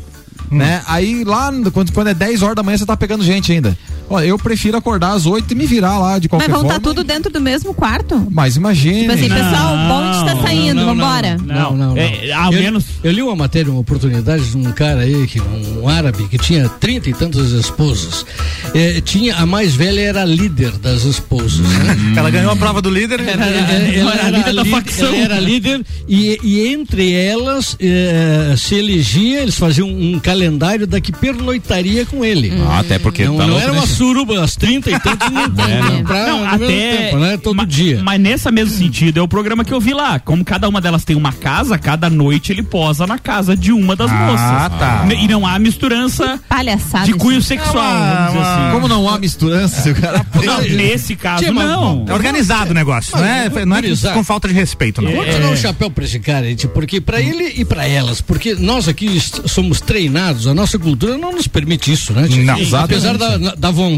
Né? 0.51 0.81
Aí 0.87 1.23
lá, 1.23 1.51
quando, 1.71 1.93
quando 1.93 2.07
é 2.07 2.13
10 2.13 2.41
horas 2.41 2.55
da 2.55 2.63
manhã, 2.63 2.77
você 2.77 2.85
tá 2.85 2.97
pegando 2.97 3.23
gente 3.23 3.51
ainda. 3.51 3.77
Ó, 4.09 4.19
eu 4.21 4.37
prefiro 4.37 4.77
acordar 4.77 5.11
às 5.11 5.25
8 5.25 5.51
e 5.51 5.55
me 5.55 5.65
virar 5.65 5.99
lá 5.99 6.17
de 6.19 6.27
Mas 6.27 6.29
qualquer 6.29 6.49
vão 6.49 6.61
forma. 6.61 6.77
estar 6.77 6.79
tudo 6.89 7.03
dentro 7.03 7.31
do 7.31 7.39
mesmo 7.39 7.73
quarto? 7.73 8.27
Mas 8.31 8.55
imagine. 8.55 9.01
Tipo 9.01 9.11
assim, 9.13 9.29
pessoal, 9.29 9.73
o 9.75 9.87
bonde 9.87 10.25
tá 10.25 10.41
saindo, 10.41 10.75
não, 10.81 10.85
vambora. 10.95 11.37
Não, 11.45 11.75
não, 11.75 11.89
não. 11.89 11.97
É, 11.97 12.31
ao 12.31 12.51
eu, 12.53 12.59
menos- 12.61 12.85
Eu 13.03 13.11
li 13.11 13.21
uma 13.21 13.35
matéria, 13.35 13.71
uma 13.71 13.81
oportunidade 13.81 14.49
de 14.49 14.57
um 14.57 14.71
cara 14.71 15.01
aí, 15.01 15.27
que, 15.27 15.39
um 15.41 15.87
árabe, 15.87 16.27
que 16.27 16.37
tinha 16.37 16.67
trinta 16.67 17.09
e 17.09 17.13
tantas 17.13 17.51
esposas. 17.51 18.25
É, 18.73 18.99
tinha, 19.01 19.35
a 19.35 19.45
mais 19.45 19.75
velha 19.75 20.01
era 20.01 20.21
a 20.23 20.25
líder 20.25 20.71
das 20.77 21.03
esposas. 21.03 21.59
Né? 21.59 22.13
Ela 22.17 22.29
ganhou 22.29 22.51
a 22.51 22.55
prova 22.55 22.81
do 22.81 22.89
líder. 22.89 23.19
Ela, 23.19 23.31
ela 23.31 23.45
era 23.45 24.23
a 24.23 24.27
era, 24.27 24.37
líder 24.37 24.53
da 24.53 24.65
facção. 24.65 25.07
ela 25.07 25.17
era 25.17 25.39
líder 25.39 25.85
e, 26.07 26.39
e 26.43 26.67
entre 26.67 27.13
elas 27.13 27.75
eh, 27.79 28.55
se 28.57 28.75
elegia, 28.75 29.41
eles 29.41 29.55
faziam 29.57 29.87
um 29.87 30.19
calendário 30.19 30.87
da 30.87 30.99
que 30.99 31.11
pernoitaria 31.11 32.05
com 32.05 32.23
ele. 32.25 32.51
Ah, 32.67 32.79
até 32.79 32.97
porque 32.99 33.25
Não, 33.25 33.37
tá 33.37 33.47
não 33.47 33.57
era 33.59 33.71
né, 33.71 33.77
uma? 33.79 33.87
Suruba, 33.99 34.43
as 34.43 34.55
30 34.55 34.89
e 34.91 34.99
tantos 34.99 35.29
não 35.31 35.49
tem, 35.51 35.65
né? 35.67 36.03
Pra- 36.05 36.25
Não, 36.27 36.39
no 36.39 36.51
mesmo 36.51 36.65
até. 36.65 36.97
tempo, 36.97 37.17
né? 37.17 37.37
Todo 37.37 37.55
ma- 37.55 37.65
dia. 37.65 38.01
Mas 38.03 38.19
nesse 38.19 38.49
mesmo 38.51 38.77
sentido, 38.77 39.19
é 39.19 39.21
o 39.21 39.27
programa 39.27 39.63
que 39.65 39.73
eu 39.73 39.79
vi 39.79 39.93
lá. 39.93 40.19
Como 40.19 40.43
cada 40.45 40.67
uma 40.69 40.79
delas 40.81 41.03
tem 41.03 41.15
uma 41.15 41.33
casa, 41.33 41.77
cada 41.77 42.09
noite 42.09 42.51
ele 42.51 42.63
posa 42.63 43.05
na 43.05 43.17
casa 43.19 43.55
de 43.55 43.71
uma 43.71 43.95
das 43.95 44.09
Ah, 44.09 44.15
moças. 44.25 44.79
tá. 44.79 45.05
E 45.13 45.27
não 45.27 45.45
há 45.45 45.59
misturança 45.59 46.39
Palhaçada. 46.47 47.05
de 47.05 47.13
cunho 47.13 47.39
isso. 47.39 47.47
sexual, 47.49 47.77
Ah, 47.83 48.29
vamos 48.31 48.41
dizer 48.43 48.53
assim. 48.55 48.71
Como 48.73 48.87
não 48.87 49.09
há 49.09 49.19
misturança 49.19 49.81
se 49.81 49.89
o 49.91 49.95
cara. 49.95 50.25
Não, 50.43 50.61
nesse 50.61 51.15
caso, 51.15 51.43
Tia, 51.43 51.51
não. 51.53 52.05
É 52.07 52.13
organizado 52.13 52.71
o 52.71 52.73
negócio, 52.73 53.17
não 53.17 53.25
é, 53.25 53.49
não 53.65 53.75
é 53.77 54.13
com 54.13 54.23
falta 54.23 54.47
de 54.47 54.53
respeito, 54.53 55.01
não. 55.01 55.11
Vou 55.11 55.25
tirar 55.25 55.49
o 55.51 55.57
chapéu 55.57 55.89
pra 55.91 56.05
esse 56.05 56.19
cara, 56.19 56.45
gente, 56.47 56.67
porque 56.67 57.01
pra 57.01 57.19
ele 57.21 57.53
e 57.57 57.65
pra 57.65 57.85
elas, 57.87 58.21
porque 58.21 58.55
nós 58.55 58.87
aqui 58.87 59.19
somos 59.45 59.81
treinados, 59.81 60.47
a 60.47 60.53
nossa 60.53 60.77
cultura 60.79 61.17
não 61.17 61.31
nos 61.33 61.47
permite 61.47 61.91
isso, 61.91 62.13
né? 62.13 62.27
Não. 62.29 62.79
Apesar 62.79 63.17
da, 63.17 63.37
da 63.55 63.71
vontade, 63.71 63.88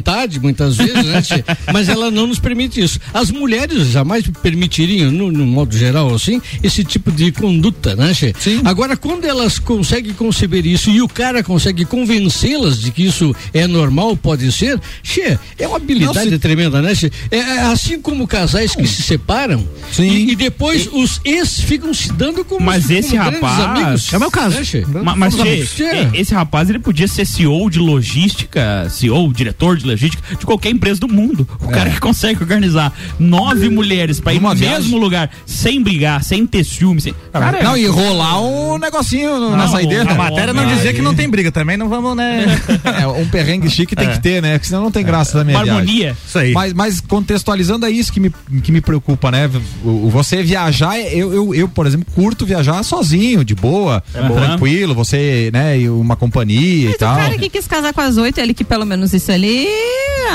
muitas 0.41 0.77
vezes, 0.77 1.05
né? 1.05 1.21
Mas 1.73 1.89
ela 1.89 2.09
não 2.11 2.27
nos 2.27 2.39
permite 2.39 2.79
isso. 2.81 2.99
As 3.13 3.31
mulheres 3.31 3.87
jamais 3.89 4.25
permitiriam, 4.41 5.11
no, 5.11 5.31
no 5.31 5.45
modo 5.45 5.75
geral, 5.77 6.13
assim, 6.13 6.41
esse 6.63 6.83
tipo 6.83 7.11
de 7.11 7.31
conduta, 7.31 7.95
né? 7.95 8.13
tia? 8.13 8.33
Agora, 8.63 8.95
quando 8.95 9.25
elas 9.25 9.59
conseguem 9.59 10.13
conceber 10.13 10.65
isso 10.65 10.89
e 10.89 11.01
o 11.01 11.07
cara 11.07 11.43
consegue 11.43 11.85
convencê-las 11.85 12.79
de 12.79 12.91
que 12.91 13.03
isso 13.03 13.35
é 13.53 13.67
normal, 13.67 14.15
pode 14.15 14.51
ser, 14.51 14.79
tia, 15.03 15.39
é 15.57 15.67
uma 15.67 15.77
habilidade 15.77 16.37
tremenda, 16.39 16.81
né? 16.81 16.93
tia? 16.95 17.11
É, 17.29 17.37
é 17.37 17.59
assim 17.63 17.99
como 18.01 18.27
casais 18.27 18.75
que 18.75 18.85
se 18.87 19.01
separam 19.01 19.67
E, 19.99 20.31
e 20.31 20.35
depois 20.35 20.87
os 20.91 21.19
ex 21.25 21.59
ficam 21.61 21.93
se 21.93 22.11
dando 22.13 22.43
como 22.45 22.65
Mas 22.65 22.85
como 22.85 22.97
esse 22.99 23.15
rapaz. 23.15 23.59
amigos. 23.59 24.13
É 24.13 24.17
o 24.17 24.19
meu 24.19 24.31
caso. 24.31 24.55
Né, 24.57 24.63
Che? 24.63 24.85
Ma- 24.85 25.15
Mas, 25.15 25.35
Che. 25.35 25.65
Che. 25.65 25.83
e- 26.13 26.21
esse 26.21 26.33
rapaz 26.33 26.69
ele 26.69 26.79
podia 26.79 27.07
ser 27.07 27.25
CEO 27.25 27.69
de 27.69 27.79
logística, 27.79 28.87
CEO, 28.89 29.31
diretor 29.33 29.77
de 29.77 29.80
logística 29.85 30.35
de 30.35 30.45
qualquer 30.45 30.69
empresa 30.69 30.99
do 30.99 31.07
mundo. 31.07 31.47
O 31.61 31.67
cara 31.69 31.89
que 31.89 31.99
consegue 31.99 32.41
organizar 32.41 32.93
nove 33.19 33.69
mulheres 33.69 34.19
pra 34.19 34.33
ir 34.33 34.41
no 34.41 34.53
viagem. 34.55 34.79
mesmo 34.83 34.97
lugar, 34.97 35.29
sem 35.45 35.81
brigar, 35.81 36.23
sem 36.23 36.45
ter 36.45 36.63
ciúme, 36.63 37.01
sem. 37.01 37.13
Cara, 37.31 37.61
não, 37.63 37.75
e 37.77 37.85
rolar 37.87 38.41
um 38.41 38.77
negocinho 38.77 39.39
no- 39.39 39.51
na 39.51 39.57
Não, 39.57 39.67
saideira. 39.71 40.11
A 40.11 40.15
matéria 40.15 40.53
não 40.53 40.65
dizia 40.67 40.93
que 40.93 41.01
não 41.01 41.13
tem 41.15 41.29
briga 41.29 41.51
também, 41.51 41.77
não 41.77 41.89
vamos, 41.89 42.15
né? 42.15 42.45
É, 43.01 43.07
um 43.07 43.27
perrengue 43.29 43.69
chique 43.69 43.95
tem 43.95 44.07
É. 44.07 44.11
que 44.13 44.21
ter, 44.21 44.41
né? 44.41 44.53
Porque 44.53 44.67
senão 44.67 44.81
não 44.83 44.91
tem 44.91 45.03
graça 45.03 45.37
da 45.37 45.43
minha 45.43 45.57
uma 45.57 45.63
viagem. 45.63 45.81
harmonia. 45.81 46.17
Isso 46.27 46.37
aí. 46.37 46.51
Mas, 46.53 46.73
mas 46.73 47.01
contextualizando 47.01 47.85
é 47.85 47.89
isso 47.91 48.11
que 48.11 48.19
me, 48.19 48.31
que 48.63 48.71
me 48.71 48.81
preocupa, 48.81 49.31
né? 49.31 49.49
O, 49.83 50.07
o 50.07 50.09
você 50.09 50.43
viajar, 50.43 50.99
eu, 50.99 51.33
eu, 51.33 51.55
eu, 51.55 51.67
por 51.69 51.85
exemplo, 51.87 52.05
curto 52.13 52.45
viajar 52.45 52.83
sozinho, 52.83 53.43
de 53.45 53.55
boa, 53.55 54.03
tranquilo, 54.11 54.93
você, 54.93 55.49
né, 55.53 55.79
e 55.79 55.89
uma 55.89 56.15
companhia 56.15 56.81
e 56.83 56.85
Mas 56.85 56.95
o 56.95 56.99
tal. 56.99 57.15
cara 57.15 57.37
que 57.37 57.49
quis 57.49 57.67
casar 57.67 57.93
com 57.93 58.01
as 58.01 58.17
oito, 58.17 58.39
ele 58.39 58.53
que 58.53 58.63
pelo 58.63 58.85
menos 58.85 59.13
isso 59.13 59.31
ali 59.31 59.67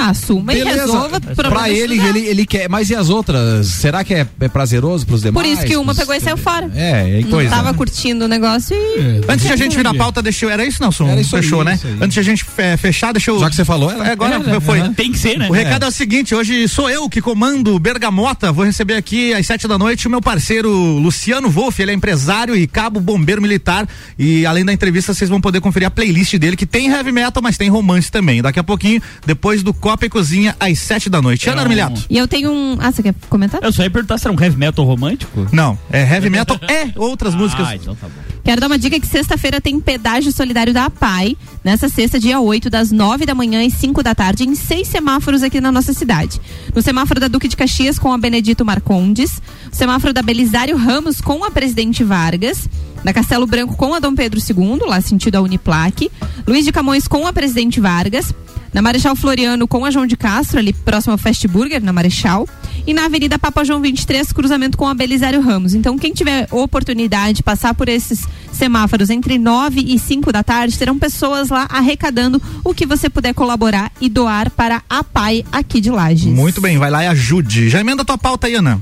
assuma 0.08 0.52
e 0.54 0.62
resolva 0.62 1.20
pra 1.20 1.34
problemas 1.34 1.70
ele, 1.70 1.98
ele, 2.00 2.18
ele 2.20 2.46
quer. 2.46 2.68
Mas 2.68 2.90
e 2.90 2.94
as 2.94 3.08
outras? 3.08 3.66
Será 3.68 4.04
que 4.04 4.14
é, 4.14 4.26
é 4.40 4.48
prazeroso 4.48 5.06
pros 5.06 5.22
demais? 5.22 5.46
Por 5.46 5.50
isso 5.52 5.66
que 5.66 5.76
uma 5.76 5.86
Pros- 5.94 5.98
pegou 5.98 6.14
e 6.14 6.20
saiu 6.20 6.36
fora. 6.36 6.70
É, 6.74 7.20
e 7.20 7.24
Não 7.24 7.30
coisa. 7.30 7.50
tava 7.50 7.72
curtindo 7.74 8.24
o 8.24 8.28
negócio 8.28 8.76
e. 8.76 9.20
Antes 9.28 9.46
de 9.46 9.52
a 9.52 9.56
gente 9.56 9.76
virar 9.76 9.90
a 9.90 9.94
pauta, 9.94 10.22
deixa 10.22 10.44
eu. 10.44 10.50
Era 10.50 10.64
isso, 10.64 10.82
Nelson? 10.82 11.08
Era 11.08 11.20
isso 11.20 11.34
aí, 11.36 11.42
Fechou, 11.42 11.64
né? 11.64 11.74
isso 11.74 11.86
aí. 11.86 11.94
Antes 12.00 12.14
de 12.14 12.20
a 12.20 12.22
gente 12.22 12.44
fe- 12.44 12.76
fechar, 12.76 13.12
deixa 13.12 13.30
eu. 13.30 13.38
Já 13.40 13.48
que 13.50 13.56
você 13.56 13.64
falou, 13.64 13.90
era- 13.90 14.06
É, 14.08 14.12
agora 14.12 14.34
era, 14.36 14.60
foi. 14.60 14.80
Tem 14.90 15.10
que 15.12 15.18
ser, 15.18 15.38
né? 15.38 15.48
O 15.48 15.52
recado 15.52 15.84
é. 15.84 15.88
o 15.88 15.90
seguinte: 15.92 16.34
hoje 16.34 16.68
sou 16.68 16.88
eu 16.90 17.08
que 17.08 17.20
comando 17.20 17.78
Bergamota. 17.78 18.52
Vou 18.52 18.64
receber 18.64 18.94
aqui 18.94 19.32
às 19.34 19.46
sete 19.46 19.66
da 19.66 19.78
noite 19.78 20.06
o 20.06 20.10
meu 20.10 20.20
parceiro 20.20 20.70
Luciano 20.70 21.48
Wolff. 21.50 21.80
Ele 21.80 21.90
é 21.90 21.94
empresário 21.94 22.54
e 22.54 22.66
cabo 22.66 23.00
bombeiro 23.00 23.40
militar. 23.42 23.88
E 24.18 24.44
além 24.46 24.64
da 24.64 24.72
entrevista, 24.72 25.12
vocês 25.14 25.28
vão 25.30 25.40
poder 25.40 25.60
conferir 25.60 25.86
a 25.88 25.90
playlist 25.90 26.34
dele, 26.36 26.56
que 26.56 26.66
tem 26.66 26.88
heavy 26.90 27.12
metal, 27.12 27.42
mas 27.42 27.56
tem 27.56 27.68
romance 27.68 28.10
também. 28.10 28.42
Daqui 28.42 28.58
a 28.58 28.64
pouquinho, 28.64 29.00
depois 29.24 29.62
do 29.62 29.72
Copa 29.72 30.06
e 30.06 30.08
Cozinha, 30.08 30.56
às 30.58 30.78
sete 30.78 31.08
da 31.08 31.22
noite. 31.22 31.48
Ana 31.48 31.62
Armilhato? 31.62 32.04
E 32.08 32.16
eu 32.18 32.26
tenho 32.28 32.50
um. 32.50 32.76
Ah, 32.80 32.90
você 32.90 33.02
quer 33.02 33.14
comentar? 33.28 33.62
Eu 33.62 33.72
só 33.72 33.82
ia 33.82 33.90
perguntar 33.90 34.18
se 34.18 34.26
era 34.26 34.36
um 34.36 34.40
heavy 34.40 34.56
metal 34.56 34.84
romântico. 34.84 35.46
Não, 35.52 35.78
é 35.90 36.02
heavy 36.02 36.30
metal 36.30 36.58
é 36.68 36.92
outras 36.96 37.34
músicas. 37.36 37.66
Ah, 37.68 37.76
então 37.76 37.94
tá 37.94 38.06
bom. 38.08 38.36
Quero 38.44 38.60
dar 38.60 38.68
uma 38.68 38.78
dica 38.78 39.00
que 39.00 39.06
sexta-feira 39.08 39.60
tem 39.60 39.80
pedágio 39.80 40.30
solidário 40.30 40.72
da 40.72 40.84
APAI. 40.84 41.36
Nessa 41.64 41.88
sexta, 41.88 42.16
dia 42.16 42.38
8, 42.38 42.70
das 42.70 42.92
9 42.92 43.26
da 43.26 43.34
manhã 43.34 43.66
às 43.66 43.72
5 43.72 44.04
da 44.04 44.14
tarde, 44.14 44.44
em 44.44 44.54
seis 44.54 44.86
semáforos 44.86 45.42
aqui 45.42 45.60
na 45.60 45.72
nossa 45.72 45.92
cidade. 45.92 46.40
No 46.72 46.80
semáforo 46.80 47.18
da 47.18 47.26
Duque 47.26 47.48
de 47.48 47.56
Caxias 47.56 47.98
com 47.98 48.12
a 48.12 48.16
Benedito 48.18 48.64
Marcondes, 48.64 49.42
o 49.72 49.74
semáforo 49.74 50.12
da 50.12 50.22
Belisário 50.22 50.76
Ramos 50.76 51.20
com 51.20 51.42
a 51.42 51.50
Presidente 51.50 52.04
Vargas, 52.04 52.68
da 53.02 53.12
Castelo 53.12 53.48
Branco 53.48 53.76
com 53.76 53.92
a 53.94 53.98
Dom 53.98 54.14
Pedro 54.14 54.38
II, 54.38 54.78
lá 54.86 55.00
sentido 55.00 55.34
a 55.34 55.40
Uniplaque, 55.40 56.08
Luiz 56.46 56.64
de 56.64 56.70
Camões 56.70 57.08
com 57.08 57.26
a 57.26 57.32
Presidente 57.32 57.80
Vargas, 57.80 58.32
na 58.76 58.82
Marechal 58.82 59.16
Floriano 59.16 59.66
com 59.66 59.86
a 59.86 59.90
João 59.90 60.06
de 60.06 60.18
Castro, 60.18 60.58
ali 60.58 60.70
próximo 60.70 61.12
ao 61.12 61.16
Fast 61.16 61.48
Burger, 61.48 61.82
na 61.82 61.94
Marechal, 61.94 62.46
e 62.86 62.92
na 62.92 63.06
Avenida 63.06 63.38
Papa 63.38 63.64
João 63.64 63.80
23, 63.80 64.30
cruzamento 64.32 64.76
com 64.76 64.86
a 64.86 64.92
Belisário 64.92 65.40
Ramos. 65.40 65.72
Então, 65.72 65.96
quem 65.96 66.12
tiver 66.12 66.46
oportunidade 66.50 67.38
de 67.38 67.42
passar 67.42 67.72
por 67.72 67.88
esses 67.88 68.28
semáforos 68.52 69.08
entre 69.08 69.38
9 69.38 69.80
e 69.80 69.98
5 69.98 70.30
da 70.30 70.42
tarde, 70.42 70.78
terão 70.78 70.98
pessoas 70.98 71.48
lá 71.48 71.66
arrecadando 71.70 72.40
o 72.62 72.74
que 72.74 72.84
você 72.84 73.08
puder 73.08 73.32
colaborar 73.32 73.90
e 73.98 74.10
doar 74.10 74.50
para 74.50 74.82
a 74.90 75.02
PAI 75.02 75.42
aqui 75.50 75.80
de 75.80 75.90
Lages. 75.90 76.26
Muito 76.26 76.60
bem, 76.60 76.76
vai 76.76 76.90
lá 76.90 77.02
e 77.02 77.06
ajude. 77.06 77.70
Já 77.70 77.80
emenda 77.80 78.04
tua 78.04 78.18
pauta 78.18 78.46
aí, 78.46 78.56
Ana. 78.56 78.78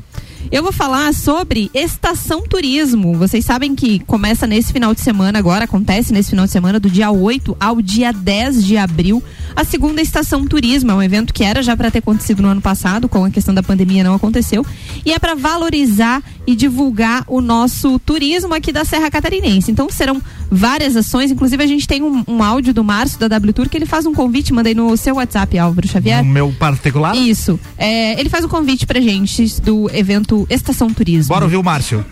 Eu 0.50 0.62
vou 0.62 0.72
falar 0.72 1.12
sobre 1.14 1.70
estação 1.72 2.42
turismo. 2.42 3.14
Vocês 3.14 3.44
sabem 3.44 3.74
que 3.74 3.98
começa 4.00 4.46
nesse 4.46 4.72
final 4.72 4.94
de 4.94 5.00
semana, 5.00 5.38
agora 5.38 5.64
acontece 5.64 6.12
nesse 6.12 6.30
final 6.30 6.44
de 6.44 6.52
semana, 6.52 6.78
do 6.78 6.90
dia 6.90 7.10
8 7.10 7.56
ao 7.58 7.80
dia 7.80 8.12
10 8.12 8.64
de 8.64 8.76
abril, 8.76 9.22
a 9.56 9.64
segunda 9.64 10.02
estação 10.02 10.46
turismo. 10.46 10.90
É 10.90 10.94
um 10.94 11.02
evento 11.02 11.32
que 11.32 11.42
era 11.42 11.62
já 11.62 11.76
para 11.76 11.90
ter 11.90 11.98
acontecido 11.98 12.42
no 12.42 12.48
ano 12.48 12.60
passado, 12.60 13.08
com 13.08 13.24
a 13.24 13.30
questão 13.30 13.54
da 13.54 13.62
pandemia 13.62 14.04
não 14.04 14.14
aconteceu. 14.14 14.64
E 15.04 15.12
é 15.12 15.18
para 15.18 15.34
valorizar 15.34 16.22
e 16.46 16.54
divulgar 16.54 17.24
o 17.26 17.40
nosso 17.40 17.98
turismo 17.98 18.54
aqui 18.54 18.70
da 18.70 18.84
Serra 18.84 19.10
Catarinense. 19.10 19.70
Então 19.70 19.88
serão 19.88 20.20
várias 20.50 20.96
ações, 20.96 21.30
inclusive 21.30 21.62
a 21.62 21.66
gente 21.66 21.86
tem 21.86 22.02
um, 22.02 22.24
um 22.26 22.42
áudio 22.42 22.72
do 22.72 22.84
Márcio 22.84 23.18
da 23.18 23.28
W 23.28 23.52
Tour 23.52 23.68
que 23.68 23.76
ele 23.76 23.86
faz 23.86 24.06
um 24.06 24.14
convite, 24.14 24.52
mandei 24.52 24.74
no 24.74 24.96
seu 24.96 25.16
WhatsApp, 25.16 25.58
Álvaro 25.58 25.86
Xavier. 25.86 26.22
No 26.22 26.30
meu 26.30 26.52
particular? 26.52 27.16
Isso. 27.16 27.58
É, 27.76 28.18
ele 28.18 28.28
faz 28.28 28.44
um 28.44 28.48
convite 28.48 28.86
pra 28.86 29.00
gente 29.00 29.60
do 29.60 29.90
evento 29.94 30.46
Estação 30.48 30.92
Turismo. 30.92 31.34
Bora 31.34 31.44
ouvir 31.44 31.56
o 31.56 31.62
Márcio. 31.62 32.04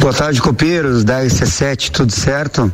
Boa 0.00 0.12
tarde, 0.12 0.40
copeiros 0.40 1.04
da 1.04 1.22
RC7, 1.22 1.90
tudo 1.90 2.12
certo? 2.12 2.72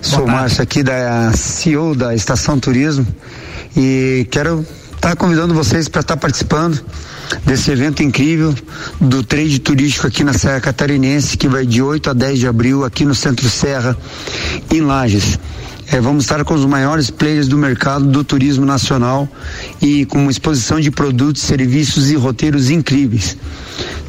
Sou 0.00 0.24
o 0.24 0.28
Márcio 0.28 0.62
aqui 0.62 0.82
da 0.82 1.32
CEO 1.32 1.94
da 1.94 2.14
Estação 2.14 2.58
Turismo 2.58 3.06
e 3.76 4.26
quero 4.30 4.64
estar 4.94 5.14
convidando 5.16 5.54
vocês 5.54 5.88
para 5.88 6.00
estar 6.00 6.16
participando 6.16 6.84
desse 7.44 7.70
evento 7.70 8.02
incrível 8.02 8.54
do 9.00 9.22
trade 9.22 9.58
turístico 9.58 10.06
aqui 10.06 10.24
na 10.24 10.32
Serra 10.32 10.60
Catarinense, 10.60 11.36
que 11.36 11.48
vai 11.48 11.66
de 11.66 11.82
8 11.82 12.10
a 12.10 12.12
10 12.12 12.38
de 12.38 12.46
abril 12.46 12.84
aqui 12.84 13.04
no 13.04 13.14
Centro 13.14 13.48
Serra, 13.48 13.96
em 14.70 14.80
Lages. 14.80 15.38
É, 15.90 16.00
vamos 16.00 16.24
estar 16.24 16.44
com 16.44 16.52
os 16.52 16.66
maiores 16.66 17.08
players 17.08 17.48
do 17.48 17.56
mercado 17.56 18.04
do 18.04 18.22
turismo 18.22 18.66
nacional 18.66 19.26
e 19.80 20.04
com 20.04 20.18
uma 20.18 20.30
exposição 20.30 20.78
de 20.78 20.90
produtos, 20.90 21.42
serviços 21.42 22.10
e 22.10 22.14
roteiros 22.14 22.68
incríveis. 22.68 23.38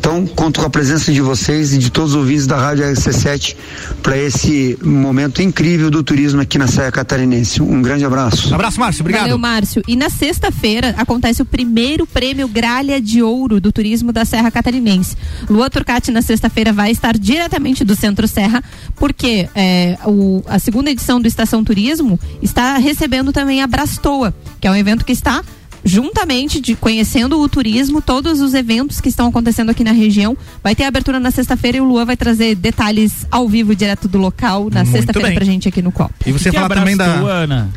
Então, 0.10 0.26
conto 0.26 0.60
com 0.60 0.66
a 0.66 0.70
presença 0.72 1.14
de 1.14 1.22
vocês 1.22 1.72
e 1.72 1.78
de 1.78 1.92
todos 1.92 2.14
os 2.14 2.18
ouvintes 2.18 2.48
da 2.48 2.58
Rádio 2.58 2.84
RC7 2.84 3.56
para 4.02 4.18
esse 4.18 4.76
momento 4.82 5.40
incrível 5.40 5.92
do 5.92 6.02
turismo 6.02 6.42
aqui 6.42 6.58
na 6.58 6.66
Serra 6.66 6.92
Catarinense. 6.92 7.62
Um 7.62 7.80
grande 7.80 8.04
abraço. 8.04 8.52
Abraço, 8.52 8.80
Márcio. 8.80 9.02
Obrigado. 9.04 9.22
Valeu, 9.22 9.38
Márcio. 9.38 9.84
E 9.88 9.96
na 9.96 10.10
sexta-feira 10.10 10.96
acontece 10.98 11.44
o 11.44 11.46
primeiro 11.46 12.08
prêmio 12.08 12.48
Gralha 12.48 13.00
de 13.00 13.22
Ouro 13.22 13.62
do 13.62 13.72
Turismo 13.72 14.12
da 14.12 14.26
Serra 14.26 14.50
Catarinense. 14.50 15.16
Lua 15.48 15.70
Turcati 15.70 16.10
na 16.10 16.24
sexta-feira 16.24 16.74
vai 16.74 16.90
estar 16.90 17.16
diretamente 17.16 17.86
do 17.86 17.96
Centro 17.96 18.28
Serra, 18.28 18.64
porque 18.96 19.48
é, 19.54 19.96
o, 20.08 20.42
a 20.48 20.58
segunda 20.58 20.90
edição 20.90 21.22
do 21.22 21.28
Estação 21.28 21.64
Turismo 21.64 22.20
está 22.42 22.78
recebendo 22.78 23.32
também 23.32 23.62
a 23.62 23.68
Brastoa, 23.68 24.34
que 24.60 24.68
é 24.68 24.72
um 24.72 24.76
evento 24.76 25.06
que 25.06 25.12
está 25.12 25.44
juntamente 25.84 26.60
de 26.60 26.76
conhecendo 26.76 27.40
o 27.40 27.50
turismo, 27.50 28.02
todos 28.02 28.42
os 28.42 28.54
eventos 28.54 29.00
que 29.02 29.10
estão 29.10 29.28
acontecendo 29.28 29.70
aqui 29.70 29.84
na 29.84 29.92
região. 29.92 30.38
Vai 30.64 30.76
ter 30.76 30.84
abertura 30.84 31.20
na 31.20 31.32
sexta-feira 31.32 31.78
e 31.78 31.82
o 31.82 31.86
Luan 31.86 32.06
vai 32.06 32.18
trazer 32.18 32.56
detalhes 32.56 33.26
ao 33.32 33.48
vivo 33.48 33.76
direto 33.76 34.08
do 34.08 34.18
local 34.18 34.70
na 34.70 34.86
sexta-feira 34.86 35.32
pra 35.34 35.46
gente 35.46 35.68
aqui 35.68 35.82
no 35.82 35.92
Copo. 35.92 36.14
E 36.26 36.32
você 36.32 36.50
Que 36.50 36.58
fala 36.58 36.74
também 36.76 36.96
da. 36.98 37.06
Ana? 37.06 37.70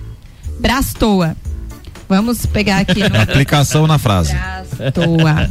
Brastoa. 0.60 1.36
Vamos 2.16 2.44
pegar 2.44 2.76
aqui 2.78 3.00
no 3.08 3.20
Aplicação 3.20 3.86
na 3.86 3.96
frase. 3.98 4.36
Brastoa. 4.76 5.48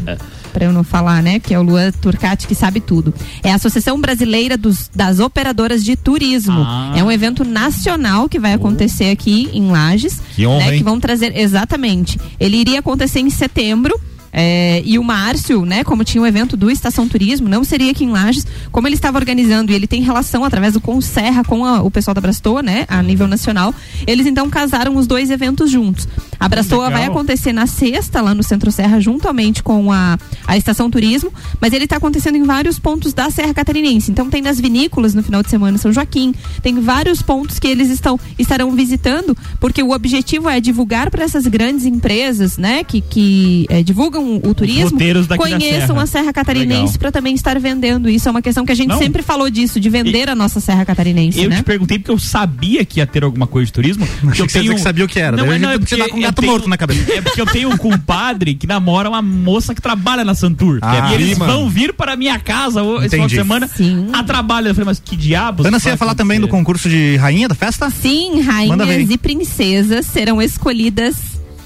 Pra 0.54 0.66
eu 0.66 0.72
não 0.72 0.84
falar, 0.84 1.24
né? 1.24 1.40
Que 1.40 1.54
é 1.56 1.60
o 1.60 1.64
Luan 1.64 1.92
Turcati 1.94 2.46
que 2.46 2.54
sabe 2.54 2.80
tudo. 2.80 3.12
É 3.42 3.52
a 3.52 3.56
Associação 3.56 4.00
Brasileira 4.00 4.56
dos- 4.58 4.92
das 4.94 5.20
Operadoras 5.20 5.84
de 5.84 5.96
Turismo. 5.96 6.62
Ah. 6.62 6.94
É 6.96 7.04
um 7.04 7.12
evento 7.12 7.44
nacional 7.44 8.30
que 8.30 8.38
vai 8.38 8.54
acontecer 8.54 9.10
aqui 9.10 9.50
em 9.54 9.72
Lages. 9.72 10.22
Que 10.36 10.46
honra, 10.46 10.66
né, 10.66 10.72
hein? 10.74 10.78
Que 10.78 10.84
vão 10.84 11.00
trazer, 11.00 11.36
exatamente. 11.36 12.20
Ele 12.40 12.58
iria 12.58 12.80
acontecer 12.80 13.20
em 13.22 13.30
setembro. 13.30 14.00
é, 14.34 14.82
e 14.86 14.98
o 14.98 15.04
Márcio, 15.04 15.66
né, 15.66 15.84
como 15.84 16.06
tinha 16.06 16.22
o 16.22 16.26
evento 16.26 16.56
do 16.56 16.72
Estação 16.72 17.06
Turismo, 17.06 17.50
não 17.50 17.66
seria 17.66 17.92
aqui 17.92 18.06
em 18.06 18.12
Lages, 18.12 18.48
como 18.72 18.88
ele 18.88 18.96
estava 18.96 19.18
organizando 19.18 19.74
e 19.74 19.76
ele 19.76 19.86
tem 19.86 20.02
relação 20.02 20.46
através 20.46 20.72
do 20.74 20.80
Conserra 20.80 21.44
com 21.44 21.66
a- 21.66 21.82
o 21.82 21.92
pessoal 21.92 22.16
da 22.16 22.22
Brastoa, 22.22 22.64
né, 22.64 22.86
a 22.88 23.04
nível 23.04 23.28
nacional, 23.28 23.76
eles 24.08 24.26
então 24.26 24.50
casaram 24.50 24.96
os 24.96 25.06
dois 25.06 25.30
eventos 25.30 25.70
juntos. 25.70 26.08
A 26.42 26.50
Brastoa 26.50 26.90
vai 26.90 27.06
acontecer 27.06 27.54
na 27.54 27.68
sexta, 27.68 28.20
lá 28.20 28.34
no 28.34 28.42
Centro 28.42 28.72
Serra, 28.72 29.00
juntamente 29.00 29.62
com 29.62 29.92
a, 29.92 30.18
a 30.48 30.58
Estação 30.58 30.90
Turismo, 30.90 31.32
mas 31.60 31.72
ele 31.72 31.84
está 31.84 31.98
acontecendo 31.98 32.36
em 32.36 32.44
vários 32.44 32.80
pontos 32.80 33.14
da 33.14 33.30
Serra 33.30 33.54
Catarinense. 33.54 34.10
Então 34.10 34.28
tem 34.28 34.42
nas 34.42 34.60
vinícolas 34.60 35.14
no 35.14 35.22
final 35.22 35.44
de 35.44 35.52
semana 35.52 35.76
em 35.76 35.78
São 35.78 35.94
Joaquim, 35.94 36.34
tem 36.64 36.80
vários 36.82 37.22
pontos 37.22 37.60
que 37.60 37.68
eles 37.68 37.92
estão 37.92 38.20
estarão 38.40 38.72
visitando, 38.72 39.38
porque 39.60 39.84
o 39.84 39.92
objetivo 39.92 40.50
é 40.50 40.60
divulgar 40.60 41.12
para 41.12 41.24
essas 41.24 41.46
grandes 41.46 41.86
empresas, 41.86 42.58
né, 42.58 42.84
que, 42.84 43.02
que 43.02 43.68
eh, 43.70 43.84
divulgam 43.84 44.42
o 44.44 44.56
turismo, 44.56 44.98
conheçam 45.38 45.88
Serra. 45.88 46.02
a 46.02 46.06
Serra 46.08 46.34
Catarinense 46.34 46.98
para 46.98 47.12
também 47.12 47.36
estar 47.36 47.60
vendendo. 47.60 48.10
Isso 48.10 48.28
é 48.28 48.32
uma 48.32 48.42
questão 48.42 48.66
que 48.66 48.72
a 48.72 48.76
gente 48.76 48.90
Não. 48.90 48.98
sempre 48.98 49.22
falou 49.22 49.48
disso, 49.48 49.80
de 49.80 49.90
vender 49.92 50.28
a 50.28 50.34
nossa 50.34 50.60
Serra 50.60 50.84
Catarinense, 50.86 51.40
Eu 51.40 51.50
né? 51.50 51.58
te 51.58 51.64
perguntei 51.64 52.00
porque 52.00 52.12
eu 52.12 52.18
sabia 52.18 52.84
que 52.84 53.00
ia 53.00 53.06
ter 53.06 53.24
alguma 53.24 53.46
coisa 53.46 53.68
de 53.68 53.74
turismo. 53.74 54.08
Porque 54.22 54.42
Achei 54.42 54.62
eu 54.62 54.64
tenho... 54.64 54.76
que 54.76 54.82
sabia 54.82 55.06
o 55.06 55.08
que 55.08 55.20
era. 55.20 55.38
Gente 55.38 56.02
é 56.02 56.10
com 56.10 56.18
um 56.18 56.22
eu 56.22 56.31
gato 56.32 56.42
tenho- 56.42 56.52
morto 56.52 56.70
na 56.70 56.78
cabeça. 56.78 57.12
É 57.14 57.22
porque 57.22 57.40
eu 57.42 57.46
tenho 57.46 57.70
um 57.70 57.78
compadre 57.78 58.56
que 58.56 58.66
namora 58.68 59.10
uma 59.10 59.22
moça 59.22 59.74
que 59.76 59.82
trabalha 59.82 60.24
na 60.24 60.34
Santur. 60.34 60.80
Ah, 60.82 61.12
e 61.12 61.14
eles 61.16 61.30
prima. 61.38 61.46
vão 61.46 61.70
vir 61.70 61.94
para 61.94 62.16
minha 62.16 62.40
casa 62.40 62.82
esse 63.00 63.10
final 63.10 63.28
de 63.28 63.36
semana 63.36 63.70
a 64.14 64.24
trabalho. 64.24 64.68
Eu 64.70 64.74
falei, 64.76 64.86
mas 64.86 65.00
que 65.00 65.16
diabos? 65.16 65.66
Ana, 65.66 65.80
você 65.80 65.90
ia 65.90 65.98
falar 65.98 66.16
também 66.16 66.40
do 66.40 66.48
concurso 66.48 66.90
de 66.90 67.16
rainha 67.18 67.48
da 67.48 67.56
festa? 67.56 67.90
Sim, 67.90 68.42
rainhas 68.42 69.10
e 69.10 69.18
princesas 69.18 70.06
serão 70.06 70.42
escolhidas 70.42 71.16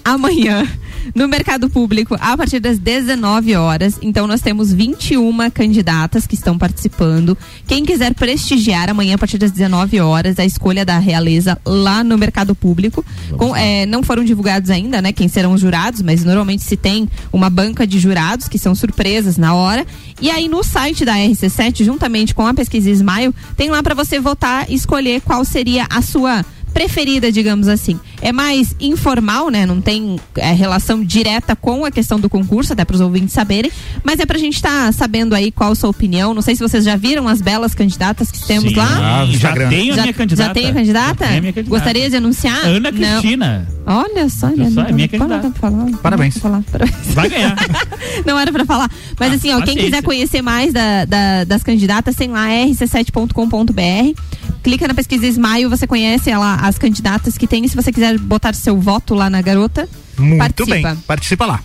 amanhã 0.04 0.68
no 1.14 1.28
mercado 1.28 1.70
público 1.70 2.16
a 2.20 2.36
partir 2.38 2.60
das 2.60 2.80
19 2.80 3.56
horas. 3.56 3.98
Então 4.02 4.26
nós 4.28 4.42
temos 4.42 4.72
21 4.72 5.50
candidatas 5.52 6.26
que 6.26 6.36
estão 6.36 6.58
participando. 6.58 7.38
Quem 7.68 7.86
quiser 7.86 8.14
prestigiar 8.14 8.90
amanhã 8.90 9.16
a 9.16 9.18
partir 9.18 9.38
das 9.38 9.52
19 9.52 10.00
horas 10.00 10.40
a 10.40 10.46
escolha 10.46 10.86
da 10.86 10.98
realeza 10.98 11.60
lá 11.66 12.04
no 12.04 12.18
mercado 12.18 12.56
público. 12.56 13.04
Com, 13.38 13.56
eh, 13.56 13.86
não 13.86 14.02
foram 14.04 14.24
divulgados 14.24 14.70
ainda, 14.70 15.02
né? 15.02 15.12
Quem 15.12 15.28
serão 15.28 15.54
os 15.54 15.62
jurados, 15.62 16.02
mas 16.02 16.24
normalmente 16.24 16.64
se 16.64 16.78
tem 16.78 17.10
uma 17.32 17.50
banca 17.50 17.86
de 17.86 18.00
jurados 18.00 18.48
que 18.48 18.58
são 18.58 18.74
surpresas 18.74 19.38
na 19.38 19.54
hora. 19.54 19.86
E 20.22 20.30
aí 20.30 20.48
no 20.48 20.64
site 20.64 21.04
da 21.04 21.16
RC7, 21.16 21.84
juntamente 21.84 22.34
com 22.34 22.46
a 22.46 22.54
pesquisa 22.54 22.90
Smile, 22.90 23.34
tem 23.58 23.70
lá 23.70 23.84
para 23.84 23.94
você 23.94 24.20
votar 24.20 24.70
e 24.70 24.76
escolher 24.76 25.22
qual 25.22 25.44
seria 25.44 25.86
a 25.90 26.02
sua 26.02 26.46
preferida, 26.76 27.32
digamos 27.32 27.70
assim. 27.70 27.98
É 28.22 28.34
mais 28.34 28.76
informal, 28.82 29.50
né? 29.50 29.66
Não 29.66 29.80
tem 29.80 30.20
é, 30.36 30.52
relação 30.52 31.02
direta 31.06 31.56
com 31.56 31.86
a 31.86 31.90
questão 31.90 32.20
do 32.20 32.30
concurso, 32.30 32.74
até 32.74 32.84
para 32.84 32.96
os 32.96 33.00
ouvintes 33.02 33.34
saberem, 33.34 33.72
mas 34.04 34.20
é 34.20 34.26
pra 34.26 34.38
gente 34.38 34.56
estar 34.56 34.94
sabendo 34.94 35.34
aí 35.34 35.52
qual 35.54 35.72
a 35.72 35.76
sua 35.76 35.90
opinião. 35.90 36.34
Não 36.34 36.42
sei 36.42 36.54
se 36.54 36.62
vocês 36.62 36.84
já 36.84 36.98
viram 36.98 37.30
as 37.30 37.40
belas 37.42 37.74
candidatas 37.74 38.30
que 38.30 38.46
temos 38.46 38.72
Sim, 38.72 38.76
lá. 38.76 39.26
já 39.26 39.26
Instagram. 39.26 39.70
tenho 39.70 39.94
a 39.94 39.96
já, 39.96 40.02
minha 40.02 40.14
candidata. 40.14 40.48
Já 40.50 40.54
tem 40.54 40.70
a 40.70 40.74
candidata? 40.74 41.08
Já 41.08 41.16
tenho 41.28 41.38
a 41.38 41.42
minha 41.42 41.54
candidata. 41.54 41.70
Gostaria 41.78 42.10
de 42.10 42.16
anunciar? 42.18 42.66
Ana 42.66 42.92
Não. 42.92 43.22
Cristina. 43.22 43.68
Olha 43.88 44.28
só, 44.30 44.50
Já 44.50 44.56
Leandro, 44.56 44.74
só, 44.74 44.82
é 44.82 44.92
minha 44.92 45.10
não 45.14 45.28
não 45.28 45.94
Parabéns. 45.94 46.38
parabéns. 46.40 46.74
Vai 47.14 47.30
ganhar. 47.30 47.56
Não 48.26 48.40
era 48.40 48.52
pra 48.52 48.66
falar. 48.66 48.90
Mas 49.20 49.34
assim, 49.34 49.54
ó, 49.54 49.62
quem 49.62 49.76
quiser 49.78 50.02
conhecer 50.02 50.42
mais 50.42 50.74
da- 50.74 51.06
da- 51.06 51.44
das 51.44 51.62
candidatas, 51.64 52.16
tem 52.16 52.30
lá 52.30 52.48
rc7.com.br. 52.48 54.20
Clica 54.66 54.88
na 54.88 54.96
pesquisa 54.96 55.28
Smile, 55.28 55.68
você 55.68 55.86
conhece 55.86 56.32
ela, 56.32 56.56
as 56.56 56.80
candidatas 56.80 57.38
que 57.38 57.46
tem. 57.46 57.64
E 57.64 57.70
se 57.70 57.76
você 57.76 57.92
quiser 57.92 58.18
botar 58.18 58.56
seu 58.56 58.82
voto 58.82 59.14
lá 59.14 59.30
na 59.30 59.40
garota, 59.40 59.88
Muito 60.18 60.40
participa. 60.40 60.74
bem. 60.90 60.96
Participa 61.06 61.46
lá. 61.46 61.62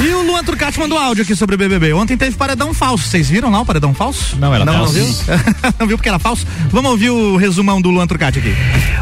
E 0.00 0.08
o 0.08 0.22
Luan 0.22 0.42
Turcati 0.42 0.78
mandou 0.78 0.98
áudio 0.98 1.22
aqui 1.22 1.36
sobre 1.36 1.54
o 1.54 1.58
BBB. 1.58 1.92
Ontem 1.92 2.16
teve 2.16 2.36
paredão 2.36 2.74
falso. 2.74 3.08
Vocês 3.08 3.28
viram 3.28 3.50
lá 3.50 3.60
o 3.60 3.66
paredão 3.66 3.94
falso? 3.94 4.36
Não, 4.36 4.54
era 4.54 4.64
não, 4.64 4.72
falso. 4.74 4.94
Não 4.98 5.04
viu? 5.04 5.54
não 5.78 5.86
viu 5.86 5.96
porque 5.96 6.08
era 6.08 6.18
falso? 6.18 6.46
Vamos 6.70 6.90
ouvir 6.90 7.10
o 7.10 7.36
resumão 7.36 7.80
do 7.80 7.90
Luan 7.90 8.06
Turcati 8.06 8.40
aqui. 8.40 8.54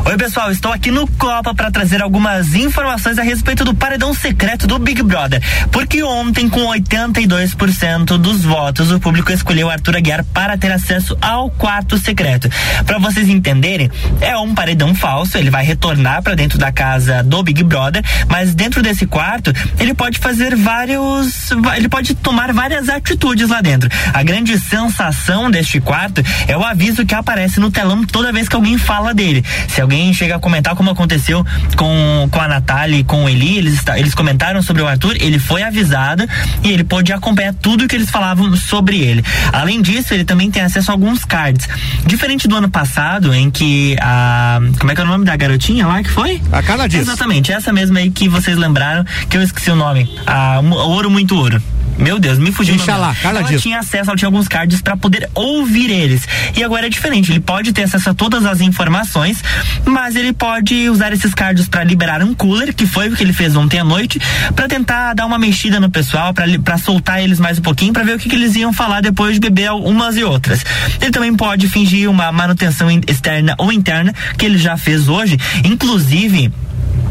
Oi, 0.05 0.17
pessoal, 0.17 0.51
estou 0.51 0.71
aqui 0.71 0.91
no 0.91 1.07
Copa 1.13 1.55
para 1.55 1.71
trazer 1.71 2.03
algumas 2.03 2.55
informações 2.55 3.19
a 3.19 3.23
respeito 3.23 3.65
do 3.65 3.75
paredão 3.75 4.13
secreto 4.13 4.67
do 4.67 4.79
Big 4.79 5.03
Brother. 5.03 5.43
Porque 5.71 6.03
ontem, 6.03 6.49
com 6.49 6.67
82% 6.67 8.19
dos 8.19 8.43
votos, 8.43 8.91
o 8.91 9.01
público 9.01 9.33
escolheu 9.33 9.71
Arthur 9.71 9.97
Aguiar 9.97 10.25
para 10.25 10.59
ter 10.59 10.71
acesso 10.73 11.17
ao 11.23 11.51
quarto 11.51 11.99
secreto. 11.99 12.49
Para 12.85 12.99
vocês 12.99 13.29
entenderem, 13.29 13.91
é 14.21 14.37
um 14.37 14.55
paredão 14.55 14.95
falso, 14.95 15.39
ele 15.39 15.51
vai 15.51 15.65
retornar 15.65 16.23
para 16.23 16.35
dentro 16.35 16.59
da 16.59 16.71
casa 16.71 17.23
do 17.23 17.43
Big 17.43 17.63
Brother, 17.65 18.05
mas 18.29 18.55
dentro 18.55 18.83
desse 18.83 19.07
quarto, 19.07 19.53
ele 19.79 19.95
pode 19.95 20.19
fazer 20.19 20.55
vários. 20.83 21.51
Ele 21.77 21.89
pode 21.89 22.15
tomar 22.15 22.53
várias 22.53 22.89
atitudes 22.89 23.49
lá 23.49 23.61
dentro. 23.61 23.89
A 24.13 24.23
grande 24.23 24.59
sensação 24.59 25.51
deste 25.51 25.81
quarto 25.81 26.23
é 26.49 26.57
o 26.57 26.65
aviso 26.65 27.07
que 27.07 27.15
aparece 27.15 27.61
no 27.61 27.71
telão 27.71 28.05
toda 28.05 28.33
vez 28.33 28.49
que 28.49 28.57
alguém 28.57 28.77
fala 28.79 29.15
dele. 29.15 29.45
Se 29.69 29.81
alguém 29.81 30.13
chega 30.13 30.37
a 30.37 30.39
comentar 30.39 30.75
como 30.75 30.91
aconteceu 30.91 31.45
com, 31.77 32.29
com 32.31 32.41
a 32.41 32.49
Natália 32.49 32.97
e 32.97 33.05
com 33.05 33.25
o 33.25 33.29
Eli, 33.29 33.59
eles, 33.59 33.81
eles 33.97 34.15
comentaram 34.15 34.63
sobre 34.63 34.83
o 34.83 34.87
Arthur, 34.87 35.17
ele 35.21 35.39
foi 35.39 35.63
avisado 35.63 36.27
e 36.63 36.71
ele 36.71 36.85
pôde 36.85 37.13
acompanhar 37.13 37.55
tudo 37.55 37.87
que 37.87 37.95
eles 37.95 38.11
falavam 38.11 38.55
sobre 38.57 39.01
ele. 39.01 39.25
Além 39.53 39.81
disso, 39.81 40.15
ele 40.15 40.25
também 40.25 40.51
tem 40.51 40.63
acesso 40.63 40.91
a 40.91 40.95
alguns 40.95 41.25
cards. 41.25 41.69
Diferente 42.07 42.49
do 42.49 42.57
ano 42.57 42.69
passado, 42.69 43.35
em 43.35 43.51
que 43.51 43.97
a. 44.01 44.61
Como 44.79 44.91
é 44.91 44.95
que 44.95 45.01
é 45.01 45.05
o 45.05 45.07
nome 45.07 45.25
da 45.25 45.37
garotinha 45.37 45.87
lá 45.87 46.03
que 46.03 46.11
foi? 46.11 46.41
A 46.51 46.63
Carla 46.63 46.89
Dias. 46.89 47.03
Exatamente, 47.03 47.53
essa 47.53 47.73
mesma 47.73 48.01
aí 48.01 48.11
que 48.11 48.29
vocês 48.29 48.57
lembraram, 48.57 49.05
que 49.29 49.37
eu 49.37 49.43
esqueci 49.43 49.71
o 49.71 49.77
nome. 49.77 50.09
A 50.27 50.61
Ouro 50.73 51.11
Muito 51.11 51.37
Ouro. 51.37 51.63
Meu 51.99 52.19
Deus, 52.19 52.39
me 52.39 52.51
fugiu. 52.51 52.75
Inxalá. 52.75 53.15
Carla 53.21 53.41
ela 53.41 53.49
Dias. 53.49 53.63
tinha 53.63 53.79
acesso, 53.79 54.11
ela 54.11 54.17
tinha 54.17 54.27
alguns 54.27 54.49
cards 54.49 54.81
para 54.81 54.97
poder 54.97 55.29
ouvir 55.35 55.91
eles. 55.91 56.27
E 56.57 56.65
agora 56.65 56.87
é 56.87 56.89
diferente, 56.89 57.31
ele 57.31 57.41
pode 57.41 57.73
ter 57.73 57.83
acesso 57.83 58.11
a 58.11 58.15
todas 58.15 58.45
as 58.47 58.61
informações, 58.61 59.43
mas 59.85 60.17
ele 60.17 60.33
pode 60.33 60.89
usar 60.89 61.13
esses 61.13 61.35
cards 61.35 61.69
para 61.69 61.85
liberar 61.85 62.23
um 62.23 62.35
cooler, 62.35 62.75
que 62.75 62.87
foi 62.87 63.09
o 63.09 63.17
que 63.17 63.23
ele 63.23 63.33
fez 63.33 63.55
ontem 63.55 63.79
à 63.79 63.85
noite, 63.85 64.21
para 64.57 64.67
tentar 64.69 65.15
dar 65.15 65.27
uma 65.27 65.39
mexida 65.39 65.79
no 65.79 65.91
pessoal, 65.91 66.33
para 66.35 66.79
soltar 66.79 67.23
eles 67.23 67.39
mais 67.39 67.59
um 67.59 67.63
pouquinho, 67.63 67.93
para 67.93 68.03
ver 68.05 68.17
o 68.17 68.19
que, 68.19 68.29
que 68.29 68.35
eles 68.35 68.57
iam 68.57 68.73
falar 68.73 69.01
depois 69.03 69.35
de 69.35 69.41
beber 69.41 69.71
umas 69.73 70.17
e 70.17 70.25
outras. 70.25 70.65
Ele 71.01 71.11
também 71.11 71.35
pode 71.35 71.69
fingir 71.69 72.11
uma 72.11 72.33
manutenção 72.33 72.89
externa 73.07 73.55
ou 73.59 73.73
interna, 73.73 74.13
que 74.39 74.47
ele 74.47 74.59
já 74.59 74.77
fez 74.77 75.09
hoje, 75.09 75.39
inclusive. 75.65 76.51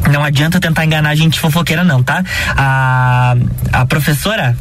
Não 0.10 0.24
adianta 0.24 0.60
tentar 0.60 0.86
enganar 0.86 1.10
a 1.10 1.16
gente 1.16 1.40
fofoqueira, 1.40 1.84
não, 1.84 2.02
tá? 2.02 2.24
A, 2.56 3.36
a 3.72 3.86
professora, 3.86 4.58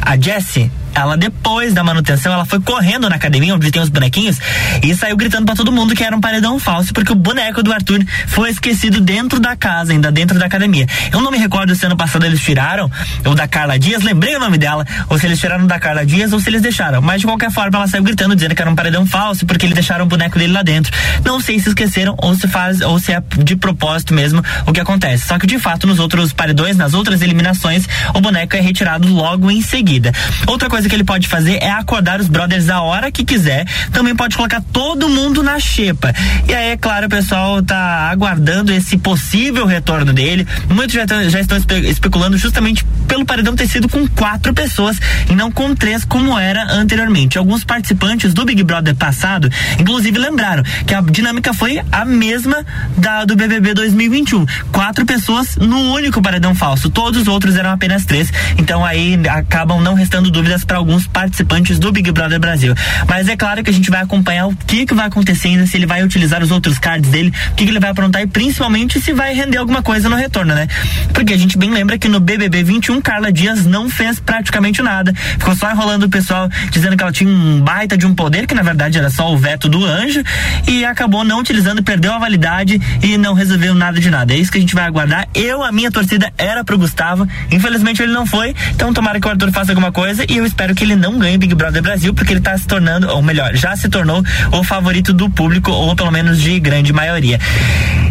a 0.00 0.16
Jessie, 0.16 0.70
ela 0.94 1.16
depois 1.16 1.72
da 1.72 1.82
manutenção, 1.82 2.32
ela 2.32 2.44
foi 2.44 2.60
correndo 2.60 3.08
na 3.08 3.16
academia 3.16 3.54
onde 3.54 3.70
tem 3.70 3.82
os 3.82 3.88
bonequinhos 3.88 4.38
e 4.82 4.94
saiu 4.94 5.16
gritando 5.16 5.46
pra 5.46 5.54
todo 5.54 5.72
mundo 5.72 5.94
que 5.94 6.02
era 6.02 6.16
um 6.16 6.20
paredão 6.20 6.58
falso, 6.58 6.92
porque 6.92 7.12
o 7.12 7.14
boneco 7.14 7.62
do 7.62 7.72
Arthur 7.72 8.04
foi 8.26 8.50
esquecido 8.50 9.00
dentro 9.00 9.40
da 9.40 9.56
casa, 9.56 9.92
ainda 9.92 10.10
dentro 10.10 10.38
da 10.38 10.46
academia. 10.46 10.86
Eu 11.12 11.20
não 11.20 11.30
me 11.30 11.38
recordo 11.38 11.74
se 11.74 11.84
ano 11.86 11.96
passado 11.96 12.24
eles 12.24 12.40
tiraram 12.40 12.90
o 13.24 13.34
da 13.34 13.48
Carla 13.48 13.78
Dias, 13.78 14.02
lembrei 14.02 14.36
o 14.36 14.40
nome 14.40 14.58
dela, 14.58 14.86
ou 15.08 15.18
se 15.18 15.26
eles 15.26 15.38
tiraram 15.38 15.66
da 15.66 15.78
Carla 15.78 16.04
Dias 16.04 16.32
ou 16.32 16.40
se 16.40 16.48
eles 16.50 16.62
deixaram. 16.62 17.00
Mas 17.00 17.20
de 17.20 17.26
qualquer 17.26 17.50
forma, 17.50 17.78
ela 17.78 17.86
saiu 17.86 18.02
gritando 18.02 18.34
dizendo 18.34 18.54
que 18.54 18.62
era 18.62 18.70
um 18.70 18.74
paredão 18.74 19.06
falso, 19.06 19.46
porque 19.46 19.66
eles 19.66 19.74
deixaram 19.74 20.04
o 20.04 20.08
boneco 20.08 20.38
dele 20.38 20.52
lá 20.52 20.62
dentro. 20.62 20.92
Não 21.24 21.40
sei 21.40 21.58
se 21.58 21.68
esqueceram 21.68 22.14
ou 22.18 22.34
se 22.34 22.48
faz 22.48 22.80
ou 22.80 22.98
se 22.98 23.12
é 23.12 23.22
de 23.38 23.56
propósito 23.56 24.14
mesmo 24.14 24.42
o 24.66 24.72
que 24.72 24.80
acontece. 24.80 25.26
Só 25.26 25.38
que 25.38 25.46
de 25.46 25.58
fato, 25.58 25.86
nos 25.86 25.98
outros 25.98 26.32
paredões, 26.32 26.76
nas 26.76 26.94
outras 26.94 27.22
eliminações, 27.22 27.86
o 28.14 28.20
boneco 28.20 28.56
é 28.56 28.60
retirado 28.60 29.08
logo 29.08 29.50
em 29.50 29.62
seguida. 29.62 30.12
Outra 30.46 30.68
coisa 30.68 30.81
que 30.88 30.94
ele 30.94 31.04
pode 31.04 31.28
fazer 31.28 31.56
é 31.62 31.70
acordar 31.70 32.20
os 32.20 32.28
brothers 32.28 32.68
a 32.68 32.80
hora 32.80 33.10
que 33.10 33.24
quiser. 33.24 33.66
Também 33.92 34.14
pode 34.14 34.36
colocar 34.36 34.62
todo 34.72 35.08
mundo 35.08 35.42
na 35.42 35.58
xepa. 35.58 36.12
E 36.48 36.54
aí, 36.54 36.70
é 36.70 36.76
claro, 36.76 37.06
o 37.06 37.10
pessoal 37.10 37.62
tá 37.62 38.08
aguardando 38.10 38.72
esse 38.72 38.96
possível 38.98 39.66
retorno 39.66 40.12
dele. 40.12 40.46
Muitos 40.68 40.94
já, 40.94 41.04
já 41.28 41.40
estão 41.40 41.56
espe- 41.58 41.80
especulando 41.88 42.36
justamente 42.36 42.84
pelo 43.06 43.24
paredão 43.24 43.54
ter 43.54 43.66
sido 43.68 43.88
com 43.88 44.06
quatro 44.08 44.52
pessoas 44.54 44.98
e 45.30 45.34
não 45.34 45.50
com 45.50 45.74
três, 45.74 46.04
como 46.04 46.38
era 46.38 46.64
anteriormente. 46.72 47.36
Alguns 47.38 47.64
participantes 47.64 48.32
do 48.32 48.44
Big 48.44 48.62
Brother 48.62 48.94
passado, 48.94 49.50
inclusive, 49.78 50.18
lembraram 50.18 50.62
que 50.86 50.94
a 50.94 51.00
dinâmica 51.00 51.52
foi 51.52 51.80
a 51.90 52.04
mesma 52.04 52.64
da 52.96 53.24
do 53.24 53.36
BBB 53.36 53.74
2021. 53.74 54.46
Quatro 54.72 55.04
pessoas 55.04 55.56
no 55.56 55.92
único 55.92 56.22
paredão 56.22 56.54
falso. 56.54 56.90
Todos 56.90 57.22
os 57.22 57.28
outros 57.28 57.56
eram 57.56 57.70
apenas 57.70 58.04
três. 58.04 58.32
Então 58.58 58.84
aí 58.84 59.18
acabam 59.28 59.80
não 59.80 59.94
restando 59.94 60.30
dúvidas 60.30 60.64
para 60.72 60.78
alguns 60.78 61.06
participantes 61.06 61.78
do 61.78 61.92
Big 61.92 62.10
Brother 62.12 62.40
Brasil. 62.40 62.74
Mas 63.06 63.28
é 63.28 63.36
claro 63.36 63.62
que 63.62 63.68
a 63.68 63.72
gente 63.74 63.90
vai 63.90 64.00
acompanhar 64.00 64.46
o 64.46 64.56
que, 64.56 64.86
que 64.86 64.94
vai 64.94 65.06
acontecendo, 65.06 65.66
se 65.66 65.76
ele 65.76 65.84
vai 65.84 66.02
utilizar 66.02 66.42
os 66.42 66.50
outros 66.50 66.78
cards 66.78 67.10
dele, 67.10 67.30
o 67.50 67.54
que, 67.54 67.64
que 67.64 67.70
ele 67.70 67.78
vai 67.78 67.90
aprontar 67.90 68.22
e 68.22 68.26
principalmente 68.26 68.98
se 68.98 69.12
vai 69.12 69.34
render 69.34 69.58
alguma 69.58 69.82
coisa 69.82 70.08
no 70.08 70.16
retorno, 70.16 70.54
né? 70.54 70.66
Porque 71.12 71.34
a 71.34 71.36
gente 71.36 71.58
bem 71.58 71.70
lembra 71.70 71.98
que 71.98 72.08
no 72.08 72.20
BBB 72.20 72.62
21, 72.62 73.02
Carla 73.02 73.30
Dias 73.30 73.66
não 73.66 73.90
fez 73.90 74.18
praticamente 74.18 74.80
nada. 74.80 75.12
Ficou 75.12 75.54
só 75.54 75.70
enrolando 75.70 76.04
o 76.04 76.08
pessoal, 76.08 76.48
dizendo 76.70 76.96
que 76.96 77.02
ela 77.02 77.12
tinha 77.12 77.28
um 77.28 77.60
baita 77.60 77.94
de 77.94 78.06
um 78.06 78.14
poder, 78.14 78.46
que 78.46 78.54
na 78.54 78.62
verdade 78.62 78.96
era 78.96 79.10
só 79.10 79.30
o 79.30 79.36
veto 79.36 79.68
do 79.68 79.84
anjo, 79.84 80.22
e 80.66 80.86
acabou 80.86 81.22
não 81.22 81.40
utilizando, 81.40 81.82
perdeu 81.82 82.14
a 82.14 82.18
validade 82.18 82.80
e 83.02 83.18
não 83.18 83.34
resolveu 83.34 83.74
nada 83.74 84.00
de 84.00 84.08
nada. 84.08 84.32
É 84.32 84.38
isso 84.38 84.50
que 84.50 84.56
a 84.56 84.60
gente 84.62 84.74
vai 84.74 84.86
aguardar. 84.86 85.28
Eu, 85.34 85.62
a 85.62 85.70
minha 85.70 85.90
torcida 85.90 86.32
era 86.38 86.64
pro 86.64 86.78
Gustavo, 86.78 87.28
infelizmente 87.50 88.02
ele 88.02 88.12
não 88.12 88.24
foi, 88.24 88.54
então 88.74 88.90
tomara 88.94 89.20
que 89.20 89.26
o 89.26 89.30
Arthur 89.30 89.52
faça 89.52 89.70
alguma 89.70 89.92
coisa 89.92 90.24
e 90.26 90.38
eu 90.38 90.46
espero 90.46 90.61
que 90.74 90.84
ele 90.84 90.96
não 90.96 91.18
ganhe 91.18 91.36
Big 91.36 91.54
Brother 91.54 91.82
Brasil, 91.82 92.14
porque 92.14 92.32
ele 92.32 92.40
tá 92.40 92.56
se 92.56 92.66
tornando, 92.66 93.08
ou 93.08 93.22
melhor, 93.22 93.54
já 93.54 93.74
se 93.76 93.88
tornou 93.88 94.22
o 94.52 94.64
favorito 94.64 95.12
do 95.12 95.28
público, 95.28 95.70
ou 95.70 95.94
pelo 95.96 96.10
menos 96.10 96.40
de 96.40 96.58
grande 96.60 96.92
maioria. 96.92 97.38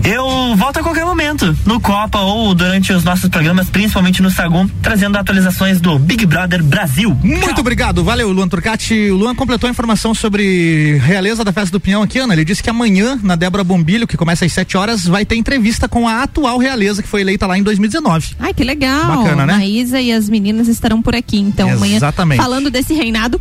Eu 0.03 0.55
volto 0.55 0.77
a 0.77 0.83
qualquer 0.83 1.05
momento, 1.05 1.55
no 1.65 1.79
Copa 1.79 2.19
ou 2.19 2.55
durante 2.55 2.91
os 2.91 3.03
nossos 3.03 3.29
programas, 3.29 3.69
principalmente 3.69 4.21
no 4.21 4.31
Sagum, 4.31 4.67
trazendo 4.81 5.17
atualizações 5.17 5.79
do 5.79 5.99
Big 5.99 6.25
Brother 6.25 6.63
Brasil. 6.63 7.17
Muito 7.23 7.61
obrigado, 7.61 8.03
valeu, 8.03 8.31
Luan 8.31 8.47
Turcati. 8.47 9.11
O 9.11 9.15
Luan 9.15 9.35
completou 9.35 9.67
a 9.67 9.71
informação 9.71 10.13
sobre 10.15 10.97
Realeza 11.03 11.43
da 11.43 11.53
Festa 11.53 11.71
do 11.71 11.79
Pinhão 11.79 12.01
aqui, 12.01 12.17
Ana. 12.17 12.33
Ele 12.33 12.43
disse 12.43 12.63
que 12.63 12.69
amanhã, 12.69 13.19
na 13.21 13.35
Débora 13.35 13.63
Bombilho, 13.63 14.07
que 14.07 14.17
começa 14.17 14.43
às 14.43 14.51
7 14.51 14.75
horas, 14.75 15.05
vai 15.05 15.23
ter 15.23 15.35
entrevista 15.35 15.87
com 15.87 16.07
a 16.07 16.23
atual 16.23 16.57
Realeza, 16.57 17.03
que 17.03 17.07
foi 17.07 17.21
eleita 17.21 17.45
lá 17.45 17.57
em 17.57 17.63
2019. 17.63 18.35
Ai, 18.39 18.53
que 18.53 18.63
legal. 18.63 19.05
Bacana, 19.05 19.45
né? 19.45 19.53
Maísa 19.53 20.01
e 20.01 20.11
as 20.11 20.27
meninas 20.27 20.67
estarão 20.67 21.01
por 21.01 21.15
aqui, 21.15 21.37
então, 21.37 21.69
amanhã. 21.69 21.99
Falando 22.41 22.69
desse 22.71 22.93
reinado 22.93 23.39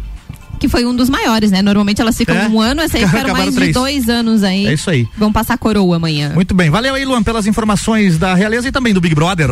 que 0.59 0.69
foi 0.69 0.85
um 0.85 0.95
dos 0.95 1.09
maiores, 1.09 1.51
né? 1.51 1.63
Normalmente 1.63 2.03
elas 2.03 2.15
ficam 2.19 2.37
É. 2.37 2.47
um 2.47 2.61
ano, 2.61 2.83
essa 2.83 2.99
aí 2.99 3.07
ficaram 3.09 3.33
mais 3.33 3.55
três. 3.55 3.69
de 3.69 3.73
dois 3.73 4.09
anos 4.11 4.43
aí. 4.45 4.67
É 4.67 4.75
isso 4.75 4.91
aí. 4.91 5.09
Vão 5.17 5.33
passar 5.33 5.57
coroa 5.57 5.97
amanhã. 5.97 6.33
Muito 6.35 6.53
bem, 6.55 6.69
valeu 6.69 6.95
aí, 6.95 7.05
Luan, 7.07 7.23
pelas 7.23 7.47
informações 7.47 8.19
da 8.19 8.35
Realeza 8.35 8.69
e 8.69 8.73
também 8.73 8.93
do 8.93 9.01
Big 9.01 9.15
Brother. 9.15 9.51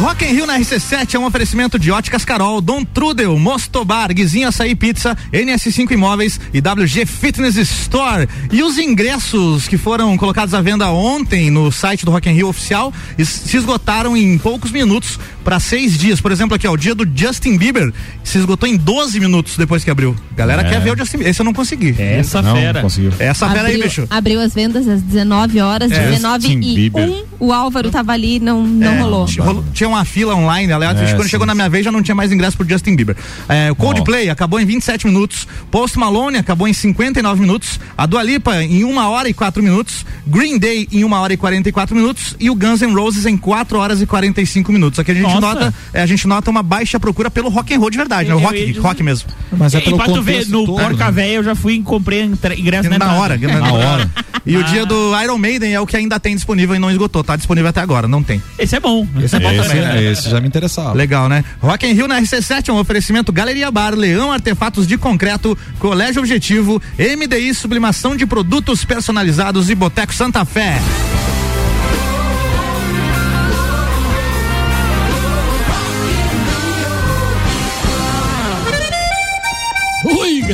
Rock 0.00 0.24
in 0.24 0.28
Rio 0.34 0.46
na 0.46 0.58
RC7 0.58 1.14
é 1.14 1.18
um 1.18 1.24
oferecimento 1.24 1.78
de 1.78 1.90
Óticas 1.92 2.24
Carol, 2.24 2.60
Dom 2.60 2.84
Trudel, 2.84 3.38
Mostobar, 3.38 4.12
Guizinho 4.12 4.48
Açaí 4.48 4.74
Pizza, 4.74 5.16
NS5 5.32 5.92
Imóveis 5.92 6.40
e 6.52 6.58
WG 6.58 7.06
Fitness 7.06 7.56
Store. 7.56 8.28
E 8.50 8.62
os 8.62 8.76
ingressos 8.76 9.68
que 9.68 9.78
foram 9.78 10.16
colocados 10.16 10.52
à 10.52 10.60
venda 10.60 10.90
ontem 10.90 11.50
no 11.50 11.70
site 11.70 12.04
do 12.04 12.10
Rock 12.10 12.28
in 12.28 12.32
Rio 12.32 12.48
oficial 12.48 12.92
se 13.24 13.56
esgotaram 13.56 14.16
em 14.16 14.36
poucos 14.36 14.70
minutos 14.72 15.18
para 15.44 15.60
seis 15.60 15.96
dias. 15.96 16.20
Por 16.20 16.32
exemplo, 16.32 16.56
aqui, 16.56 16.66
ó, 16.66 16.72
o 16.72 16.76
dia 16.76 16.94
do 16.94 17.06
Justin 17.14 17.56
Bieber 17.56 17.92
se 18.24 18.38
esgotou 18.38 18.68
em 18.68 18.76
12 18.76 19.20
minutos 19.20 19.56
depois 19.56 19.84
que 19.84 19.90
abriu. 19.90 20.16
Galera 20.36 20.62
É. 20.62 20.70
quer 20.70 20.80
ver 20.80 20.92
o 20.92 20.98
Justin 20.98 21.18
Bieber. 21.18 21.30
Esse 21.30 21.40
eu 21.40 21.44
não 21.44 21.52
consegui. 21.52 21.94
Essa 21.98 22.42
Não, 22.42 22.56
fera. 22.56 22.72
não 22.74 22.82
conseguiu. 22.82 23.12
Essa 23.18 23.48
fera 23.48 23.68
aí, 23.68 23.74
abriu, 23.74 23.84
bicho. 23.84 24.06
abriu 24.10 24.40
as 24.40 24.52
vendas 24.54 24.88
às 24.88 25.00
19 25.02 25.60
horas, 25.60 25.90
É. 25.92 26.10
19 26.10 26.42
Justin 26.48 26.60
e 26.60 26.74
Bieber. 26.74 27.08
1. 27.08 27.24
O 27.44 27.52
Álvaro 27.52 27.90
tava 27.90 28.12
ali, 28.12 28.40
não, 28.40 28.66
não 28.66 28.92
É, 28.92 28.98
rolou. 29.00 29.26
tinha- 29.26 29.44
rolou- 29.44 29.64
Tinha 29.72 29.88
uma 29.88 30.04
fila 30.04 30.34
online, 30.34 30.72
aliás, 30.72 30.98
É, 30.98 31.12
quando 31.14 31.24
sim, 31.24 31.28
chegou 31.28 31.46
na 31.46 31.54
minha 31.54 31.68
vez 31.68 31.84
já 31.84 31.92
não 31.92 32.02
tinha 32.02 32.14
mais 32.14 32.32
ingresso 32.32 32.56
pro 32.56 32.68
Justin 32.68 32.96
Bieber. 32.96 33.16
É, 33.48 33.70
o 33.70 33.74
Coldplay 33.74 34.30
acabou 34.30 34.58
em 34.60 34.64
27 34.64 35.06
minutos, 35.06 35.46
Post 35.70 35.98
Malone 35.98 36.38
acabou 36.38 36.66
em 36.66 36.72
59 36.72 37.40
minutos, 37.40 37.78
a 37.98 38.06
Dua 38.06 38.22
Lipa 38.22 38.62
em 38.62 38.82
1 38.84 38.96
hora 39.08 39.28
e 39.28 39.34
4 39.34 39.62
minutos, 39.62 40.06
Green 40.26 40.58
Day 40.58 40.88
em 40.90 41.04
1 41.04 41.20
hora 41.20 41.34
e 41.34 41.36
44 41.36 41.94
minutos 41.94 42.34
e 42.40 42.48
o 42.48 42.54
Guns 42.54 42.80
N' 42.80 42.94
Roses 42.94 43.26
em 43.26 43.36
4 43.36 43.78
horas 43.78 44.00
e 44.00 44.06
45 44.06 44.72
minutos. 44.72 44.98
Aqui 44.98 45.10
a 45.10 45.14
gente 45.14 45.24
Nossa. 45.24 45.40
nota, 45.40 45.74
é, 45.92 46.00
a 46.02 46.06
gente 46.06 46.26
nota 46.26 46.50
uma 46.50 46.62
baixa 46.62 46.98
procura 46.98 47.30
pelo 47.30 47.48
rock 47.50 47.74
and 47.74 47.78
roll 47.78 47.90
de 47.90 47.96
verdade, 47.98 48.28
né? 48.28 48.34
O 48.34 48.38
rock, 48.38 48.66
dizer- 48.66 48.80
rock 48.80 49.02
mesmo. 49.02 49.28
Mas 49.52 49.74
é 49.74 49.78
e 49.78 49.80
pelo 49.82 49.96
pra 49.96 50.06
tu 50.06 50.22
ver, 50.22 50.46
no 50.48 50.64
todo, 50.64 50.78
Porca 50.80 51.04
né? 51.06 51.10
Véia 51.12 51.34
eu 51.34 51.44
já 51.44 51.54
fui 51.54 51.74
e 51.74 51.82
comprei 51.82 52.22
ingresso 52.22 52.84
Na 52.84 52.90
na, 52.90 52.96
entrada. 52.96 53.14
hora, 53.20 53.36
na 53.38 53.72
hora. 53.72 54.10
E 54.46 54.56
o 54.58 54.64
dia 54.64 54.84
do 54.84 55.18
Iron 55.22 55.38
Maiden 55.38 55.72
é 55.74 55.80
o 55.80 55.86
que 55.86 55.96
ainda 55.96 56.20
tem 56.20 56.34
disponível 56.34 56.74
e 56.76 56.78
não 56.78 56.90
esgotou. 56.90 57.24
Tá 57.24 57.33
disponível 57.36 57.68
até 57.70 57.80
agora, 57.80 58.06
não 58.08 58.22
tem. 58.22 58.42
Esse 58.58 58.76
é 58.76 58.80
bom. 58.80 59.06
Esse 59.22 59.36
é 59.36 59.40
bom 59.40 59.50
Esse, 59.50 59.68
também. 59.68 59.82
né? 59.82 60.02
esse 60.04 60.30
já 60.30 60.40
me 60.40 60.46
interessava. 60.46 60.92
Legal, 60.92 61.28
né? 61.28 61.44
Rock 61.60 61.86
in 61.86 61.92
Rio 61.92 62.08
na 62.08 62.20
RC7 62.20 62.68
é 62.68 62.72
um 62.72 62.78
oferecimento 62.78 63.32
Galeria 63.32 63.70
Bar, 63.70 63.94
Leão 63.94 64.32
Artefatos 64.32 64.86
de 64.86 64.96
Concreto, 64.96 65.56
Colégio 65.78 66.20
Objetivo, 66.20 66.80
MDI 66.98 67.54
Sublimação 67.54 68.16
de 68.16 68.26
Produtos 68.26 68.84
Personalizados 68.84 69.70
e 69.70 69.74
Boteco 69.74 70.14
Santa 70.14 70.44
Fé. 70.44 70.78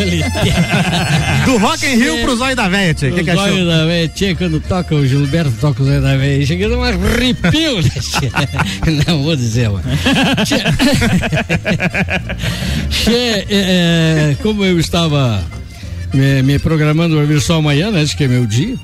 Galera. 0.05 1.44
Do 1.46 1.57
Rock 1.59 1.86
in 1.86 1.96
Rio 1.96 2.18
pro 2.22 2.36
Zóio 2.36 2.57
da 2.57 2.68
Véia, 2.68 2.94
tia. 2.94 3.11
O 3.11 3.14
que, 3.14 3.24
que 3.24 3.30
O 3.30 3.32
achou? 3.32 3.48
zóio 3.53 3.66
da 3.66 3.84
véia, 3.86 4.09
tia, 4.09 4.34
quando 4.36 4.61
toca 4.61 4.94
o 4.94 5.07
Gilberto, 5.07 5.53
toca 5.61 5.82
o 5.82 5.86
zóio 5.86 6.01
da 6.03 6.16
véia. 6.16 6.44
Cheguei 6.46 6.68
num 6.68 6.82
arrepio, 6.82 7.82
né, 7.82 7.90
tia? 8.01 8.30
Não 9.07 9.22
vou 9.22 9.36
dizer, 9.36 9.68
mano. 9.70 9.82
Tia, 10.46 10.64
tia, 12.90 13.36
é, 13.38 13.46
é, 13.51 14.36
como 14.42 14.64
eu 14.64 14.78
estava 14.78 15.42
me, 16.13 16.43
me 16.43 16.59
programando 16.59 17.17
para 17.17 17.25
vir 17.25 17.41
só 17.41 17.57
amanhã, 17.57 17.91
né? 17.91 18.03
Acho 18.03 18.17
que 18.17 18.25
é 18.25 18.29
meu 18.29 18.47
dia. 18.47 18.77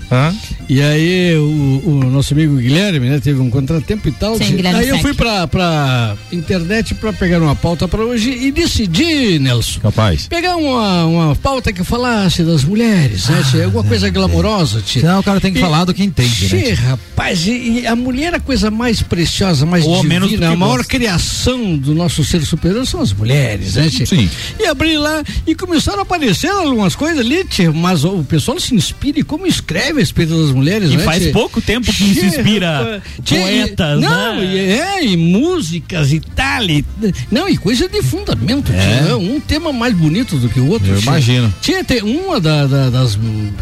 E 0.69 0.81
aí 0.83 1.37
o, 1.37 1.83
o 1.85 2.11
nosso 2.11 2.35
amigo 2.35 2.57
Guilherme, 2.57 3.09
né? 3.09 3.21
Teve 3.21 3.41
um 3.41 3.51
contratempo 3.51 4.09
e 4.09 4.13
tal. 4.13 4.37
Sim. 4.37 4.57
Guilherme 4.57 4.81
aí 4.81 4.89
eu 4.89 4.99
fui 4.99 5.15
pra, 5.15 5.47
pra 5.47 6.17
internet 6.33 6.95
pra 6.95 7.13
pegar 7.13 7.41
uma 7.41 7.55
pauta 7.55 7.87
pra 7.89 8.03
hoje 8.03 8.31
e 8.31 8.51
decidi, 8.51 9.39
Nelson. 9.39 9.81
Capaz. 9.81 10.27
Pegar 10.27 10.57
uma, 10.57 11.05
uma 11.05 11.37
pauta 11.37 11.73
que 11.73 11.83
falasse 11.85 12.43
das 12.43 12.65
mulheres, 12.65 13.29
né? 13.29 13.43
tia? 13.51 13.65
Alguma 13.65 13.85
coisa 13.85 14.09
glamourosa, 14.11 14.81
tia. 14.81 15.03
Senão 15.03 15.21
o 15.21 15.23
cara 15.23 15.41
tem 15.41 15.53
que 15.53 15.61
falar 15.61 15.85
do 15.85 15.95
que 15.95 16.03
entende, 16.03 16.43
né, 16.43 16.63
Tia, 16.63 16.75
rapaz, 16.75 17.47
e, 17.47 17.81
e 17.81 17.87
a 17.87 17.95
mulher 17.97 18.33
é 18.33 18.37
a 18.37 18.41
coisa 18.41 18.71
mais 18.71 19.03
preciosa, 19.03 19.65
mais 19.65 19.85
Ou 19.85 20.03
menos 20.03 20.29
divina, 20.29 20.49
que 20.49 20.53
a 20.53 20.57
maior 20.57 20.79
gosta. 20.79 20.91
criação 20.91 21.77
do 21.77 21.95
nosso 21.95 22.25
ser 22.25 22.43
superior 22.43 22.87
são 22.87 23.01
as 23.01 23.13
mulheres, 23.13 23.75
né, 23.77 23.89
tia? 23.89 24.07
Sim. 24.07 24.29
E 24.59 24.67
abri 24.67 24.97
lá 24.99 25.23
e 25.47 25.55
começaram 25.55 26.01
a 26.01 26.03
aparecer 26.03 26.49
algumas 26.51 26.95
coisas 26.95 27.16
coisa 27.17 27.21
ali, 27.21 27.45
tia, 27.45 27.73
mas 27.73 28.05
o 28.05 28.23
pessoal 28.25 28.59
se 28.61 28.75
inspira 28.75 29.21
e 29.21 29.23
como 29.23 29.47
escreve 29.47 29.93
a 29.93 30.01
respeito 30.01 30.37
das 30.41 30.51
mulheres, 30.53 30.91
E 30.91 30.97
né, 30.97 31.05
faz 31.05 31.23
tia? 31.23 31.33
pouco 31.33 31.61
tempo 31.61 31.87
que 31.87 31.93
se 32.15 32.27
inspira 32.27 33.03
tia, 33.25 33.41
poetas, 33.41 33.99
e, 33.99 34.03
Não, 34.03 34.37
né? 34.37 34.45
e, 34.45 34.59
é, 34.59 35.05
e 35.07 35.17
músicas 35.17 36.13
e 36.13 36.21
tal. 36.21 36.63
e- 36.65 36.85
não, 37.31 37.49
e 37.49 37.57
coisa 37.57 37.89
de 37.89 38.03
fundamento, 38.03 38.73
É. 38.73 39.05
tia, 39.05 39.17
um 39.17 39.41
tema 39.41 39.73
mais 39.73 39.95
bonito 39.95 40.37
do 40.37 40.49
que 40.49 40.61
o 40.61 40.69
outro. 40.69 40.89
Eu 40.89 40.97
tia. 41.01 41.03
imagino. 41.11 41.55
Tinha 41.61 41.85
uma 42.05 42.41
da- 42.41 42.67
da- 42.67 42.91
das 42.91 43.19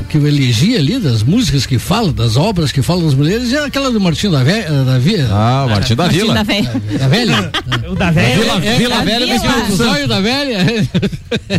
que 0.08 0.16
eu 0.18 0.26
elegi 0.26 0.76
ali, 0.76 0.98
das 0.98 1.22
músicas 1.22 1.66
que 1.66 1.78
falam, 1.78 2.12
das 2.12 2.36
obras 2.36 2.72
que 2.72 2.82
falam 2.82 3.04
das 3.04 3.14
mulheres, 3.14 3.52
é 3.52 3.64
aquela 3.64 3.90
do 3.90 4.00
Martinho 4.00 4.32
da 4.32 4.42
Velha. 4.42 4.84
Da 4.84 4.98
Via, 4.98 5.28
Ah, 5.30 5.64
o 5.66 5.70
Martinho 5.70 5.96
da 5.96 6.08
Vila. 6.08 6.34
da 6.34 6.42
Velha. 6.42 6.72
da 6.98 7.08
Velha? 7.08 7.52
O 7.86 7.94
da 7.94 8.10
velha. 8.10 8.36
Vila, 8.38 8.64
É, 8.64 8.76
Vila 8.78 8.94
é, 8.96 9.04
Velha 9.04 9.32
é, 9.34 9.36
o 9.70 9.76
zóio 9.76 10.08
da 10.08 10.20
velha. 10.20 10.64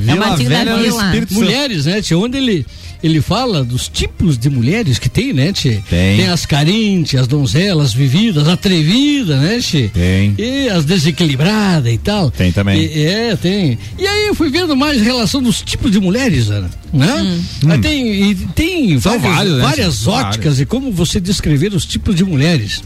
Vila 0.02 0.16
Martinho 0.28 0.50
da 0.50 0.64
Vila. 0.76 1.04
Espírito 1.06 1.34
Santo. 1.34 1.46
Mulheres, 1.86 1.96
né, 1.96 2.02
tia? 2.02 2.18
Onde 2.18 2.38
ele, 2.38 2.66
ele 3.04 3.22
fala 3.22 3.64
dos 3.64 3.88
tipos 3.88 4.38
de 4.38 4.50
mulheres 4.50 4.98
que 5.00 5.08
tem, 5.10 5.34
né, 5.34 5.52
tia? 5.54 5.82
Tem. 5.90 6.26
as 6.28 6.46
carentes, 6.46 7.20
as 7.20 7.28
donzelas 7.28 7.94
vividas, 7.94 8.48
atrevidas, 8.48 9.40
né, 9.40 9.60
tia? 9.60 9.90
Tem. 9.90 10.34
E 10.38 10.68
as 10.70 10.86
desequilibradas 10.86 11.92
e 11.94 11.98
tal. 11.98 12.32
Tem 12.32 12.52
também. 12.52 12.82
E- 12.82 13.06
é, 13.06 13.36
tem. 13.36 13.78
E 13.98 14.06
aí 14.08 14.28
eu 14.28 14.36
fui 14.36 14.50
vendo 14.50 14.76
mais 14.76 15.02
relação 15.02 15.42
dos 15.42 15.62
tipos 15.62 15.92
de 15.92 16.00
mulheres, 16.00 16.50
Ana. 16.50 16.70
Né? 16.94 17.40
Aí 17.70 17.82
Tem, 17.82 18.32
e 18.32 18.36
tem 18.56 19.00
São 19.00 19.20
várias, 19.20 19.36
vários, 19.36 19.54
né, 19.58 19.62
várias 19.64 20.08
óticas 20.08 20.60
e 20.60 20.66
como 20.66 20.92
você 20.92 21.20
descrever 21.20 21.74
os 21.74 21.86
tipos 21.86 22.16
de 22.16 22.24
mulheres. 22.24 22.82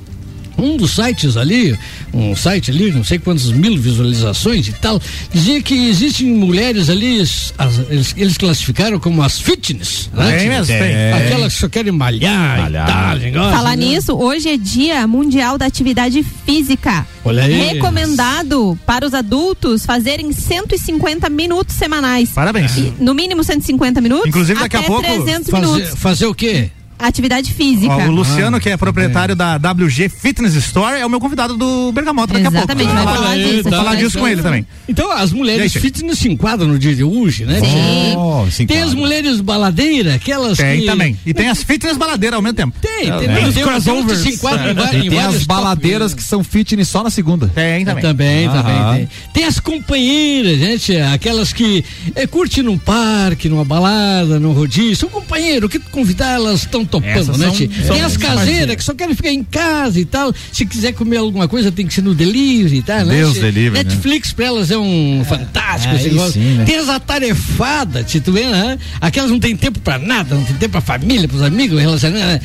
Um 0.60 0.78
dos 0.78 0.92
sites 0.96 1.38
ali, 1.38 1.78
um 2.14 2.36
site 2.36 2.72
ali, 2.72 2.92
não 2.92 3.04
sei 3.04 3.18
quantas 3.20 3.46
mil 3.52 3.78
visualizações 3.78 4.68
e 4.68 4.74
tal, 4.74 5.02
dizia 5.34 5.62
que 5.62 5.74
existem 5.90 6.28
mulheres 6.28 6.90
ali, 6.90 7.22
as- 7.22 7.54
eles, 7.90 8.14
eles 8.18 8.38
classificaram 8.38 9.00
como 9.00 9.22
as 9.22 9.40
fitness. 9.40 10.10
Né? 10.14 10.38
Tem 10.38 10.50
mesmo, 10.50 10.66
tem. 10.68 11.14
Aquelas 11.14 11.54
que 11.54 11.60
só 11.60 11.70
querem 11.70 11.92
malhar, 11.92 12.60
Malhar. 12.62 12.88
e 12.88 12.92
tal, 12.92 13.18
negócio, 13.18 13.58
Falar 13.58 13.78
né? 13.78 13.86
nisso, 13.86 14.14
hoje 14.16 14.50
é 14.50 14.58
Dia 14.58 15.08
Mundial 15.08 15.58
da 15.58 15.66
Atividade 15.66 16.24
Física. 16.46 17.06
Olha 17.24 17.44
aí. 17.44 17.74
Recomendado 17.74 18.78
para 18.86 19.06
os 19.06 19.14
adultos 19.14 19.86
fazerem 19.86 20.32
150 20.32 21.30
minutos 21.30 21.76
semanais. 21.76 22.30
Parabéns. 22.30 22.76
E, 22.78 22.94
no 23.00 23.14
mínimo 23.14 23.44
150 23.44 24.02
minutos. 24.02 24.28
Inclusive, 24.28 24.60
daqui 24.60 24.76
a 24.76 24.80
até 24.80 24.88
pouco, 24.88 25.04
300 25.04 25.50
Fazer, 25.50 25.66
minutos. 25.66 26.00
fazer 26.00 26.26
o 26.26 26.34
quê? 26.34 26.70
Atividade 27.00 27.54
física. 27.54 27.94
Ó, 27.94 28.08
o 28.08 28.12
Luciano, 28.12 28.60
que 28.60 28.70
é 28.70 28.76
proprietário 28.76 29.36
da 29.36 29.56
WG 29.56 30.10
Fitness 30.10 30.54
Store, 30.56 31.00
é 31.00 31.06
o 31.06 31.10
meu 31.10 31.20
convidado 31.20 31.56
do 31.56 31.92
Bergamota 31.94 32.34
daqui 32.34 32.46
a 32.48 32.52
pouco. 32.52 32.66
Exatamente, 32.72 32.94
vai 32.94 33.16
falar, 33.16 33.36
disso, 33.38 33.64
vou 33.64 33.72
falar 33.72 33.96
disso 33.96 34.20
com 34.20 34.28
ele 34.28 34.42
também. 34.42 34.68
Então, 34.88 35.12
as 35.12 35.32
aí, 35.32 35.38
mulheres 35.38 35.74
fitness 35.74 36.20
se 36.20 36.28
enquadram 36.28 36.68
no 36.68 36.78
dia 36.78 36.94
de 36.94 37.04
hoje, 37.04 37.46
né? 37.46 37.60
Sim. 37.62 38.16
Oh, 38.18 38.46
Tem 38.68 38.82
as 38.82 38.94
mulheres 38.94 39.40
baladeiras, 39.40 40.14
aquelas 40.16 40.58
Tem 40.58 40.82
que... 40.82 40.86
também. 40.86 41.18
E 41.26 41.34
tem 41.34 41.48
as 41.48 41.64
fitness 41.64 41.96
baladeiras 41.98 42.36
ao 42.36 42.42
mesmo 42.42 42.56
tempo. 42.58 42.76
Tem, 42.82 43.06
tem, 43.06 43.12
É. 43.12 43.34
tem, 43.36 43.46
Os 43.48 43.56
tem 43.56 43.64
crossovers. 43.64 44.06
umas 44.06 44.22
que 44.22 44.30
se 44.32 44.36
enquadram 44.36 44.72
em 44.72 44.74
va- 44.74 44.94
E 44.94 44.98
em 44.98 45.02
tem 45.02 45.10
vários 45.12 45.36
as 45.38 45.44
baladeiras 45.46 46.14
que 46.14 46.24
são 46.24 46.44
fitness 46.44 46.88
só 46.90 47.02
na 47.02 47.10
segunda. 47.10 47.48
Tem 47.48 47.86
também. 47.86 48.04
Também, 48.04 48.48
Aham. 48.48 48.62
também 48.64 48.96
tem. 48.98 49.10
Tem 49.34 49.46
as 49.46 49.60
companheiras, 49.60 50.58
gente, 50.60 50.98
aquelas 50.98 51.54
que 51.54 51.84
é, 52.16 52.28
curtem 52.28 52.64
num 52.64 52.78
parque, 52.78 53.48
numa 53.48 53.64
balada, 53.64 54.38
num 54.40 54.52
rodízio. 54.52 55.08
O 55.08 55.10
companheiro, 55.10 55.70
que 55.70 55.80
tu 55.80 55.90
convidar, 55.90 56.34
elas 56.36 56.62
estão 56.62 56.86
topando, 56.90 57.08
Essas 57.10 57.38
né? 57.38 57.46
são- 57.48 57.56
são 57.86 57.96
tem 57.96 58.02
as 58.04 58.18
caseiras 58.18 58.76
que 58.76 58.84
só 58.84 58.94
querem 58.94 59.16
ficar 59.16 59.32
em 59.32 59.44
casa 59.44 60.00
e 60.00 60.06
tal. 60.06 60.34
Se 60.52 60.66
quiser 60.66 60.94
comer 60.94 61.18
alguma 61.18 61.48
coisa, 61.48 61.72
tem 61.72 61.86
que 61.88 61.94
ser 61.94 62.02
no 62.02 62.14
delivery 62.14 62.78
e 62.78 62.82
tal, 62.82 63.06
né? 63.06 63.16
Deus 63.16 63.34
tia? 63.34 63.42
delivery, 63.44 63.84
né? 63.84 63.84
Netflix 63.84 64.32
pra 64.34 64.46
elas 64.46 64.72
é 64.72 64.78
um 64.78 65.24
fantástico 65.28 65.96
esse 65.96 66.06
Aí 66.08 66.12
negócio. 66.14 66.34
sim, 66.34 66.54
né? 66.56 66.66
Tem 66.66 66.76
as 66.78 66.90
atarefadas, 66.90 68.06
tia, 68.12 68.22
tu 68.22 68.32
vê, 68.32 68.46
né? 68.46 68.78
Aquelas 69.00 69.30
não 69.32 69.40
tem 69.40 69.56
tempo 69.56 69.80
pra 69.80 69.98
nada, 70.00 70.36
não 70.36 70.44
tem 70.44 70.56
tempo 70.56 70.72
pra 70.72 70.82
família, 70.82 71.28
pros 71.28 71.42
amigos, 71.42 71.80
relacionamento, 71.80 72.26
né? 72.28 72.42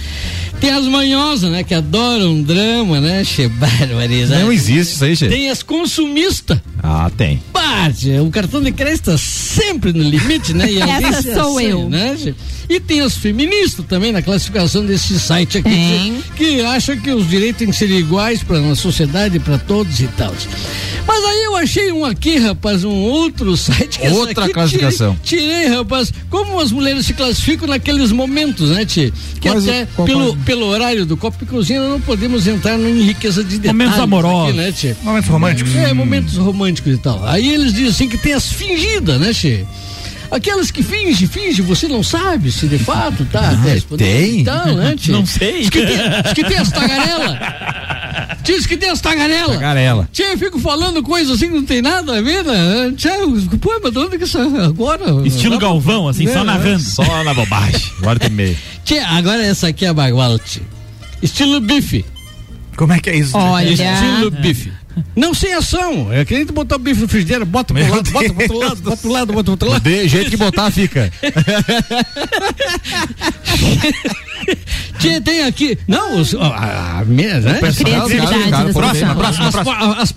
Tem 0.60 0.70
as 0.70 0.86
manhosas, 0.86 1.50
né? 1.50 1.62
Que 1.64 1.74
adoram 1.74 2.40
drama, 2.42 3.00
né? 3.00 3.22
Che, 3.24 3.48
barbaridade. 3.48 4.42
Não 4.42 4.52
existe 4.52 4.94
isso 4.94 5.04
aí, 5.04 5.14
gente. 5.14 5.30
Tem 5.30 5.50
as 5.50 5.62
consumistas. 5.62 6.58
Ah, 6.82 7.10
tem. 7.16 7.42
Parte, 7.52 8.10
o 8.18 8.30
cartão 8.30 8.62
de 8.62 8.70
crédito 8.72 9.10
tá 9.10 9.18
sempre 9.18 9.92
no 9.92 10.02
limite, 10.02 10.54
né? 10.54 10.70
E 10.70 10.78
Essa 10.80 11.22
se 11.22 11.34
sou 11.34 11.58
assanha, 11.58 11.68
eu. 11.70 11.88
Né? 11.90 12.16
che? 12.16 12.34
E 12.68 12.80
tem 12.80 13.00
as 13.00 13.14
feministas 13.16 13.84
também 13.86 14.10
na 14.12 14.22
classificação 14.38 14.84
desse 14.84 15.18
site 15.20 15.58
aqui, 15.58 16.22
que, 16.36 16.44
que 16.56 16.60
acham 16.62 16.96
que 16.98 17.10
os 17.12 17.28
direitos 17.28 17.58
têm 17.58 17.68
que 17.70 17.76
ser 17.76 17.88
iguais 17.90 18.42
para 18.42 18.60
na 18.60 18.74
sociedade, 18.74 19.38
para 19.38 19.58
todos 19.58 20.00
e 20.00 20.06
tal. 20.08 20.34
Mas 21.06 21.24
aí 21.24 21.44
eu 21.44 21.56
achei 21.56 21.92
um 21.92 22.04
aqui, 22.04 22.38
rapaz, 22.38 22.82
um 22.82 22.90
outro 22.90 23.56
site. 23.56 23.98
que 24.00 24.08
Outra 24.08 24.44
aqui 24.44 24.54
classificação. 24.54 25.16
Tirei, 25.22 25.44
tirei, 25.62 25.68
rapaz, 25.76 26.12
como 26.30 26.58
as 26.58 26.72
mulheres 26.72 27.06
se 27.06 27.12
classificam 27.14 27.68
naqueles 27.68 28.10
momentos, 28.10 28.70
né, 28.70 28.84
Tia? 28.84 29.12
Que 29.40 29.48
até 29.48 29.86
qual- 29.94 30.06
pelo, 30.06 30.24
qual- 30.32 30.36
pelo 30.44 30.66
horário 30.66 31.06
do 31.06 31.16
Copa 31.16 31.36
e 31.42 31.46
Cozinha 31.46 31.80
não 31.88 32.00
podemos 32.00 32.46
entrar 32.46 32.78
em 32.80 33.02
riqueza 33.02 33.44
de 33.44 33.58
detalhes. 33.58 33.72
Momentos 33.78 34.00
amorosos. 34.00 34.48
Aqui, 34.48 34.56
né, 34.56 34.72
Tia? 34.72 34.96
Momentos 35.02 35.28
românticos. 35.30 35.76
É, 35.76 35.92
momentos 35.92 36.36
românticos 36.36 36.94
e 36.94 36.98
tal. 36.98 37.24
Aí 37.26 37.48
eles 37.54 37.72
dizem 37.72 37.88
assim 37.88 38.08
que 38.08 38.18
tem 38.18 38.32
as 38.32 38.50
fingidas, 38.50 39.20
né, 39.20 39.32
Che? 39.32 39.64
Aquelas 40.34 40.72
que 40.72 40.82
finge, 40.82 41.28
finge, 41.28 41.62
você 41.62 41.86
não 41.86 42.02
sabe 42.02 42.50
se 42.50 42.66
de 42.66 42.76
fato 42.76 43.24
tá 43.26 43.50
respondendo 43.50 44.08
tem? 44.08 44.40
e 44.40 44.44
tal, 44.44 44.66
né, 44.74 44.96
Che? 44.98 45.12
Não 45.12 45.24
sei. 45.24 45.60
Diz 45.60 45.70
que 45.70 45.86
tem, 45.86 45.96
diz 45.96 46.32
que 46.34 46.44
tem 46.44 46.58
as 46.58 46.70
tagarela. 46.72 47.38
Diz 48.42 48.66
que 48.66 48.76
tem 48.76 48.90
as 48.90 49.00
tagarela. 49.00 49.54
Tagarela. 49.54 50.08
Tchê, 50.12 50.32
eu 50.32 50.38
fico 50.38 50.58
falando 50.58 51.04
coisas 51.04 51.36
assim 51.36 51.48
que 51.48 51.54
não 51.54 51.64
tem 51.64 51.80
nada 51.80 52.18
a 52.18 52.20
ver, 52.20 52.42
né? 52.42 52.92
Tchê, 52.96 53.10
pô, 53.60 53.78
mas 53.80 53.92
de 53.92 53.98
onde 53.98 54.18
que 54.18 54.24
isso 54.24 54.38
agora? 54.38 55.04
Estilo 55.24 55.56
Galvão, 55.56 56.08
assim, 56.08 56.26
só 56.26 56.40
É, 56.40 56.44
narrando. 56.44 56.82
Só 56.82 57.22
na 57.22 57.32
bobagem. 57.32 57.80
Agora 58.00 58.18
tem 58.18 58.30
meio. 58.30 58.56
Tchê, 58.84 58.98
agora 58.98 59.40
essa 59.40 59.68
aqui 59.68 59.84
é 59.84 59.88
a 59.88 59.94
baguala, 59.94 60.36
tchê. 60.40 60.60
Estilo 61.22 61.60
bife. 61.60 62.04
Como 62.76 62.92
é 62.92 62.98
que 62.98 63.08
é 63.08 63.16
isso? 63.16 63.36
Olha. 63.36 63.70
Estilo 63.70 64.32
bife. 64.32 64.72
Não 65.16 65.32
sem 65.34 65.52
ação. 65.54 66.12
É 66.12 66.24
que 66.24 66.34
nem 66.34 66.44
tu 66.46 66.52
botar 66.52 66.76
o 66.76 66.78
bife 66.78 67.00
no 67.02 67.08
frigideira, 67.08 67.44
bota 67.44 67.72
pro 67.74 67.82
Meu 67.82 67.94
lado, 67.94 68.10
bota 68.10 68.32
pro 68.32 68.42
outro 68.42 68.58
lado, 68.58 68.82
bota 68.82 68.96
pro 68.96 69.10
lado, 69.10 69.32
bota 69.32 69.42
pro 69.44 69.50
outro 69.52 69.68
lado. 69.70 69.82
De 69.82 70.08
jeito 70.08 70.30
que 70.30 70.36
botar, 70.36 70.70
fica. 70.70 71.10
Tchê, 74.98 75.20
tem 75.20 75.44
aqui. 75.44 75.78
Não, 75.86 76.20
os, 76.20 76.34
a, 76.34 76.98
a, 77.00 77.04
me- 77.04 77.24
né? 77.24 77.58
Criatividade 77.60 78.72
próxima, 78.72 79.14
pessoas. 79.14 79.14
próxima, 79.14 79.48
as, 79.48 79.54
próxima. 79.54 79.64
por- 79.94 79.98
as 80.00 80.12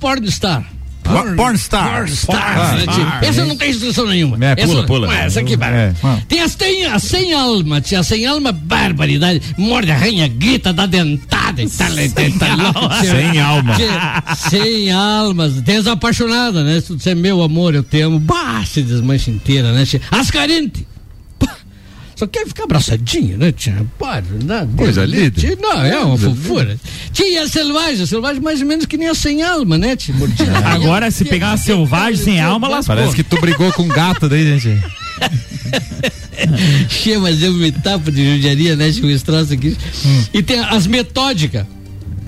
porn 1.08 1.18
star. 1.28 1.28
Por- 1.28 1.36
Porn 1.36 1.56
stars. 1.56 2.26
Porn 2.26 2.40
stars, 2.42 2.84
tio? 2.96 3.04
Ah, 3.08 3.20
Essa 3.24 3.42
é. 3.42 3.46
não 3.46 3.56
tem 3.56 3.70
instrução 3.70 4.06
nenhuma. 4.06 4.38
É, 4.46 4.56
pula, 4.56 4.78
essa, 4.80 4.88
pula. 4.88 5.14
Essa 5.16 5.40
aqui, 5.40 5.54
É. 5.54 5.94
Tem 6.28 6.42
as 6.42 6.56
tem, 6.56 6.86
a 6.86 7.00
sem 7.00 7.34
alma, 7.34 7.82
tia. 7.82 8.04
Sem 8.04 8.26
alma, 8.26 8.52
barbaridade. 8.52 9.42
Morde, 9.58 9.92
arranha, 9.92 10.28
grita, 10.28 10.72
dá 10.74 10.86
dentada 10.86 11.62
e 11.62 11.68
tal. 11.70 11.88
Tia, 11.90 13.12
Sem 13.12 13.40
alma. 13.40 13.76
tia, 13.78 14.24
Sem 14.50 14.92
almas. 14.92 15.62
Tem 15.62 15.78
as 15.78 15.88
apaixonadas, 15.88 16.64
né? 16.66 16.82
Tu 16.86 16.96
disser 16.96 17.16
meu 17.16 17.42
amor, 17.42 17.74
eu 17.76 17.84
te 17.84 18.02
amo. 18.02 18.20
Bah, 18.20 18.64
se 18.66 18.82
desmancha 18.82 19.30
inteira, 19.32 19.72
né, 19.72 19.86
tia? 19.86 20.02
As 20.12 20.30
carentes. 20.32 20.84
Só 22.18 22.26
quer 22.26 22.48
ficar 22.48 22.64
abraçadinho, 22.64 23.38
né, 23.38 23.52
tia? 23.52 23.86
Pode, 24.00 24.44
nada. 24.44 24.68
Coisa 24.76 25.06
linda. 25.06 25.40
Não, 25.62 25.86
é 25.86 26.00
uma 26.00 26.18
fofura. 26.18 26.76
Tia, 27.14 27.44
a 27.44 27.48
selvagem, 27.48 28.02
a 28.02 28.08
selvagem 28.08 28.42
mais 28.42 28.60
ou 28.60 28.66
menos 28.66 28.88
que 28.88 28.98
nem 28.98 29.08
a 29.08 29.14
sem 29.14 29.44
alma, 29.44 29.78
né, 29.78 29.96
tia? 29.96 30.16
Mordida. 30.18 30.58
Agora, 30.68 31.12
se 31.12 31.24
pegar 31.24 31.52
uma 31.52 31.58
selvagem 31.58 32.18
sem 32.18 32.42
alma, 32.42 32.68
lascou. 32.68 32.96
Parece 32.96 33.16
que 33.16 33.22
tu 33.22 33.40
brigou 33.40 33.72
com 33.74 33.84
um 33.84 33.88
gato 33.88 34.28
daí, 34.28 34.60
gente. 34.60 34.82
Che, 36.90 37.18
mas 37.20 37.42
eu 37.42 37.54
me 37.54 37.72
tapo 37.72 38.12
de 38.12 38.34
judiaria, 38.34 38.76
né? 38.76 38.88
Esse 38.90 39.24
troço 39.24 39.54
aqui. 39.54 39.78
E 40.34 40.42
tem 40.42 40.60
as 40.60 40.88
metódicas. 40.88 41.68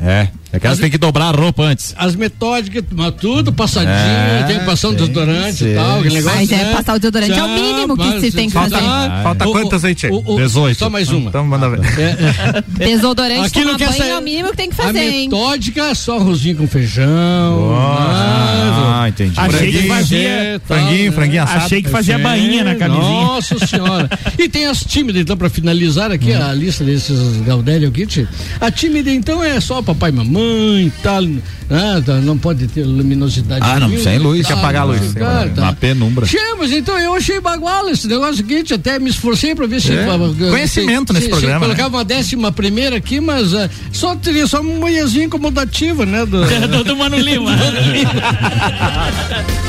É. 0.02 0.28
Aquelas 0.52 0.78
que 0.78 0.82
tem 0.82 0.92
que 0.92 0.98
dobrar 0.98 1.28
a 1.28 1.32
roupa 1.38 1.64
antes. 1.64 1.94
As 1.98 2.16
metódicas, 2.16 2.84
mas 2.92 3.14
tudo 3.22 3.54
passadinho, 3.54 3.92
É, 3.94 4.44
tem 4.48 4.60
que 4.60 4.66
passar 4.66 4.90
um 4.90 4.94
desodorante 4.94 5.58
sim. 5.60 5.72
e 5.72 5.76
tal, 5.76 6.00
aquele 6.00 6.16
negócio. 6.16 6.38
Mas 6.40 6.52
é, 6.52 6.56
né? 6.58 6.74
passar 6.74 6.96
o 6.96 7.00
desodorante 7.00 7.32
é 7.32 7.36
o 7.36 7.38
Já, 7.38 7.48
mínimo 7.48 7.98
que 7.98 8.20
se 8.22 8.32
tem 8.32 8.48
que 8.48 8.54
já- 8.54 8.62
fazer. 8.64 8.76
já- 8.84 9.20
Falta 9.24 9.48
o- 9.48 9.52
quantas 9.52 9.86
aí, 9.86 9.94
Tchê? 9.94 10.08
o- 10.08 10.24
o- 10.26 10.38
18. 10.38 10.78
Só 10.80 10.90
mais 10.90 11.10
uma. 11.10 11.30
Então 11.30 11.46
manda 11.46 11.70
ver. 11.70 11.80
Desodorante, 12.68 13.46
Aqui 13.46 13.60
não 13.64 13.78
tomar 13.78 13.90
banho 13.92 13.98
sair- 14.02 14.10
é 14.10 14.18
o 14.18 14.22
mínimo 14.22 14.50
que 14.52 14.58
tem 14.58 14.70
que 14.70 14.82
A 14.82 14.86
fazer, 14.86 15.00
hein? 15.00 15.30
metódica, 15.30 15.94
só 15.94 16.18
arrozinho 16.18 16.56
com 16.58 16.68
feijão. 16.68 17.72
Ah, 17.76 19.06
entendi. 19.08 19.34
Achei 19.40 19.72
que 19.72 19.88
fazia. 19.88 20.62
Franguinho, 20.66 21.12
franguinho 21.14 21.44
assado. 21.44 21.66
Achei 21.66 21.82
que 21.84 21.90
fazia 21.90 22.18
bainha 22.18 22.64
na 22.64 22.76
camisinha. 22.76 23.04
Nossa 23.24 23.56
senhora. 23.68 24.10
e 24.38 24.50
tem 24.50 24.66
as 24.66 24.84
tímidas, 24.84 25.22
então, 25.22 25.38
pra 25.38 25.50
finalizar 25.50 26.12
aqui 26.12 26.34
a 26.34 26.52
lista 26.54 26.84
desses 26.84 27.38
Gaudério 27.42 27.92
Kit. 27.92 28.28
A 28.60 28.72
tímida, 28.72 29.12
então, 29.12 29.44
é 29.44 29.60
só 29.62 29.82
papai 29.82 30.10
e 30.10 30.14
mamãe 30.14 30.39
tal. 31.04 31.22
Né? 31.22 31.42
Tá, 32.06 32.16
Não 32.16 32.38
pode 32.38 32.68
ter 32.68 32.84
luminosidade. 32.84 33.64
Ah, 33.64 33.80
não, 33.80 33.90
sem 34.00 34.18
luz. 34.18 34.48
Tem 34.48 34.56
que 34.56 34.60
apagar 34.60 34.82
a 34.82 34.86
luz. 34.86 35.14
cara, 35.14 35.50
tá. 35.50 35.62
Na 35.62 35.74
penumbra. 35.74 36.26
Che, 36.26 36.38
mas 36.58 36.72
então 36.72 36.98
eu 36.98 37.14
achei 37.14 37.40
baguala 37.40 37.92
esse 37.92 38.08
negócio 38.08 38.44
aqui, 38.44 38.64
até 38.74 38.98
me 38.98 39.10
esforcei 39.10 39.54
pra 39.54 39.68
ver 39.68 39.80
se. 39.80 39.94
É. 39.94 40.08
Conhecimento 40.50 41.10
se- 41.10 41.14
nesse 41.14 41.26
se- 41.26 41.30
programa, 41.32 41.60
Se 41.60 41.68
né? 41.70 41.76
colocava 41.76 41.98
uma 41.98 42.06
décima 42.06 42.52
primeira 42.52 42.96
aqui, 42.98 43.20
mas 43.20 43.54
ah, 43.54 43.70
só 43.92 44.16
teria 44.16 44.48
só 44.48 44.62
uma 44.62 44.80
manhãzinha 44.80 45.26
incomodativa, 45.26 46.06
né? 46.06 46.26
Do, 46.26 46.40
Do 46.84 46.96
Mano 46.98 47.18
Lima. 47.18 47.52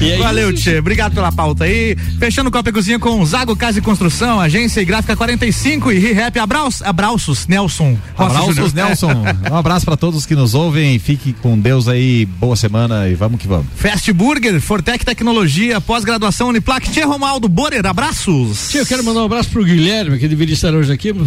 é 0.00 0.16
Valeu. 0.18 0.52
Tchê. 0.52 0.78
Obrigado 0.78 1.14
pela 1.14 1.30
pauta 1.30 1.64
aí. 1.64 1.96
Fechando 2.18 2.48
o 2.48 2.52
Copa 2.52 2.70
e 2.70 2.72
Cozinha 2.72 2.98
com 2.98 3.24
Zago 3.24 3.56
Casa 3.56 3.78
e 3.78 3.82
Construção, 3.82 4.40
Agência 4.40 4.80
e 4.80 4.84
Gráfica 4.84 5.16
45 5.16 5.92
e 5.92 5.98
ReHap 5.98 6.38
Abraços, 6.38 6.82
Abraços, 6.82 7.46
Nelson. 7.46 7.96
Abraços. 8.16 8.72
Nelson. 8.72 9.24
Um 9.50 9.56
abraço 9.56 9.84
pra 9.84 9.96
todos 9.96 10.26
que 10.26 10.34
nos 10.34 10.54
ouvem. 10.54 10.98
Fique 10.98 11.32
com 11.32 11.58
Deus 11.58 11.86
aí. 11.86 12.24
Boa 12.26 12.56
semana 12.56 13.08
e 13.08 13.14
vamos 13.14 13.40
que 13.40 13.46
vamos. 13.46 13.66
Fast 13.76 14.12
Burger, 14.12 14.60
Fortec 14.60 15.04
Tecnologia, 15.04 15.80
pós-graduação 15.80 16.48
Uniplac, 16.48 16.90
Tchê 16.90 17.02
Romaldo 17.02 17.48
Borer, 17.48 17.86
abraços. 17.86 18.70
Tia, 18.70 18.80
eu 18.80 18.86
quero 18.86 19.04
mandar 19.04 19.20
um 19.20 19.26
abraço 19.26 19.50
pro 19.50 19.64
Guilherme, 19.64 20.18
que 20.18 20.26
deveria 20.26 20.54
estar 20.54 20.74
hoje 20.74 20.92
aqui, 20.92 21.12
por 21.12 21.24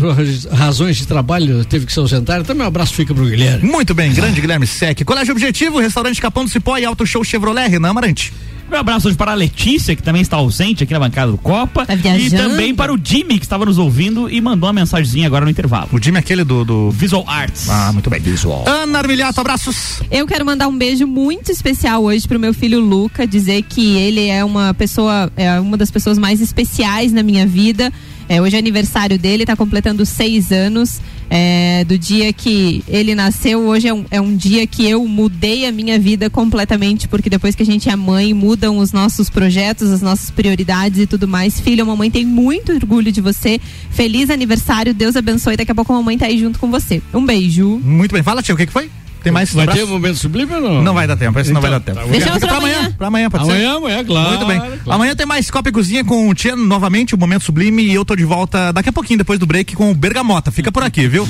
razões 0.51 0.97
de 0.97 1.07
trabalho, 1.07 1.63
teve 1.65 1.85
que 1.85 1.93
se 1.93 1.99
ausentar. 1.99 2.43
Também 2.43 2.63
um 2.63 2.67
abraço 2.67 2.93
fica 2.93 3.13
pro 3.13 3.25
Guilherme. 3.25 3.69
Muito 3.69 3.93
bem, 3.93 4.13
grande 4.13 4.41
Guilherme 4.41 4.67
Sec. 4.67 5.03
Colégio 5.03 5.33
Objetivo, 5.33 5.79
Restaurante 5.79 6.21
Capão 6.21 6.43
do 6.43 6.49
Cipó 6.49 6.77
e 6.77 6.85
Auto 6.85 7.05
Show 7.05 7.23
Chevrolet, 7.23 7.69
Renan 7.69 7.89
Amarante. 7.89 8.33
Meu 8.69 8.79
abraço 8.79 9.07
hoje 9.07 9.15
para 9.15 9.31
a 9.31 9.35
Letícia, 9.35 9.95
que 9.95 10.03
também 10.03 10.21
está 10.21 10.35
ausente 10.37 10.83
aqui 10.83 10.91
na 10.93 10.99
bancada 10.99 11.31
do 11.31 11.37
Copa. 11.37 11.85
e 11.89 11.95
viajando. 11.95 12.49
também 12.49 12.75
para 12.75 12.93
o 12.93 12.99
Jimmy, 13.01 13.39
que 13.39 13.45
estava 13.45 13.65
nos 13.65 13.77
ouvindo 13.77 14.29
e 14.29 14.41
mandou 14.41 14.67
uma 14.67 14.73
mensagenzinha 14.73 15.25
agora 15.25 15.45
no 15.45 15.51
intervalo. 15.51 15.87
O 15.93 16.03
Jimmy 16.03 16.17
é 16.17 16.19
aquele 16.19 16.43
do, 16.43 16.65
do... 16.65 16.91
Visual 16.91 17.23
Arts. 17.27 17.69
Ah, 17.69 17.91
muito 17.93 18.09
bem. 18.09 18.19
Visual. 18.19 18.65
Ana 18.67 18.99
Armilhato, 18.99 19.39
abraços. 19.39 20.01
Eu 20.11 20.27
quero 20.27 20.45
mandar 20.45 20.67
um 20.67 20.77
beijo 20.77 21.07
muito 21.07 21.51
especial 21.51 22.03
hoje 22.03 22.27
pro 22.27 22.37
meu 22.37 22.53
filho 22.53 22.79
Luca, 22.81 23.25
dizer 23.25 23.61
que 23.63 23.95
ele 23.97 24.27
é 24.27 24.43
uma 24.43 24.73
pessoa, 24.73 25.31
é 25.37 25.59
uma 25.59 25.77
das 25.77 25.89
pessoas 25.89 26.17
mais 26.17 26.41
especiais 26.41 27.13
na 27.13 27.23
minha 27.23 27.47
vida. 27.47 27.91
É, 28.29 28.41
hoje 28.41 28.55
é 28.55 28.59
aniversário 28.59 29.17
dele, 29.17 29.45
tá 29.45 29.55
completando 29.55 30.05
seis 30.05 30.51
anos 30.51 30.99
é, 31.29 31.83
do 31.85 31.97
dia 31.97 32.31
que 32.33 32.83
ele 32.87 33.15
nasceu. 33.15 33.59
Hoje 33.61 33.87
é 33.87 33.93
um, 33.93 34.05
é 34.11 34.19
um 34.19 34.35
dia 34.35 34.65
que 34.67 34.87
eu 34.87 35.07
mudei 35.07 35.65
a 35.65 35.71
minha 35.71 35.97
vida 35.99 36.29
completamente, 36.29 37.07
porque 37.07 37.29
depois 37.29 37.55
que 37.55 37.63
a 37.63 37.65
gente 37.65 37.89
é 37.89 37.95
mãe, 37.95 38.33
mudam 38.33 38.77
os 38.77 38.91
nossos 38.91 39.29
projetos, 39.29 39.91
as 39.91 40.01
nossas 40.01 40.29
prioridades 40.29 40.99
e 40.99 41.07
tudo 41.07 41.27
mais. 41.27 41.59
Filho, 41.59 41.83
a 41.83 41.85
mamãe 41.85 42.11
tem 42.11 42.25
muito 42.25 42.73
orgulho 42.73 43.11
de 43.11 43.21
você. 43.21 43.59
Feliz 43.89 44.29
aniversário, 44.29 44.93
Deus 44.93 45.15
abençoe. 45.15 45.57
Daqui 45.57 45.71
a 45.71 45.75
pouco 45.75 45.93
a 45.93 45.95
mamãe 45.95 46.17
tá 46.17 46.25
aí 46.25 46.37
junto 46.37 46.59
com 46.59 46.69
você. 46.69 47.01
Um 47.13 47.25
beijo. 47.25 47.79
Muito 47.83 48.11
bem. 48.11 48.23
Fala, 48.23 48.41
tio, 48.41 48.55
o 48.55 48.57
que, 48.57 48.65
que 48.65 48.73
foi? 48.73 48.89
Tem 49.23 49.31
mais 49.31 49.51
Vai 49.53 49.63
abraço? 49.63 49.79
ter 49.81 49.85
um 49.85 49.93
momento 49.93 50.15
sublime 50.17 50.53
ou 50.53 50.61
não? 50.61 50.81
Não 50.81 50.93
vai 50.93 51.07
dar 51.07 51.17
tempo, 51.17 51.37
esse 51.39 51.51
não 51.51 51.59
vai 51.61 51.69
dar 51.71 51.77
Então, 51.77 51.93
tempo. 51.95 52.05
tá, 52.07 52.11
Deixamos 52.11 52.39
pra 52.39 52.47
pra 52.47 52.57
amanhã. 52.57 52.77
amanhã. 52.77 52.93
Pra 52.97 53.07
amanhã, 53.07 53.29
pode 53.29 53.43
Amanhã, 53.43 53.71
ser? 53.71 53.77
amanhã, 53.77 54.03
claro, 54.05 54.29
Muito 54.29 54.45
bem. 54.45 54.57
claro. 54.59 54.81
Amanhã 54.89 55.15
tem 55.15 55.25
mais 55.25 55.51
Copa 55.51 55.69
e 55.69 55.71
Cozinha 55.71 56.03
com 56.05 56.29
o 56.29 56.33
Tia 56.33 56.55
novamente, 56.55 57.15
o 57.15 57.17
Momento 57.17 57.43
Sublime, 57.43 57.83
e 57.83 57.93
eu 57.93 58.05
tô 58.05 58.15
de 58.15 58.23
volta 58.23 58.71
daqui 58.71 58.89
a 58.89 58.93
pouquinho, 58.93 59.17
depois 59.17 59.39
do 59.39 59.45
break, 59.45 59.75
com 59.75 59.91
o 59.91 59.95
Bergamota. 59.95 60.51
Fica 60.51 60.71
por 60.71 60.83
aqui, 60.83 61.07
viu? 61.07 61.27